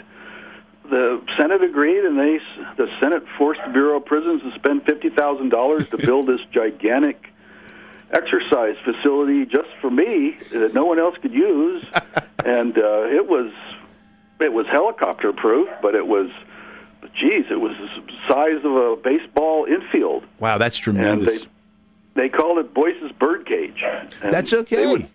The 0.89 1.23
Senate 1.39 1.63
agreed, 1.63 2.05
and 2.05 2.19
they 2.19 2.41
the 2.77 2.89
Senate 2.99 3.23
forced 3.39 3.61
the 3.65 3.71
Bureau 3.73 3.99
of 3.99 4.07
Prisons 4.07 4.43
to 4.43 4.53
spend 4.59 4.85
fifty 4.85 5.09
thousand 5.09 5.51
dollars 5.51 5.89
to 5.91 5.97
build 5.99 6.27
this 6.27 6.41
gigantic 6.53 7.29
exercise 8.11 8.75
facility 8.85 9.47
just 9.47 9.69
for 9.81 9.89
me 9.91 10.37
that 10.51 10.75
no 10.75 10.85
one 10.85 10.99
else 10.99 11.17
could 11.23 11.33
use, 11.33 11.85
and 12.45 12.77
uh, 12.77 13.03
it 13.05 13.29
was 13.29 13.53
it 14.41 14.53
was 14.53 14.67
helicopter 14.67 15.33
proof, 15.33 15.69
but 15.81 15.95
it 15.95 16.09
was, 16.09 16.29
geez, 17.15 17.45
it 17.51 17.61
was 17.61 17.77
the 17.79 18.13
size 18.27 18.65
of 18.65 18.75
a 18.75 18.97
baseball 18.97 19.67
infield, 19.67 20.25
Wow, 20.41 20.59
that's 20.59 20.85
and 20.89 20.97
they 20.97 21.03
tremendous. 21.03 21.47
they 22.15 22.29
called 22.31 22.59
it 22.59 22.75
Boyce's 22.75 23.13
Birdcage. 23.13 23.85
That's 24.23 24.53
okay. 24.53 24.77
they 24.77 24.87
would- 24.91 25.09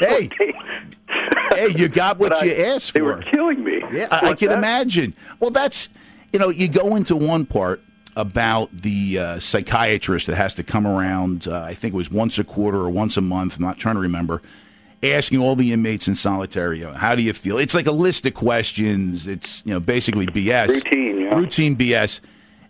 hey, 0.00 0.28
hey, 1.54 1.68
you 1.76 1.88
got 1.88 2.18
what 2.18 2.30
But 2.32 2.42
you 2.44 2.52
I- 2.52 2.74
asked 2.74 2.90
for. 2.92 2.98
They 2.98 3.02
were 3.02 3.22
killing 3.22 3.62
me. 3.64 3.82
Yeah, 3.92 4.08
I, 4.10 4.30
I 4.30 4.34
can 4.34 4.48
that? 4.48 4.58
imagine. 4.58 5.14
Well, 5.38 5.50
that's 5.50 5.88
you 6.32 6.38
know, 6.38 6.48
you 6.48 6.68
go 6.68 6.94
into 6.96 7.16
one 7.16 7.44
part 7.46 7.82
about 8.16 8.70
the 8.76 9.18
uh, 9.18 9.38
psychiatrist 9.38 10.26
that 10.26 10.36
has 10.36 10.54
to 10.54 10.62
come 10.62 10.86
around. 10.86 11.46
Uh, 11.48 11.62
I 11.62 11.74
think 11.74 11.94
it 11.94 11.96
was 11.96 12.10
once 12.10 12.38
a 12.38 12.44
quarter 12.44 12.78
or 12.78 12.90
once 12.90 13.16
a 13.16 13.20
month. 13.20 13.56
I'm 13.56 13.62
not 13.64 13.78
trying 13.78 13.96
to 13.96 14.00
remember. 14.00 14.42
Asking 15.02 15.38
all 15.40 15.56
the 15.56 15.72
inmates 15.72 16.08
in 16.08 16.14
solitary, 16.14 16.80
how 16.82 17.14
do 17.14 17.22
you 17.22 17.32
feel? 17.32 17.56
It's 17.56 17.72
like 17.74 17.86
a 17.86 17.92
list 17.92 18.26
of 18.26 18.34
questions. 18.34 19.26
It's 19.26 19.62
you 19.64 19.72
know 19.72 19.80
basically 19.80 20.26
BS, 20.26 20.68
Routine, 20.68 21.20
yeah. 21.22 21.34
routine 21.38 21.74
BS. 21.76 22.20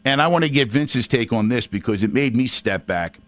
And 0.04 0.22
I 0.22 0.28
want 0.28 0.44
to 0.44 0.50
get 0.50 0.70
Vince's 0.70 1.06
take 1.08 1.32
on 1.32 1.48
this 1.48 1.66
because 1.66 2.02
it 2.02 2.12
made 2.14 2.34
me 2.36 2.46
step 2.46 2.86
back. 2.86 3.18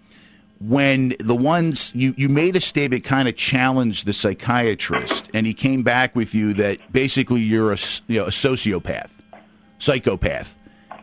When 0.64 1.14
the 1.18 1.34
ones 1.34 1.90
you, 1.94 2.14
you 2.16 2.28
made 2.28 2.54
a 2.54 2.60
statement 2.60 3.02
kind 3.02 3.28
of 3.28 3.34
challenged 3.36 4.06
the 4.06 4.12
psychiatrist, 4.12 5.28
and 5.34 5.46
he 5.46 5.54
came 5.54 5.82
back 5.82 6.14
with 6.14 6.34
you 6.34 6.54
that 6.54 6.80
basically 6.92 7.40
you're 7.40 7.72
a, 7.72 7.78
you 8.06 8.20
know, 8.20 8.26
a 8.26 8.30
sociopath, 8.30 9.10
psychopath, 9.78 10.56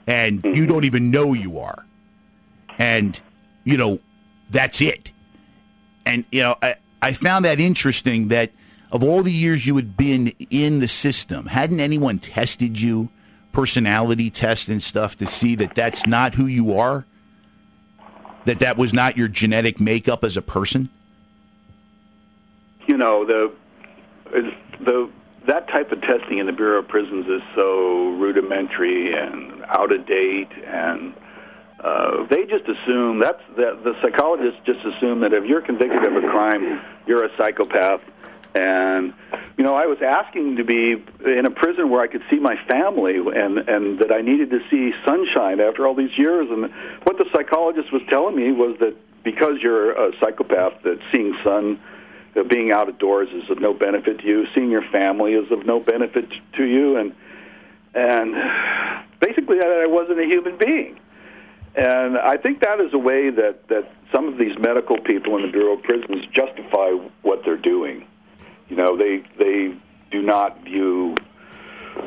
and 0.07 0.43
you 0.43 0.65
don't 0.65 0.85
even 0.85 1.11
know 1.11 1.33
you 1.33 1.59
are. 1.59 1.85
And, 2.77 3.19
you 3.65 3.77
know, 3.77 3.99
that's 4.49 4.79
it. 4.81 5.11
And, 6.05 6.23
you 6.31 6.41
know, 6.41 6.55
I, 6.61 6.75
I 7.01 7.11
found 7.11 7.43
that 7.43 7.59
interesting 7.59 8.29
that 8.29 8.51
of 8.91 9.03
all 9.03 9.21
the 9.21 9.31
years 9.31 9.67
you 9.67 9.75
had 9.75 9.97
been 9.97 10.33
in 10.49 10.79
the 10.79 10.87
system, 10.87 11.47
hadn't 11.47 11.81
anyone 11.81 12.19
tested 12.19 12.79
you, 12.79 13.09
personality 13.51 14.29
test 14.29 14.69
and 14.69 14.81
stuff, 14.81 15.17
to 15.17 15.25
see 15.25 15.55
that 15.55 15.75
that's 15.75 16.07
not 16.07 16.35
who 16.35 16.45
you 16.45 16.77
are? 16.77 17.05
That 18.45 18.59
that 18.59 18.77
was 18.77 18.93
not 18.93 19.17
your 19.17 19.27
genetic 19.27 19.79
makeup 19.79 20.23
as 20.23 20.37
a 20.37 20.41
person? 20.41 20.89
You 22.87 22.97
know, 22.97 23.25
the 23.25 23.53
the 24.79 25.09
that 25.47 25.67
type 25.67 25.91
of 25.91 26.01
testing 26.01 26.37
in 26.37 26.45
the 26.45 26.51
Bureau 26.51 26.79
of 26.79 26.87
Prisons 26.87 27.27
is 27.27 27.41
so 27.55 28.09
rudimentary 28.17 29.13
and 29.13 29.63
out 29.65 29.91
of 29.91 30.05
date, 30.05 30.51
and 30.65 31.13
uh, 31.83 32.25
they 32.27 32.43
just 32.45 32.67
assume 32.67 33.19
that's 33.19 33.41
the, 33.55 33.79
the 33.83 33.95
psychologists 34.01 34.59
just 34.65 34.79
assume 34.85 35.21
that 35.21 35.33
if 35.33 35.45
you're 35.45 35.61
convicted 35.61 36.03
of 36.03 36.15
a 36.15 36.27
crime, 36.27 36.81
you're 37.07 37.23
a 37.23 37.29
psychopath. 37.37 38.01
And 38.55 39.13
you 39.57 39.63
know, 39.63 39.75
I 39.75 39.85
was 39.85 39.99
asking 40.01 40.55
to 40.55 40.63
be 40.63 41.03
in 41.25 41.45
a 41.45 41.51
prison 41.51 41.89
where 41.89 42.01
I 42.01 42.07
could 42.07 42.23
see 42.29 42.39
my 42.39 42.55
family, 42.67 43.17
and 43.17 43.57
and 43.57 43.99
that 43.99 44.11
I 44.11 44.21
needed 44.21 44.49
to 44.51 44.59
see 44.69 44.91
sunshine 45.05 45.59
after 45.59 45.85
all 45.85 45.93
these 45.93 46.17
years. 46.17 46.47
And 46.49 46.71
what 47.03 47.17
the 47.17 47.25
psychologist 47.33 47.91
was 47.91 48.01
telling 48.09 48.35
me 48.35 48.51
was 48.51 48.77
that 48.79 48.95
because 49.23 49.55
you're 49.61 49.91
a 49.91 50.11
psychopath, 50.19 50.81
that 50.83 50.99
seeing 51.11 51.35
sun 51.43 51.79
uh, 52.35 52.43
being 52.43 52.71
out 52.71 52.89
of 52.89 52.97
doors 52.97 53.29
is 53.29 53.49
of 53.49 53.59
no 53.59 53.73
benefit 53.73 54.19
to 54.19 54.27
you. 54.27 54.45
Seeing 54.55 54.71
your 54.71 54.87
family 54.91 55.33
is 55.33 55.51
of 55.51 55.65
no 55.65 55.79
benefit 55.79 56.29
to 56.57 56.63
you, 56.63 56.97
and 56.97 57.13
and 57.93 58.35
basically 59.19 59.57
I 59.61 59.85
wasn't 59.87 60.19
a 60.19 60.25
human 60.25 60.57
being. 60.57 60.99
And 61.75 62.17
I 62.17 62.37
think 62.37 62.61
that 62.61 62.79
is 62.79 62.93
a 62.93 62.97
way 62.97 63.29
that 63.29 63.67
that 63.67 63.91
some 64.13 64.27
of 64.27 64.37
these 64.37 64.57
medical 64.59 64.97
people 64.99 65.37
in 65.37 65.43
the 65.43 65.51
Bureau 65.51 65.73
of 65.73 65.83
Prisons 65.83 66.25
justify 66.33 66.91
what 67.21 67.43
they're 67.45 67.57
doing. 67.57 68.05
You 68.69 68.75
know, 68.75 68.95
they 68.95 69.23
they 69.37 69.75
do 70.11 70.21
not 70.21 70.63
view 70.63 71.15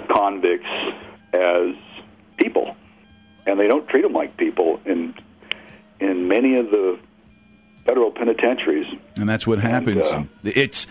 convicts 0.09 0.71
as 1.33 1.75
people, 2.39 2.77
and 3.47 3.59
they 3.59 3.69
don't 3.69 3.89
treat 3.89 4.03
them 4.03 4.13
like 4.13 4.37
people 4.37 4.81
in 4.85 5.15
in 6.01 6.29
many 6.29 6.57
of 6.57 6.71
the 6.71 6.99
federal 7.85 8.11
penitentiaries. 8.11 8.87
And 9.17 9.29
that's 9.29 9.47
what 9.47 9.59
happens. 9.59 10.07
And, 10.07 10.27
uh, 10.27 10.51
it's. 10.55 10.87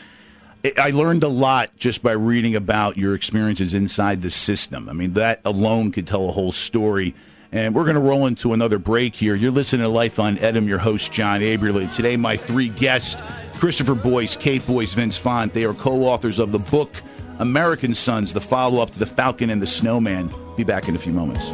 It, 0.64 0.78
I 0.78 0.92
learned 0.92 1.24
a 1.24 1.28
lot 1.28 1.76
just 1.76 2.04
by 2.04 2.12
reading 2.12 2.56
about 2.56 2.96
your 2.96 3.16
experiences 3.16 3.74
inside 3.74 4.22
the 4.22 4.30
system. 4.30 4.90
I 4.90 4.94
mean, 4.94 5.14
that 5.14 5.42
alone 5.44 5.92
could 5.92 6.06
tell 6.06 6.30
a 6.30 6.32
whole 6.32 6.52
story. 6.52 7.16
And 7.52 7.74
we're 7.74 7.86
going 7.86 7.96
to 7.96 8.02
roll 8.02 8.28
into 8.28 8.54
another 8.54 8.78
break 8.78 9.16
here. 9.16 9.34
You're 9.34 9.50
listening 9.50 9.82
to 9.82 9.90
Life 9.90 10.20
on 10.20 10.38
Edom, 10.38 10.68
your 10.68 10.78
host, 10.78 11.12
John 11.12 11.42
Aberly. 11.42 11.92
Today, 11.96 12.16
my 12.16 12.38
three 12.38 12.70
guests, 12.70 13.20
Christopher 13.62 13.94
Boyce, 13.94 14.36
Kate 14.36 14.66
Boyce, 14.66 14.94
Vince 14.94 15.18
Font. 15.18 15.54
They 15.54 15.66
are 15.66 15.76
co 15.76 16.06
authors 16.06 16.40
of 16.40 16.52
the 16.52 16.58
book 16.58 16.90
American 17.38 17.94
Sons, 17.94 18.34
the 18.34 18.42
follow 18.42 18.82
up 18.82 18.90
to 18.90 18.98
The 18.98 19.06
Falcon 19.06 19.52
and 19.52 19.62
the 19.62 19.68
Snowman. 19.68 20.34
Be 20.58 20.64
back 20.64 20.90
in 20.90 20.96
a 20.96 20.98
few 20.98 21.14
moments. 21.14 21.46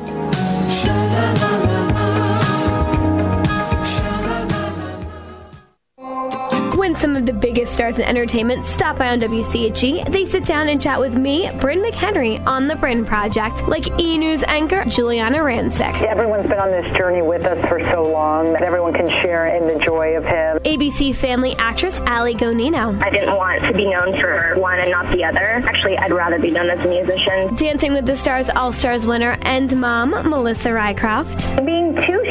Some 7.00 7.16
of 7.16 7.28
the 7.28 7.34
biggest 7.34 7.74
stars 7.74 7.98
in 7.98 8.06
entertainment 8.06 8.66
stop 8.66 8.98
by 8.98 9.10
on 9.10 9.20
WCHE, 9.20 10.12
they 10.12 10.26
sit 10.26 10.45
down 10.45 10.68
and 10.68 10.82
chat 10.82 11.00
with 11.00 11.16
me, 11.16 11.48
Bryn 11.60 11.80
McHenry, 11.80 12.43
on 12.48 12.68
The 12.68 12.76
Bryn 12.76 13.06
Project, 13.06 13.68
like 13.68 13.86
E! 14.02 14.18
News 14.18 14.43
anchor 14.48 14.82
Giuliana 14.82 15.38
Rancic. 15.38 16.02
Everyone's 16.02 16.48
been 16.48 16.60
on 16.60 16.72
this 16.72 16.98
journey 16.98 17.22
with 17.22 17.45
us 17.45 17.64
for 17.70 17.80
so 17.91 18.04
long 18.04 18.54
that 18.54 18.64
everyone 18.64 18.93
can 18.93 19.08
share 19.22 19.45
in 19.45 19.68
the 19.68 19.80
joy 19.84 20.18
of 20.18 20.24
him. 20.24 20.58
ABC 20.66 21.16
Family 21.16 21.56
actress 21.58 21.93
Allie 22.08 22.34
Gonino. 22.34 23.00
I 23.04 23.12
didn't 23.12 23.36
want 23.36 23.64
to 23.64 23.74
be 23.74 23.88
known 23.88 24.20
for 24.20 24.56
one 24.58 24.80
and 24.80 24.89
not 24.89 25.12
the 25.14 25.24
other. 25.24 25.62
Actually, 25.68 25.98
I'd 26.00 26.12
rather 26.12 26.39
be 26.39 26.50
known 26.50 26.70
as 26.72 26.84
a 26.84 26.89
musician. 26.89 27.54
Dancing 27.56 27.93
with 27.93 28.08
the 28.08 28.18
Stars 28.18 28.50
All 28.50 28.72
Stars 28.72 29.06
winner 29.06 29.38
and 29.43 29.80
mom, 29.80 30.12
Melissa 30.28 30.70
Rycroft. 30.70 31.64
Being 31.64 31.95
two, 31.95 32.24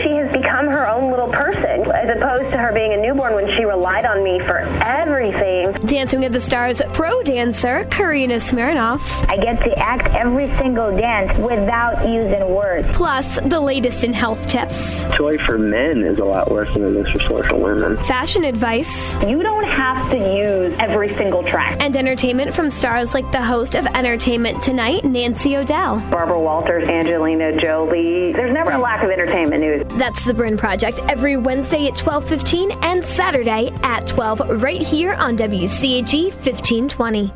as 1.97 2.17
opposed 2.17 2.51
to 2.53 2.59
her 2.59 2.73
being 2.73 2.93
a 2.93 2.97
newborn 2.97 3.35
when 3.35 3.51
she 3.57 3.65
relied 3.65 4.05
on 4.05 4.23
me 4.23 4.39
for 4.41 4.59
everything. 4.85 5.73
Dancing 5.87 6.21
with 6.21 6.33
the 6.33 6.41
Stars 6.41 6.83
pro 6.93 7.23
dancer, 7.23 7.87
Karina 7.91 8.37
Smirnoff. 8.37 9.01
I 9.29 9.37
get 9.37 9.63
to 9.65 9.79
act 9.79 10.15
every 10.15 10.49
single 10.59 10.95
dance 10.97 11.37
without 11.39 12.07
using 12.09 12.55
words. 12.55 12.87
Plus, 12.93 13.39
the 13.47 13.61
latest 13.61 14.05
in 14.05 14.13
health 14.13 14.47
tips. 14.49 15.05
Toy 15.17 15.39
for 15.39 15.59
men 15.59 16.03
is 16.03 16.19
a 16.19 16.25
lot 16.25 16.51
worse 16.51 16.73
than 16.75 16.85
it 16.85 17.07
is 17.07 17.11
for 17.13 17.19
toy 17.19 17.49
for 17.49 17.57
women. 17.57 17.97
Fashion 18.05 18.45
advice. 18.45 18.89
You 19.27 19.43
don't 19.43 19.65
have 19.65 20.11
to 20.11 20.19
use 20.19 20.77
every 20.79 21.15
single 21.17 21.43
track. 21.43 21.83
And 21.83 21.97
entertainment 21.97 22.55
from 22.55 22.71
stars 22.71 23.15
like 23.15 23.31
the 23.33 23.43
host 23.43 23.75
of 23.75 23.87
Entertainment 23.87 24.63
Tonight, 24.63 25.05
Nancy 25.05 25.57
O'Dell. 25.57 26.01
Barbara 26.11 26.41
Walters, 26.41 26.85
Angelina 26.85 27.59
Jolie. 27.59 28.33
There's 28.33 28.53
never 28.53 28.73
a 28.73 28.79
lack 28.79 29.03
of 29.03 29.11
entertainment 29.11 29.63
news. 29.63 29.99
That's 29.99 30.23
the 30.25 30.35
Bryn 30.35 30.57
Project 30.57 31.01
every 31.09 31.37
Wednesday 31.37 31.87
at 31.89 31.96
12:15 31.97 32.79
and 32.83 33.05
Saturday 33.17 33.71
at 33.83 34.07
12 34.07 34.63
right 34.63 34.81
here 34.81 35.15
on 35.15 35.37
WCHE 35.37 36.31
1520. 36.33 37.33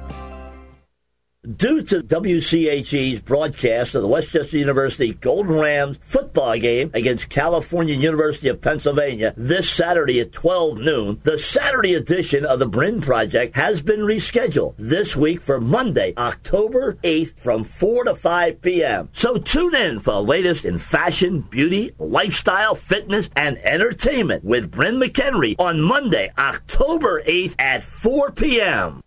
Due 1.57 1.83
to 1.83 2.03
WCHE's 2.03 3.23
broadcast 3.23 3.95
of 3.95 4.03
the 4.03 4.09
West 4.09 4.29
Chester 4.29 4.59
University 4.59 5.15
Golden 5.15 5.55
Rams 5.55 5.97
football 6.03 6.57
game 6.59 6.91
against 6.93 7.31
California 7.31 7.95
University 7.95 8.49
of 8.49 8.61
Pennsylvania 8.61 9.33
this 9.37 9.69
Saturday 9.69 10.21
at 10.21 10.33
12 10.33 10.79
noon, 10.79 11.21
the 11.25 11.39
Saturday 11.39 11.95
edition 11.95 12.45
of 12.45 12.59
the 12.59 12.67
Bryn 12.67 13.01
Project 13.01 13.57
has 13.57 13.83
been 13.83 14.01
rescheduled 14.01 14.75
this 14.79 15.17
week 15.17 15.41
for 15.41 15.61
Monday, 15.61 16.13
October 16.19 16.95
8th 17.03 17.37
from 17.39 17.65
4 17.65 18.05
to 18.05 18.15
5 18.15 18.61
p.m. 18.61 19.09
So 19.15 19.39
tune 19.39 19.75
in 19.75 19.99
for 19.99 20.13
the 20.13 20.23
latest 20.23 20.65
in 20.65 20.79
fashion, 20.79 21.41
beauty, 21.41 21.93
lifestyle, 21.99 22.77
fitness, 22.77 23.29
and 23.35 23.59
entertainment 23.65 24.45
with 24.45 24.71
Bryn 24.71 25.01
McHenry 25.01 25.57
on 25.59 25.81
Monday, 25.81 26.31
October 26.39 27.23
8th 27.23 27.55
at 27.59 27.83
4 27.83 28.33
p.m. 28.33 29.01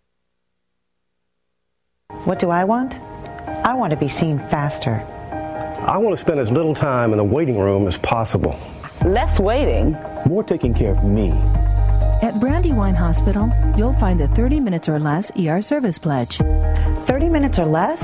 What 2.25 2.39
do 2.39 2.49
I 2.49 2.63
want? 2.63 2.99
I 3.65 3.73
want 3.73 3.91
to 3.91 3.97
be 3.97 4.07
seen 4.07 4.39
faster. 4.49 5.05
I 5.85 5.97
want 5.97 6.15
to 6.15 6.21
spend 6.21 6.39
as 6.39 6.49
little 6.51 6.73
time 6.73 7.11
in 7.11 7.17
the 7.17 7.23
waiting 7.23 7.59
room 7.59 7.87
as 7.87 7.97
possible. 7.97 8.57
Less 9.03 9.39
waiting. 9.39 9.97
More 10.25 10.43
taking 10.43 10.73
care 10.73 10.91
of 10.91 11.03
me. 11.03 11.31
At 12.21 12.39
Brandywine 12.39 12.95
Hospital, 12.95 13.51
you'll 13.77 13.99
find 13.99 14.21
a 14.21 14.29
30 14.29 14.61
minutes 14.61 14.87
or 14.87 14.97
less 14.97 15.29
ER 15.37 15.61
service 15.61 15.97
pledge. 15.97 16.37
30 16.37 17.27
minutes 17.27 17.59
or 17.59 17.65
less? 17.65 18.01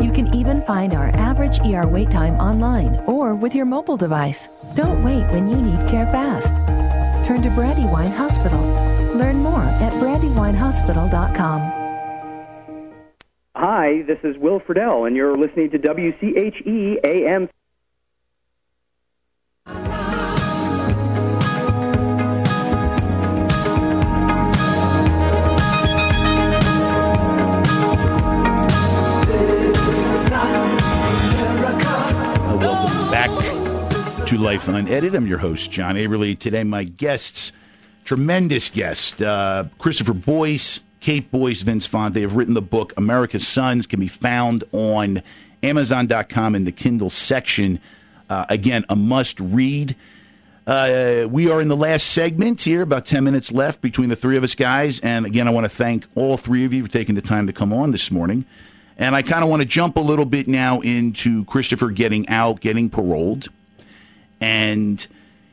You 0.00 0.10
can 0.12 0.34
even 0.34 0.62
find 0.62 0.94
our 0.94 1.08
average 1.10 1.58
ER 1.60 1.86
wait 1.86 2.10
time 2.10 2.36
online 2.36 2.94
or 3.06 3.34
with 3.34 3.54
your 3.54 3.66
mobile 3.66 3.98
device. 3.98 4.48
Don't 4.74 5.04
wait 5.04 5.30
when 5.32 5.48
you 5.48 5.56
need 5.56 5.90
care 5.90 6.06
fast. 6.06 6.46
Turn 7.26 7.42
to 7.42 7.50
Brandywine 7.50 8.12
Hospital. 8.12 8.60
Learn 9.14 9.42
more 9.42 9.60
at 9.60 9.92
brandywinehospital.com. 9.94 11.87
Hi, 13.60 14.02
this 14.06 14.18
is 14.22 14.38
Will 14.38 14.60
Friedle, 14.60 15.04
and 15.04 15.16
you're 15.16 15.36
listening 15.36 15.68
to 15.70 15.80
WCHE 15.80 16.98
AM. 17.02 17.48
To 34.26 34.38
Life 34.38 34.68
Unedited. 34.68 35.16
I'm 35.16 35.26
your 35.26 35.38
host, 35.38 35.72
John 35.72 35.96
Aberly. 35.96 36.38
Today, 36.38 36.62
my 36.62 36.84
guests, 36.84 37.50
tremendous 38.04 38.70
guest, 38.70 39.20
uh, 39.20 39.64
Christopher 39.78 40.14
Boyce, 40.14 40.80
Kate 41.00 41.30
Boyce, 41.30 41.62
Vince 41.62 41.86
Font. 41.86 42.14
They 42.14 42.22
have 42.22 42.36
written 42.36 42.54
the 42.54 42.62
book 42.62 42.92
America's 42.96 43.46
Sons, 43.46 43.86
can 43.86 44.00
be 44.00 44.08
found 44.08 44.64
on 44.72 45.22
Amazon.com 45.62 46.54
in 46.54 46.64
the 46.64 46.72
Kindle 46.72 47.10
section. 47.10 47.80
Uh, 48.28 48.44
again, 48.48 48.84
a 48.88 48.96
must 48.96 49.40
read. 49.40 49.96
Uh, 50.66 51.26
we 51.30 51.50
are 51.50 51.62
in 51.62 51.68
the 51.68 51.76
last 51.76 52.08
segment 52.08 52.60
here, 52.60 52.82
about 52.82 53.06
10 53.06 53.24
minutes 53.24 53.50
left 53.50 53.80
between 53.80 54.10
the 54.10 54.16
three 54.16 54.36
of 54.36 54.44
us 54.44 54.54
guys. 54.54 55.00
And 55.00 55.24
again, 55.24 55.48
I 55.48 55.50
want 55.50 55.64
to 55.64 55.70
thank 55.70 56.06
all 56.14 56.36
three 56.36 56.66
of 56.66 56.74
you 56.74 56.84
for 56.84 56.90
taking 56.90 57.14
the 57.14 57.22
time 57.22 57.46
to 57.46 57.54
come 57.54 57.72
on 57.72 57.90
this 57.90 58.10
morning. 58.10 58.44
And 58.98 59.16
I 59.16 59.22
kind 59.22 59.42
of 59.42 59.48
want 59.48 59.62
to 59.62 59.68
jump 59.68 59.96
a 59.96 60.00
little 60.00 60.26
bit 60.26 60.46
now 60.46 60.80
into 60.80 61.44
Christopher 61.46 61.90
getting 61.90 62.28
out, 62.28 62.60
getting 62.60 62.90
paroled. 62.90 63.48
And 64.40 65.06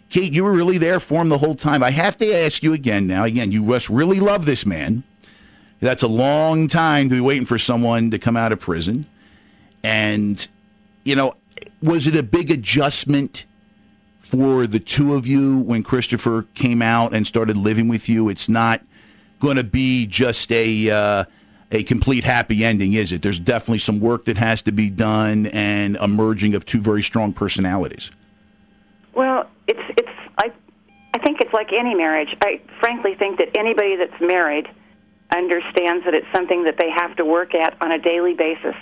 Kate, 0.09 0.33
you 0.33 0.43
were 0.43 0.51
really 0.51 0.77
there 0.77 0.99
for 0.99 1.21
him 1.21 1.29
the 1.29 1.37
whole 1.37 1.55
time. 1.55 1.81
I 1.81 1.91
have 1.91 2.17
to 2.17 2.33
ask 2.33 2.61
you 2.61 2.73
again 2.73 3.07
now. 3.07 3.23
Again, 3.23 3.51
you 3.51 3.63
must 3.63 3.89
really 3.89 4.19
love 4.19 4.45
this 4.45 4.65
man. 4.65 5.03
That's 5.79 6.03
a 6.03 6.07
long 6.07 6.67
time 6.67 7.09
to 7.09 7.15
be 7.15 7.21
waiting 7.21 7.45
for 7.45 7.57
someone 7.57 8.11
to 8.11 8.19
come 8.19 8.37
out 8.37 8.51
of 8.51 8.59
prison. 8.59 9.05
And, 9.83 10.47
you 11.03 11.15
know, 11.15 11.35
was 11.81 12.07
it 12.07 12.15
a 12.15 12.23
big 12.23 12.49
adjustment 12.49 13.45
for 14.19 14.65
the 14.65 14.79
two 14.79 15.13
of 15.13 15.27
you 15.27 15.59
when 15.59 15.83
Christopher 15.83 16.47
came 16.55 16.81
out 16.81 17.13
and 17.13 17.27
started 17.27 17.57
living 17.57 17.87
with 17.87 18.09
you? 18.09 18.29
It's 18.29 18.49
not 18.49 18.81
going 19.39 19.57
to 19.57 19.63
be 19.63 20.05
just 20.07 20.51
a. 20.51 20.89
Uh, 20.89 21.25
a 21.71 21.83
complete 21.83 22.23
happy 22.23 22.63
ending, 22.63 22.93
is 22.93 23.11
it? 23.11 23.21
There's 23.21 23.39
definitely 23.39 23.79
some 23.79 23.99
work 23.99 24.25
that 24.25 24.37
has 24.37 24.61
to 24.63 24.71
be 24.71 24.89
done 24.89 25.47
and 25.47 25.97
a 25.97 26.07
merging 26.07 26.53
of 26.53 26.65
two 26.65 26.79
very 26.79 27.01
strong 27.01 27.33
personalities. 27.33 28.11
Well, 29.13 29.49
it's 29.67 29.81
it's 29.97 30.09
I 30.37 30.51
I 31.13 31.17
think 31.19 31.41
it's 31.41 31.53
like 31.53 31.73
any 31.73 31.95
marriage. 31.95 32.35
I 32.41 32.61
frankly 32.79 33.15
think 33.15 33.39
that 33.39 33.49
anybody 33.57 33.95
that's 33.95 34.19
married 34.21 34.67
understands 35.33 36.05
that 36.05 36.13
it's 36.13 36.27
something 36.33 36.63
that 36.63 36.77
they 36.77 36.89
have 36.89 37.15
to 37.17 37.25
work 37.25 37.55
at 37.55 37.75
on 37.81 37.91
a 37.91 37.99
daily 37.99 38.33
basis. 38.33 38.75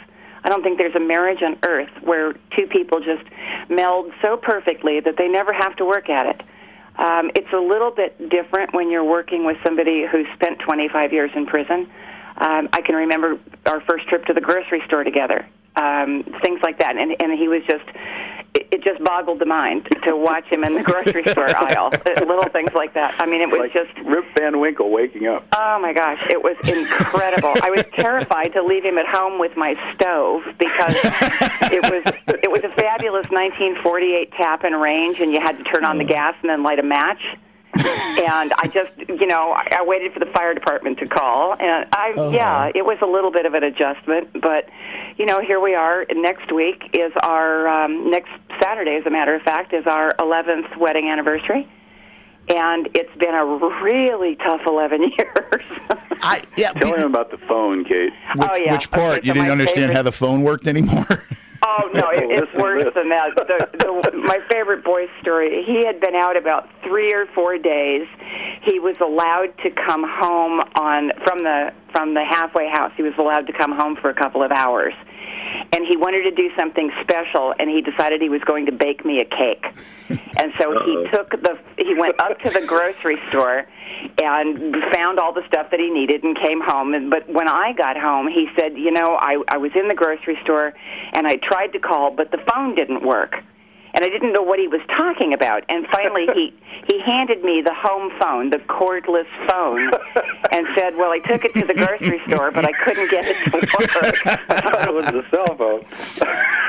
I 0.43 0.49
don't 0.49 0.61
think 0.61 0.77
there's 0.77 0.95
a 0.95 0.99
marriage 0.99 1.41
on 1.41 1.57
earth 1.63 1.91
where 2.01 2.33
two 2.57 2.67
people 2.67 2.99
just 2.99 3.23
meld 3.69 4.11
so 4.21 4.35
perfectly 4.35 4.99
that 4.99 5.15
they 5.17 5.27
never 5.27 5.53
have 5.53 5.75
to 5.77 5.85
work 5.85 6.09
at 6.09 6.25
it. 6.25 6.41
Um, 6.97 7.31
it's 7.35 7.51
a 7.53 7.57
little 7.57 7.91
bit 7.91 8.29
different 8.29 8.73
when 8.73 8.91
you're 8.91 9.03
working 9.03 9.45
with 9.45 9.57
somebody 9.63 10.05
who 10.05 10.25
spent 10.35 10.59
25 10.59 11.13
years 11.13 11.31
in 11.35 11.45
prison. 11.45 11.89
Um, 12.37 12.69
I 12.73 12.81
can 12.81 12.95
remember 12.95 13.39
our 13.65 13.81
first 13.81 14.07
trip 14.07 14.25
to 14.25 14.33
the 14.33 14.41
grocery 14.41 14.81
store 14.85 15.03
together, 15.03 15.47
um, 15.75 16.23
things 16.41 16.59
like 16.61 16.79
that, 16.79 16.97
and 16.97 17.15
and 17.21 17.39
he 17.39 17.47
was 17.47 17.61
just 17.67 17.85
it, 18.73 18.83
just 18.83 19.03
boggled 19.03 19.39
the 19.39 19.45
mind 19.45 19.87
to 20.03 20.15
watch 20.15 20.45
him 20.45 20.63
in 20.63 20.75
the 20.75 20.83
grocery 20.83 21.23
store 21.23 21.55
aisle, 21.55 21.91
little 22.05 22.49
things 22.49 22.73
like 22.73 22.93
that. 22.93 23.15
I 23.19 23.25
mean, 23.25 23.41
it 23.41 23.49
was 23.49 23.59
like 23.59 23.73
just 23.73 23.97
Rip 24.05 24.25
Van 24.37 24.59
Winkle 24.59 24.91
waking 24.91 25.27
up. 25.27 25.45
Oh 25.55 25.79
my 25.81 25.93
gosh, 25.93 26.19
it 26.29 26.41
was 26.41 26.57
incredible. 26.67 27.53
I 27.61 27.69
was 27.69 27.85
terrified 27.95 28.53
to 28.53 28.63
leave 28.63 28.83
him 28.83 28.97
at 28.97 29.07
home 29.07 29.39
with 29.39 29.55
my 29.55 29.75
stove 29.93 30.43
because 30.57 30.95
it 31.71 31.83
was 31.83 32.03
it 32.43 32.51
was 32.51 32.63
a 32.63 32.73
fabulous 32.75 33.29
1948 33.29 34.31
Tappan 34.33 34.73
range, 34.73 35.19
and 35.19 35.31
you 35.31 35.39
had 35.41 35.57
to 35.57 35.63
turn 35.63 35.85
on 35.85 35.97
the 35.97 36.03
mm. 36.03 36.09
gas 36.09 36.35
and 36.41 36.49
then 36.49 36.63
light 36.63 36.79
a 36.79 36.83
match 36.83 37.21
and 37.75 38.53
I 38.57 38.69
just, 38.73 38.91
you 39.09 39.25
know, 39.27 39.53
I, 39.53 39.77
I 39.79 39.83
waited 39.83 40.13
for 40.13 40.19
the 40.19 40.27
fire 40.33 40.53
department 40.53 40.99
to 40.99 41.07
call, 41.07 41.53
and 41.59 41.85
I, 41.93 42.13
Oh. 42.15 42.31
yeah, 42.31 42.69
it 42.75 42.85
was 42.85 42.97
a 43.01 43.05
little 43.07 43.31
bit 43.31 43.45
of 43.45 43.53
an 43.53 43.63
adjustment, 43.63 44.41
but, 44.41 44.69
you 45.17 45.25
know, 45.25 45.41
here 45.41 45.59
we 45.59 45.73
are. 45.75 46.05
Next 46.13 46.51
week 46.53 46.83
is 46.93 47.11
our 47.23 47.67
um, 47.67 48.09
next 48.11 48.29
Saturday, 48.61 48.95
as 48.95 49.05
a 49.05 49.09
matter 49.09 49.33
of 49.35 49.41
fact, 49.41 49.73
is 49.73 49.85
our 49.87 50.11
11th 50.19 50.77
wedding 50.77 51.09
anniversary, 51.09 51.67
and 52.49 52.89
it's 52.93 53.15
been 53.17 53.33
a 53.33 53.45
really 53.83 54.35
tough 54.35 54.61
11 54.67 55.01
years. 55.17 55.63
I 56.21 56.41
yeah. 56.57 56.71
Tell 56.73 56.93
him 56.95 57.07
about 57.07 57.31
the 57.31 57.37
phone, 57.47 57.83
Kate. 57.85 58.11
Which, 58.35 58.49
Oh, 58.51 58.55
yeah. 58.55 58.71
which 58.73 58.91
part? 58.91 59.19
Okay, 59.19 59.27
you 59.27 59.33
didn't 59.33 59.49
understand 59.51 59.77
favorite- 59.91 59.95
how 59.95 60.03
the 60.03 60.11
phone 60.11 60.43
worked 60.43 60.67
anymore? 60.67 61.05
Oh 61.65 61.89
no, 61.93 62.09
it, 62.11 62.25
it's 62.29 62.53
worse 62.61 62.85
than 62.93 63.09
that. 63.09 63.31
The, 63.35 63.69
the, 63.77 64.17
my 64.27 64.39
favorite 64.51 64.83
boy 64.83 65.07
story. 65.21 65.63
He 65.65 65.85
had 65.85 65.99
been 65.99 66.15
out 66.15 66.35
about 66.35 66.69
three 66.83 67.13
or 67.13 67.25
four 67.33 67.57
days. 67.57 68.07
He 68.63 68.79
was 68.79 68.95
allowed 68.99 69.57
to 69.63 69.69
come 69.71 70.03
home 70.03 70.59
on 70.75 71.11
from 71.25 71.43
the 71.43 71.73
from 71.91 72.13
the 72.13 72.23
halfway 72.23 72.69
house. 72.69 72.91
He 72.97 73.03
was 73.03 73.13
allowed 73.17 73.47
to 73.47 73.53
come 73.53 73.71
home 73.71 73.95
for 73.95 74.09
a 74.09 74.13
couple 74.13 74.43
of 74.43 74.51
hours, 74.51 74.93
and 75.71 75.85
he 75.87 75.97
wanted 75.97 76.23
to 76.23 76.31
do 76.31 76.49
something 76.57 76.91
special. 77.01 77.53
And 77.59 77.69
he 77.69 77.81
decided 77.81 78.21
he 78.21 78.29
was 78.29 78.41
going 78.41 78.65
to 78.65 78.71
bake 78.71 79.05
me 79.05 79.19
a 79.19 79.25
cake. 79.25 79.65
And 80.09 80.51
so 80.59 80.83
he 80.85 81.07
took 81.11 81.31
the 81.31 81.57
he 81.77 81.95
went 81.95 82.19
up 82.19 82.39
to 82.41 82.49
the 82.49 82.65
grocery 82.65 83.17
store 83.29 83.65
and 84.21 84.75
found 84.91 85.19
all 85.19 85.33
the 85.33 85.45
stuff 85.47 85.71
that 85.71 85.79
he 85.79 85.89
needed 85.89 86.23
and 86.23 86.37
came 86.37 86.59
home 86.59 86.93
and 86.93 87.09
but 87.09 87.27
when 87.29 87.47
I 87.47 87.73
got 87.73 87.97
home 87.97 88.27
he 88.27 88.47
said, 88.57 88.77
"You 88.77 88.91
know, 88.91 89.17
I 89.19 89.41
I 89.47 89.57
was 89.57 89.71
in 89.75 89.87
the 89.87 89.95
grocery 89.95 90.37
store 90.43 90.73
and 91.13 91.25
I 91.27 91.35
tried 91.35 91.67
to 91.73 91.79
call 91.79 92.11
but 92.11 92.31
the 92.31 92.39
phone 92.51 92.75
didn't 92.75 93.03
work." 93.05 93.35
And 93.95 94.03
I 94.03 94.09
didn't 94.09 94.33
know 94.33 94.41
what 94.41 94.57
he 94.59 94.67
was 94.67 94.81
talking 94.97 95.33
about. 95.33 95.63
And 95.69 95.85
finally 95.87 96.25
he 96.33 96.53
he 96.87 96.99
handed 97.01 97.43
me 97.43 97.61
the 97.61 97.73
home 97.73 98.11
phone, 98.19 98.49
the 98.49 98.57
cordless 98.57 99.27
phone, 99.47 99.91
and 100.51 100.67
said, 100.75 100.95
"Well, 100.95 101.11
I 101.11 101.19
took 101.19 101.45
it 101.45 101.53
to 101.55 101.65
the 101.65 101.73
grocery 101.73 102.21
store, 102.27 102.51
but 102.51 102.65
I 102.65 102.71
couldn't 102.83 103.09
get 103.11 103.25
it 103.25 103.37
to 103.51 103.57
work." 103.57 104.27
I 104.49 104.61
thought 104.61 104.87
it 104.87 104.93
was 104.93 105.05
the 105.05 105.25
cell 105.29 105.55
phone. 105.55 105.85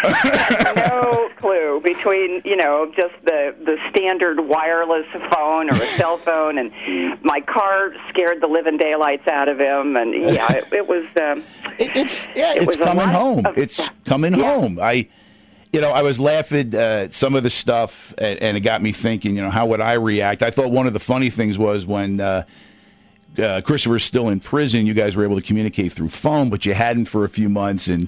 no 0.77 1.31
clue 1.39 1.81
between 1.83 2.43
you 2.45 2.57
know 2.57 2.93
just 2.97 3.14
the 3.25 3.55
the 3.64 3.77
standard 3.91 4.41
wireless 4.41 5.07
phone 5.33 5.70
or 5.70 5.75
a 5.75 5.87
cell 5.97 6.16
phone, 6.18 6.59
and 6.59 6.70
my 7.25 7.41
car 7.41 7.93
scared 8.11 8.41
the 8.41 8.47
living 8.47 8.77
daylights 8.77 9.27
out 9.29 9.49
of 9.49 9.59
him, 9.59 9.97
and 9.97 10.12
yeah, 10.14 10.53
it, 10.53 10.72
it 10.72 10.89
was. 10.89 11.05
Um, 11.16 11.43
it, 11.79 11.97
it's 11.97 12.27
yeah, 12.37 12.53
it 12.53 12.59
it's 12.59 12.66
was 12.66 12.77
coming 12.77 13.09
home. 13.09 13.47
of- 13.47 13.57
it's 13.59 13.89
coming 14.05 14.33
home. 14.35 14.79
I, 14.81 15.09
you 15.75 15.81
know, 15.81 15.91
I 15.91 16.03
was 16.03 16.20
laughing 16.20 16.72
uh, 16.72 16.79
at 16.79 17.12
some 17.12 17.35
of 17.35 17.43
the 17.43 17.51
stuff, 17.51 18.14
and, 18.16 18.41
and 18.41 18.57
it 18.57 18.61
got 18.61 18.81
me 18.81 18.93
thinking. 18.93 19.35
You 19.35 19.43
know, 19.43 19.51
how 19.51 19.66
would 19.66 19.81
I 19.81 19.95
react? 19.95 20.43
I 20.43 20.51
thought 20.51 20.70
one 20.70 20.87
of 20.87 20.93
the 20.93 21.01
funny 21.01 21.31
things 21.31 21.59
was 21.59 21.85
when. 21.85 22.20
Uh, 22.20 22.45
uh, 23.37 23.61
Christopher's 23.62 24.05
still 24.05 24.29
in 24.29 24.39
prison. 24.39 24.87
You 24.87 24.95
guys 24.95 25.16
were 25.16 25.25
able 25.25 25.35
to 25.35 25.43
communicate 25.43 25.93
through 25.93 26.07
phone, 26.07 26.51
but 26.51 26.64
you 26.64 26.72
hadn't 26.72 27.07
for 27.07 27.25
a 27.25 27.29
few 27.29 27.49
months. 27.49 27.89
And 27.89 28.07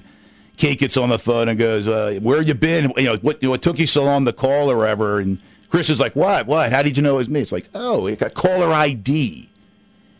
Kate 0.55 0.79
gets 0.79 0.95
on 0.95 1.09
the 1.09 1.19
phone 1.19 1.49
and 1.49 1.59
goes, 1.59 1.85
uh, 1.85 2.17
"Where 2.21 2.41
you 2.41 2.53
been? 2.53 2.93
You 2.95 3.03
know, 3.03 3.17
what, 3.17 3.43
what 3.43 3.61
took 3.61 3.77
you 3.77 3.87
so 3.87 4.05
long 4.05 4.23
to 4.23 4.31
call 4.31 4.71
or 4.71 4.77
whatever?" 4.77 5.19
And 5.19 5.43
Chris 5.69 5.89
is 5.89 5.99
like, 5.99 6.15
"What? 6.15 6.47
What? 6.47 6.71
How 6.71 6.81
did 6.81 6.95
you 6.95 7.03
know 7.03 7.15
it 7.15 7.17
was 7.17 7.27
me?" 7.27 7.41
It's 7.41 7.51
like, 7.51 7.67
"Oh, 7.75 8.07
it 8.07 8.19
got 8.19 8.35
caller 8.35 8.71
ID." 8.71 9.49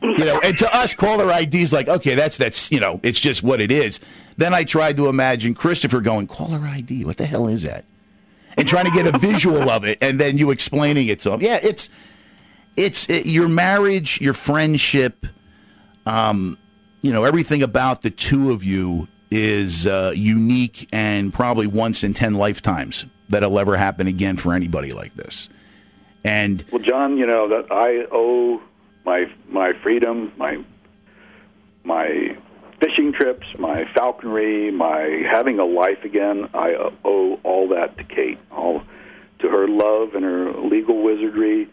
You 0.01 0.25
know, 0.25 0.39
and 0.43 0.57
to 0.57 0.75
us, 0.75 0.93
caller 0.93 1.31
ID 1.31 1.61
is 1.61 1.73
like, 1.73 1.87
okay, 1.87 2.13
that's 2.13 2.37
that's 2.37 2.69
you 2.71 2.79
know, 2.81 2.99
it's 3.01 3.19
just 3.19 3.41
what 3.43 3.61
it 3.61 3.71
is. 3.71 3.99
Then 4.37 4.53
I 4.53 4.63
tried 4.63 4.97
to 4.97 5.07
imagine 5.07 5.53
Christopher 5.53 5.99
going, 5.99 6.27
caller 6.27 6.59
ID, 6.59 7.05
what 7.05 7.17
the 7.17 7.25
hell 7.25 7.47
is 7.47 7.63
that? 7.63 7.85
And 8.55 8.67
trying 8.67 8.85
to 8.85 8.91
get 8.91 9.13
a 9.13 9.17
visual 9.17 9.69
of 9.69 9.83
it, 9.83 9.97
and 10.01 10.19
then 10.19 10.37
you 10.37 10.51
explaining 10.51 11.07
it 11.07 11.19
to 11.21 11.33
him. 11.33 11.41
Yeah, 11.41 11.59
it's 11.61 11.89
it's 12.75 13.09
it, 13.09 13.25
your 13.25 13.47
marriage, 13.47 14.19
your 14.21 14.33
friendship, 14.33 15.25
um, 16.05 16.57
you 17.01 17.11
know, 17.11 17.23
everything 17.23 17.61
about 17.61 18.01
the 18.01 18.09
two 18.09 18.51
of 18.51 18.63
you 18.63 19.07
is 19.29 19.85
uh, 19.85 20.13
unique 20.15 20.87
and 20.91 21.33
probably 21.33 21.67
once 21.67 22.03
in 22.03 22.13
ten 22.13 22.33
lifetimes 22.33 23.05
that'll 23.29 23.59
ever 23.59 23.77
happen 23.77 24.07
again 24.07 24.37
for 24.37 24.53
anybody 24.53 24.93
like 24.93 25.13
this. 25.15 25.49
And 26.23 26.63
Well, 26.71 26.81
John, 26.81 27.17
you 27.17 27.25
know 27.27 27.47
that 27.49 27.71
I 27.71 28.07
owe 28.11 28.61
my 29.05 29.29
my 29.49 29.73
freedom, 29.83 30.31
my 30.37 30.63
my 31.83 32.37
fishing 32.79 33.13
trips, 33.13 33.47
my 33.57 33.85
falconry, 33.93 34.71
my 34.71 35.23
having 35.31 35.59
a 35.59 35.65
life 35.65 36.03
again. 36.03 36.49
I 36.53 36.73
owe 37.03 37.39
all 37.43 37.69
that 37.69 37.97
to 37.97 38.03
Kate, 38.03 38.39
all 38.51 38.81
to 39.39 39.49
her 39.49 39.67
love 39.67 40.15
and 40.15 40.23
her 40.23 40.53
legal 40.53 41.01
wizardry. 41.03 41.69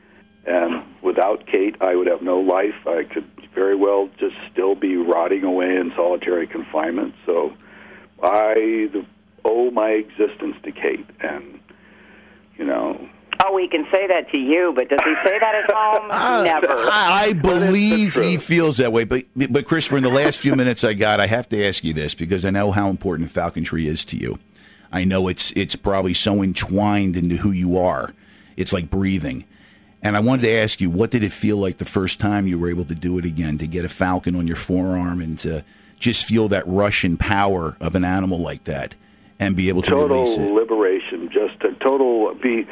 And 0.46 0.84
without 1.02 1.46
Kate, 1.46 1.76
I 1.80 1.94
would 1.94 2.06
have 2.06 2.22
no 2.22 2.40
life. 2.40 2.86
I 2.86 3.04
could 3.04 3.24
very 3.54 3.76
well 3.76 4.10
just 4.18 4.34
still 4.52 4.74
be 4.74 4.96
rotting 4.96 5.44
away 5.44 5.76
in 5.76 5.92
solitary 5.96 6.46
confinement. 6.46 7.14
So 7.24 7.54
I 8.22 8.88
owe 9.44 9.70
my 9.70 9.90
existence 9.90 10.56
to 10.64 10.72
Kate, 10.72 11.06
and 11.20 11.60
you 12.56 12.64
know 12.64 13.08
oh, 13.44 13.56
he 13.56 13.68
can 13.68 13.86
say 13.90 14.06
that 14.06 14.30
to 14.30 14.38
you, 14.38 14.72
but 14.74 14.88
does 14.88 15.00
he 15.04 15.14
say 15.24 15.38
that 15.38 15.54
at 15.54 15.72
home? 15.72 16.08
Uh, 16.14 16.42
Never. 16.44 16.68
I, 16.68 17.26
I 17.28 17.32
believe 17.32 18.14
he 18.14 18.36
feels 18.36 18.76
that 18.76 18.92
way. 18.92 19.04
But 19.04 19.24
but 19.34 19.66
Christopher, 19.66 19.96
in 19.96 20.02
the 20.02 20.10
last 20.10 20.38
few 20.38 20.54
minutes 20.54 20.84
I 20.84 20.94
got, 20.94 21.20
I 21.20 21.26
have 21.26 21.48
to 21.50 21.64
ask 21.64 21.84
you 21.84 21.92
this 21.92 22.14
because 22.14 22.44
I 22.44 22.50
know 22.50 22.72
how 22.72 22.88
important 22.88 23.30
falconry 23.30 23.86
is 23.86 24.04
to 24.06 24.16
you. 24.16 24.38
I 24.92 25.04
know 25.04 25.28
it's 25.28 25.52
it's 25.56 25.76
probably 25.76 26.14
so 26.14 26.42
entwined 26.42 27.16
into 27.16 27.36
who 27.36 27.50
you 27.50 27.78
are. 27.78 28.14
It's 28.56 28.72
like 28.72 28.90
breathing. 28.90 29.44
And 30.02 30.16
I 30.16 30.20
wanted 30.20 30.42
to 30.42 30.52
ask 30.52 30.80
you, 30.80 30.90
what 30.90 31.10
did 31.10 31.24
it 31.24 31.32
feel 31.32 31.56
like 31.56 31.78
the 31.78 31.86
first 31.86 32.20
time 32.20 32.46
you 32.46 32.58
were 32.58 32.68
able 32.68 32.84
to 32.84 32.94
do 32.94 33.18
it 33.18 33.24
again, 33.24 33.56
to 33.58 33.66
get 33.66 33.84
a 33.86 33.88
falcon 33.88 34.36
on 34.36 34.46
your 34.46 34.56
forearm 34.56 35.20
and 35.20 35.38
to 35.40 35.64
just 35.98 36.26
feel 36.26 36.46
that 36.48 36.66
rush 36.66 37.04
and 37.04 37.18
power 37.18 37.76
of 37.80 37.94
an 37.94 38.04
animal 38.04 38.38
like 38.38 38.64
that 38.64 38.94
and 39.40 39.56
be 39.56 39.68
able 39.70 39.82
to 39.82 39.96
release 39.96 40.36
total 40.36 40.58
it? 40.58 40.60
liberation, 40.60 41.30
just 41.32 41.62
a 41.64 41.72
total 41.82 42.34
be. 42.34 42.66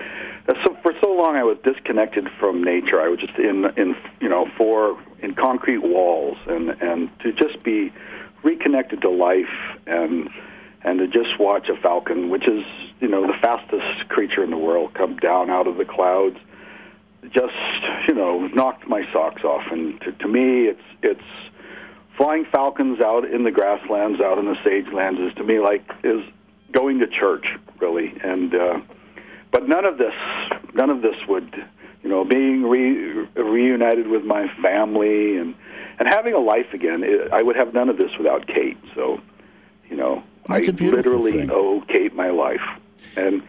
Long, 1.23 1.37
I 1.37 1.45
was 1.45 1.57
disconnected 1.63 2.29
from 2.41 2.65
nature. 2.65 3.01
I 3.01 3.07
was 3.07 3.21
just 3.21 3.39
in 3.39 3.65
in 3.77 3.95
you 4.21 4.29
know 4.29 4.51
four 4.57 4.99
in 5.21 5.37
concrete 5.37 5.79
walls, 5.79 6.37
and 6.49 6.71
and 6.83 7.17
to 7.21 7.33
just 7.33 7.63
be 7.63 7.93
reconnected 8.43 9.03
to 9.03 9.09
life 9.09 9.55
and 9.87 10.29
and 10.83 10.99
to 10.99 11.07
just 11.07 11.39
watch 11.39 11.69
a 11.69 11.77
falcon, 11.77 12.29
which 12.29 12.49
is 12.49 12.65
you 12.99 13.07
know 13.07 13.25
the 13.25 13.39
fastest 13.41 14.09
creature 14.09 14.43
in 14.43 14.51
the 14.51 14.57
world, 14.57 14.95
come 14.95 15.17
down 15.19 15.49
out 15.49 15.69
of 15.69 15.77
the 15.77 15.85
clouds, 15.85 16.39
just 17.31 17.55
you 18.09 18.15
know 18.15 18.49
knocked 18.49 18.89
my 18.89 19.05
socks 19.13 19.45
off. 19.45 19.63
And 19.71 20.01
to, 20.01 20.11
to 20.11 20.27
me, 20.27 20.67
it's 20.67 20.83
it's 21.05 21.53
flying 22.17 22.47
falcons 22.47 23.01
out 23.01 23.25
in 23.25 23.45
the 23.45 23.53
grasslands, 23.53 24.21
out 24.21 24.39
in 24.39 24.47
the 24.47 24.57
sage 24.65 24.93
lands, 24.93 25.21
is 25.21 25.33
to 25.37 25.45
me 25.45 25.61
like 25.61 25.89
is 26.03 26.25
going 26.73 26.99
to 26.99 27.07
church, 27.07 27.47
really. 27.79 28.13
And 28.25 28.53
uh, 28.53 28.81
but 29.53 29.69
none 29.69 29.85
of 29.85 29.99
this, 29.99 30.15
none 30.75 30.91
of 30.91 31.03
this 31.03 31.17
would 31.29 31.55
you 32.03 32.09
know, 32.09 32.25
being 32.25 32.65
re- 32.65 33.27
reunited 33.37 34.09
with 34.09 34.25
my 34.25 34.49
family 34.61 35.37
and 35.37 35.55
and 35.99 36.09
having 36.09 36.35
a 36.35 36.39
life 36.39 36.73
again. 36.73 37.05
I 37.33 37.43
would 37.43 37.55
have 37.57 37.75
none 37.75 37.89
of 37.89 37.97
this 37.97 38.11
without 38.19 38.47
Kate. 38.49 38.79
So, 38.95 39.21
you 39.89 39.97
know, 39.97 40.23
That's 40.49 40.69
I 40.69 40.73
literally 40.73 41.33
thing. 41.33 41.51
owe 41.53 41.83
Kate 41.87 42.15
my 42.15 42.31
life, 42.31 42.63
and 43.17 43.43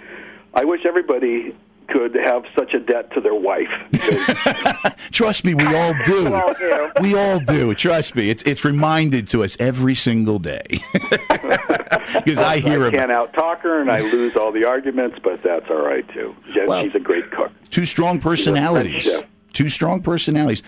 I 0.53 0.65
wish 0.65 0.85
everybody 0.85 1.55
could 1.87 2.15
have 2.15 2.43
such 2.57 2.73
a 2.73 2.79
debt 2.79 3.11
to 3.13 3.21
their 3.21 3.35
wife. 3.35 3.69
Trust 5.11 5.45
me, 5.45 5.53
we 5.53 5.65
all 5.65 5.93
do. 6.05 6.25
We 6.25 6.31
all 6.33 6.53
do. 6.53 6.89
We 7.01 7.15
all 7.15 7.39
do. 7.39 7.73
Trust 7.75 8.15
me, 8.15 8.29
it's 8.29 8.43
it's 8.43 8.65
reminded 8.65 9.27
to 9.29 9.43
us 9.43 9.55
every 9.59 9.95
single 9.95 10.39
day. 10.39 10.65
Because 12.13 12.39
I 12.39 12.59
hear 12.59 12.85
I 12.85 12.91
can't 12.91 13.11
out 13.11 13.33
talk 13.33 13.61
her, 13.61 13.81
and 13.81 13.89
I 13.89 14.01
lose 14.01 14.35
all 14.35 14.51
the 14.51 14.65
arguments, 14.65 15.17
but 15.23 15.41
that's 15.41 15.65
all 15.69 15.81
right 15.81 16.07
too. 16.09 16.35
Yeah, 16.53 16.81
she's 16.81 16.93
a 16.93 16.99
great 16.99 17.31
cook. 17.31 17.51
two 17.71 17.85
strong 17.85 18.19
personalities. 18.19 19.09
Two 19.51 19.67
strong 19.69 20.01
personalities. 20.01 20.61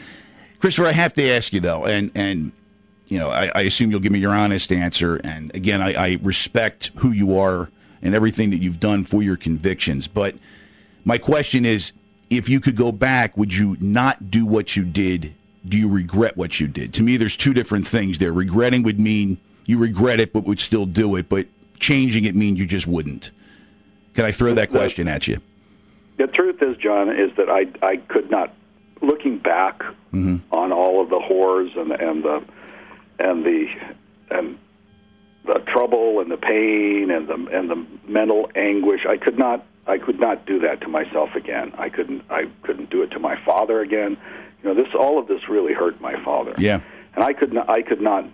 Christopher, 0.60 0.88
I 0.88 0.94
have 0.94 1.14
to 1.16 1.30
ask 1.30 1.54
you 1.54 1.60
though, 1.60 1.86
and 1.86 2.12
and 2.16 2.52
you 3.08 3.20
know, 3.20 3.30
I, 3.30 3.52
I 3.54 3.62
assume 3.62 3.92
you'll 3.92 4.00
give 4.00 4.12
me 4.12 4.20
your 4.20 4.34
honest 4.34 4.72
answer. 4.72 5.18
And 5.18 5.54
again, 5.54 5.82
I, 5.82 5.94
I 5.94 6.20
respect 6.22 6.92
who 6.98 7.12
you 7.12 7.38
are 7.38 7.70
and 8.02 8.16
everything 8.16 8.50
that 8.50 8.58
you've 8.58 8.80
done 8.80 9.04
for 9.04 9.22
your 9.22 9.38
convictions. 9.38 10.08
But 10.08 10.36
my 11.06 11.18
question 11.18 11.66
is, 11.66 11.94
if 12.30 12.50
you 12.50 12.60
could 12.60 12.76
go 12.76 12.92
back, 12.92 13.38
would 13.38 13.54
you 13.54 13.78
not 13.80 14.30
do 14.32 14.46
what 14.46 14.76
you 14.76 14.84
did? 14.84 15.34
Do 15.68 15.78
you 15.78 15.88
regret 15.88 16.36
what 16.36 16.60
you 16.60 16.68
did? 16.68 16.94
To 16.96 17.04
me, 17.04 17.18
there's 17.18 17.38
two 17.38 17.54
different 17.54 17.88
things 17.88 18.18
there. 18.18 18.34
Regretting 18.34 18.84
would 18.84 19.00
mean 19.00 19.38
you 19.66 19.78
regret 19.78 20.20
it, 20.20 20.34
but 20.34 20.44
would 20.44 20.60
still 20.60 20.86
do 20.86 21.16
it. 21.16 21.30
But 21.30 21.48
changing 21.80 22.26
it 22.26 22.36
means 22.36 22.60
you 22.60 22.66
just 22.68 22.88
wouldn't. 22.88 23.32
Can 24.14 24.26
I 24.26 24.32
throw 24.32 24.54
that 24.56 24.70
question 24.70 25.08
at 25.08 25.28
you? 25.28 25.40
The 26.18 26.28
truth 26.28 26.62
is, 26.62 26.78
John, 26.78 27.10
is 27.10 27.32
that 27.38 27.50
I 27.50 27.68
I 27.86 27.98
could 27.98 28.30
not. 28.32 28.54
Looking 29.02 29.38
back 29.38 29.84
Mm-hmm. 30.14 30.38
on 30.56 30.72
all 30.72 31.02
of 31.04 31.10
the 31.10 31.20
horrors 31.20 31.72
and 31.76 31.92
and 31.92 32.24
the 32.24 32.42
and 33.20 33.44
the 33.46 33.68
and 34.32 34.58
the 35.46 35.60
trouble 35.68 36.22
and 36.22 36.32
the 36.32 36.38
pain 36.38 37.12
and 37.12 37.28
the 37.28 37.34
and 37.52 37.70
the 37.70 37.86
mental 38.08 38.50
anguish, 38.56 39.06
I 39.06 39.18
could 39.18 39.38
not 39.38 39.66
I 39.88 39.98
could 39.98 40.20
not 40.20 40.46
do 40.46 40.60
that 40.60 40.82
to 40.82 40.88
myself 40.88 41.30
again. 41.36 41.74
I 41.78 41.90
couldn't 41.90 42.24
I 42.30 42.46
couldn't 42.64 42.90
do 42.90 43.04
it 43.04 43.12
to 43.12 43.20
my 43.20 43.36
father 43.46 43.82
again. 43.82 44.18
You 44.64 44.70
know, 44.70 44.76
this 44.76 44.94
all 44.98 45.20
of 45.20 45.28
this 45.28 45.48
really 45.48 45.74
hurt 45.74 46.02
my 46.02 46.22
father. 46.24 46.54
Yeah. 46.58 46.82
and 47.14 47.24
I 47.24 47.34
could 47.34 47.54
not. 47.54 47.70
I 47.70 47.82
could 47.82 48.02
not. 48.02 48.26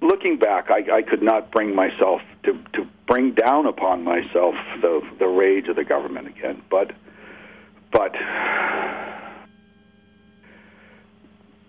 Looking 0.00 0.38
back, 0.38 0.70
I, 0.70 0.98
I 0.98 1.02
could 1.02 1.22
not 1.22 1.50
bring 1.50 1.74
myself 1.74 2.20
to 2.44 2.52
to 2.74 2.86
bring 3.08 3.32
down 3.32 3.66
upon 3.66 4.04
myself 4.04 4.54
the 4.80 5.00
the 5.18 5.26
rage 5.26 5.66
of 5.68 5.76
the 5.76 5.84
government 5.84 6.28
again. 6.28 6.62
But 6.70 6.92
but 7.90 8.14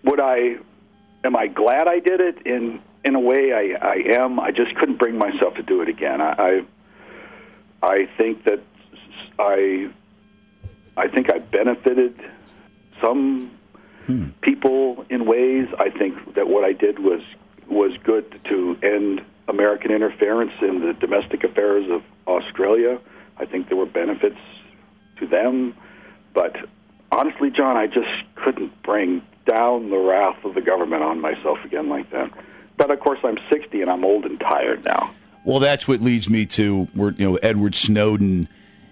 would 0.03 0.19
I? 0.19 0.57
Am 1.23 1.35
I 1.35 1.47
glad 1.47 1.87
I 1.87 1.99
did 1.99 2.21
it? 2.21 2.45
In 2.45 2.79
in 3.03 3.15
a 3.15 3.19
way, 3.19 3.53
I, 3.53 3.87
I 3.87 3.95
am. 4.21 4.39
I 4.39 4.51
just 4.51 4.75
couldn't 4.75 4.99
bring 4.99 5.17
myself 5.17 5.55
to 5.55 5.63
do 5.63 5.81
it 5.81 5.89
again. 5.89 6.21
I 6.21 6.31
I, 6.37 6.61
I 7.81 8.07
think 8.17 8.43
that 8.45 8.61
I 9.37 9.89
I 10.97 11.07
think 11.07 11.31
I 11.31 11.39
benefited 11.39 12.19
some 13.01 13.51
hmm. 14.05 14.29
people 14.41 15.05
in 15.09 15.25
ways. 15.25 15.67
I 15.79 15.89
think 15.89 16.35
that 16.35 16.47
what 16.47 16.63
I 16.63 16.73
did 16.73 16.99
was 16.99 17.21
was 17.67 17.91
good 18.03 18.39
to 18.49 18.77
end 18.83 19.21
American 19.47 19.91
interference 19.91 20.53
in 20.61 20.81
the 20.81 20.93
domestic 20.93 21.43
affairs 21.43 21.89
of 21.89 22.03
Australia. 22.27 22.99
I 23.37 23.45
think 23.45 23.69
there 23.69 23.77
were 23.77 23.85
benefits 23.85 24.39
to 25.19 25.27
them, 25.27 25.75
but 26.33 26.55
honestly, 27.11 27.49
John, 27.49 27.77
I 27.77 27.87
just 27.87 28.09
couldn't 28.35 28.81
bring 28.83 29.21
down 29.45 29.89
the 29.89 29.97
wrath 29.97 30.43
of 30.43 30.53
the 30.53 30.61
government 30.61 31.03
on 31.03 31.19
myself 31.19 31.59
again 31.65 31.89
like 31.89 32.11
that. 32.11 32.31
But 32.77 32.91
of 32.91 32.99
course, 32.99 33.19
I'm 33.23 33.37
60 33.49 33.81
and 33.81 33.89
I'm 33.89 34.05
old 34.05 34.25
and 34.25 34.39
tired 34.39 34.85
now. 34.85 35.11
Well, 35.49 35.59
that's 35.59 35.87
what 35.87 35.99
leads 35.99 36.29
me 36.29 36.45
to 36.45 36.87
you 36.93 37.15
know 37.17 37.35
Edward 37.37 37.73
Snowden 37.73 38.47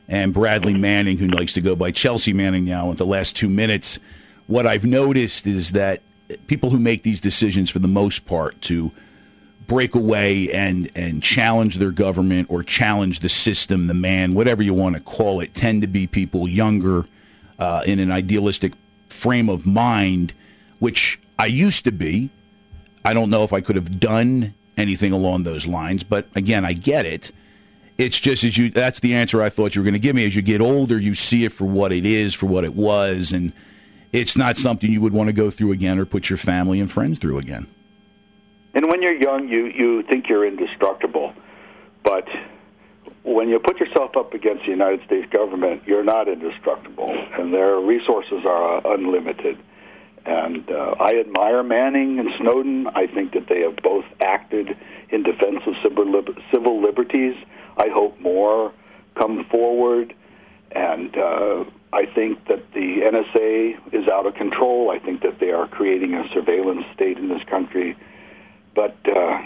and 0.08 0.34
Bradley 0.34 0.74
Manning, 0.74 1.20
who 1.20 1.28
likes 1.28 1.54
to 1.54 1.62
go 1.62 1.76
by 1.76 1.92
Chelsea 1.92 2.34
Manning 2.34 2.66
now. 2.66 2.90
In 2.90 2.96
the 2.96 3.06
last 3.06 3.36
two 3.36 3.48
minutes, 3.48 4.00
what 4.48 4.66
I've 4.66 4.84
noticed 4.84 5.46
is 5.46 5.74
that 5.74 6.02
people 6.48 6.72
who 6.72 6.80
make 6.80 7.04
these 7.04 7.22
decisions, 7.22 7.70
for 7.70 7.78
the 7.78 7.88
most 7.88 8.26
part, 8.26 8.60
to 8.64 8.92
break 9.68 9.94
away 9.94 10.52
and 10.52 10.90
and 10.96 11.22
challenge 11.22 11.76
their 11.76 11.92
government 11.92 12.50
or 12.50 12.64
challenge 12.64 13.20
the 13.20 13.30
system, 13.30 13.86
the 13.86 13.94
man, 13.94 14.34
whatever 14.34 14.64
you 14.64 14.74
want 14.74 14.96
to 14.96 15.02
call 15.02 15.42
it, 15.42 15.54
tend 15.54 15.84
to 15.84 15.88
be 15.88 16.08
people 16.08 16.48
younger 16.48 17.06
uh, 17.60 17.84
in 17.86 18.00
an 18.00 18.10
idealistic 18.10 18.74
frame 19.10 19.48
of 19.48 19.68
mind, 19.68 20.34
which 20.80 21.20
I 21.38 21.46
used 21.46 21.84
to 21.84 21.92
be. 21.92 22.32
I 23.06 23.14
don't 23.14 23.30
know 23.30 23.44
if 23.44 23.54
I 23.54 23.62
could 23.62 23.76
have 23.76 24.00
done 24.00 24.56
anything 24.78 25.12
along 25.12 25.44
those 25.44 25.68
lines, 25.68 26.04
but 26.04 26.28
again, 26.36 26.64
I 26.64 26.74
get 26.74 27.06
it. 27.06 27.32
It's 27.98 28.20
just 28.20 28.44
as 28.44 28.58
you 28.58 28.70
that's 28.70 29.00
the 29.00 29.16
answer 29.16 29.42
I 29.42 29.50
thought 29.50 29.76
you 29.76 29.82
were 29.82 29.86
going 29.86 29.94
to 29.96 30.00
give 30.00 30.16
me. 30.16 30.26
As 30.26 30.36
you 30.36 30.44
get 30.44 30.62
older, 30.62 31.00
you 31.00 31.16
see 31.16 31.46
it 31.46 31.52
for 31.52 31.66
what 31.66 31.92
it 31.92 32.06
is, 32.06 32.36
for 32.36 32.46
what 32.46 32.64
it 32.64 32.76
was, 32.76 33.32
and 33.32 33.52
it's 34.14 34.38
not 34.38 34.56
something 34.56 34.92
you 34.92 35.02
would 35.02 35.14
want 35.14 35.28
to 35.28 35.34
go 35.34 35.50
through 35.50 35.72
again 35.72 35.98
or 35.98 36.06
put 36.06 36.30
your 36.30 36.38
family 36.38 36.80
and 36.80 36.92
friends 36.92 37.18
through 37.18 37.40
again. 37.40 37.66
And 38.76 38.88
when 38.90 39.02
you're 39.02 39.20
young, 39.20 39.48
you 39.48 39.66
you 39.66 40.04
think 40.04 40.30
you're 40.30 40.48
indestructible, 40.48 41.34
but 42.04 42.28
when 43.24 43.50
you 43.50 43.60
put 43.60 43.80
yourself 43.80 44.16
up 44.16 44.34
against 44.34 44.64
the 44.64 44.72
United 44.72 45.04
States 45.06 45.28
government, 45.32 45.84
you're 45.86 46.04
not 46.04 46.28
indestructible, 46.28 47.12
and 47.34 47.54
their 47.54 47.78
resources 47.78 48.46
are 48.46 48.94
unlimited. 48.94 49.58
And 50.26 50.70
uh, 50.70 50.96
I 51.00 51.20
admire 51.20 51.64
Manning 51.64 52.20
and 52.20 52.30
Snowden. 52.40 52.88
I 52.88 53.08
think 53.08 53.34
that 53.34 53.48
they 53.48 53.62
have 53.62 53.78
both 53.78 54.06
acted 54.22 54.78
in 55.10 55.24
defense 55.24 55.62
of 55.66 55.74
civil, 55.82 56.82
liberties. 56.82 57.36
I 57.78 57.88
hope 57.90 58.20
more 58.20 58.74
come 59.16 59.46
forward. 59.46 60.14
And 60.72 61.16
uh, 61.18 61.64
I 61.94 62.06
think 62.06 62.46
that 62.48 62.72
the 62.74 63.02
NSA 63.02 63.94
is 63.94 64.08
out 64.10 64.26
of 64.26 64.36
control. 64.36 64.92
I 64.92 65.00
think 65.00 65.22
that 65.22 65.40
they 65.40 65.52
are 65.52 65.68
creating 65.68 66.14
a 66.14 66.28
surveillance 66.34 66.86
state 66.94 67.18
in 67.18 67.30
this 67.30 67.44
country. 67.50 67.96
But 68.76 68.98
uh, 69.10 69.42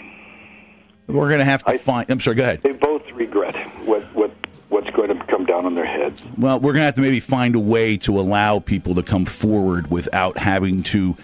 We're 1.06 1.28
going 1.28 1.38
to 1.38 1.44
have 1.44 1.62
to 1.64 1.78
find. 1.78 2.10
I'm 2.10 2.20
sorry. 2.20 2.36
Go 2.36 2.42
ahead. 2.42 2.62
they 2.62 2.72
both 2.72 3.08
regret 3.12 3.54
what, 3.86 4.02
what 4.14 4.41
what's 4.72 4.88
going 4.90 5.16
to 5.16 5.24
come 5.26 5.44
down 5.44 5.66
on 5.66 5.74
their 5.74 5.84
heads. 5.84 6.22
Well, 6.38 6.58
we're 6.58 6.72
going 6.72 6.80
to 6.80 6.86
have 6.86 6.94
to 6.94 7.02
maybe 7.02 7.20
find 7.20 7.54
a 7.54 7.60
way 7.60 7.96
to 7.98 8.18
allow 8.18 8.58
people 8.58 8.94
to 8.94 9.02
come 9.02 9.26
forward 9.26 9.90
without 9.90 10.38
having 10.38 10.82
to 10.84 11.14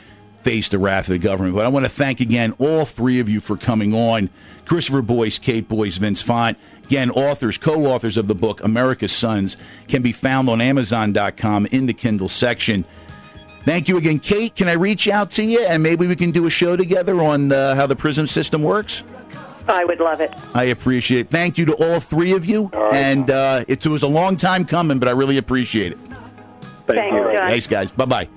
face 0.43 0.69
the 0.69 0.79
wrath 0.79 1.09
of 1.09 1.13
the 1.13 1.19
government. 1.19 1.55
But 1.57 1.65
I 1.65 1.69
want 1.69 1.85
to 1.85 1.91
thank 1.91 2.21
again 2.21 2.55
all 2.59 2.85
three 2.85 3.21
of 3.21 3.29
you 3.29 3.41
for 3.41 3.57
coming 3.57 3.95
on. 3.95 4.31
Christopher 4.67 5.03
Boyce, 5.03 5.39
Kate 5.39 5.67
Boyce, 5.67 5.97
Vince 5.97 6.23
Font. 6.23 6.59
Again, 6.85 7.11
authors, 7.11 7.59
co-authors 7.59 8.17
of 8.17 8.29
the 8.29 8.35
book 8.35 8.63
America's 8.63 9.13
Sons 9.13 9.57
can 9.89 10.03
be 10.03 10.13
found 10.13 10.49
on 10.49 10.61
Amazon.com 10.61 11.67
in 11.67 11.87
the 11.87 11.95
Kindle 11.95 12.29
section. 12.29 12.85
Thank 13.65 13.89
you 13.89 13.99
again, 13.99 14.19
Kate. 14.19 14.55
Can 14.55 14.69
I 14.69 14.73
reach 14.73 15.09
out 15.09 15.31
to 15.33 15.43
you 15.43 15.65
and 15.67 15.83
maybe 15.83 16.07
we 16.07 16.17
can 16.17 16.31
do 16.31 16.47
a 16.47 16.51
show 16.51 16.77
together 16.77 17.21
on 17.21 17.53
uh, 17.53 17.75
how 17.75 17.87
the 17.87 17.97
prison 17.97 18.27
system 18.27 18.63
works? 18.63 19.03
I 19.69 19.85
would 19.85 20.01
love 20.01 20.21
it. 20.21 20.33
I 20.55 20.65
appreciate 20.65 21.21
it. 21.21 21.29
Thank 21.29 21.59
you 21.59 21.67
to 21.67 21.75
all 21.75 22.01
three 22.01 22.33
of 22.33 22.45
you. 22.47 22.71
And 22.93 23.31
uh, 23.31 23.65
it 23.69 23.87
was 23.87 24.03
a 24.03 24.09
long 24.09 24.37
time 24.37 24.65
coming, 24.65 24.99
but 24.99 25.09
I 25.09 25.13
really 25.13 25.39
appreciate 25.39 25.93
it. 25.93 25.99
Thanks, 26.87 27.17
John. 27.17 27.49
Thanks, 27.49 27.67
guys. 27.67 27.93
Bye 27.93 28.07
bye. 28.07 28.29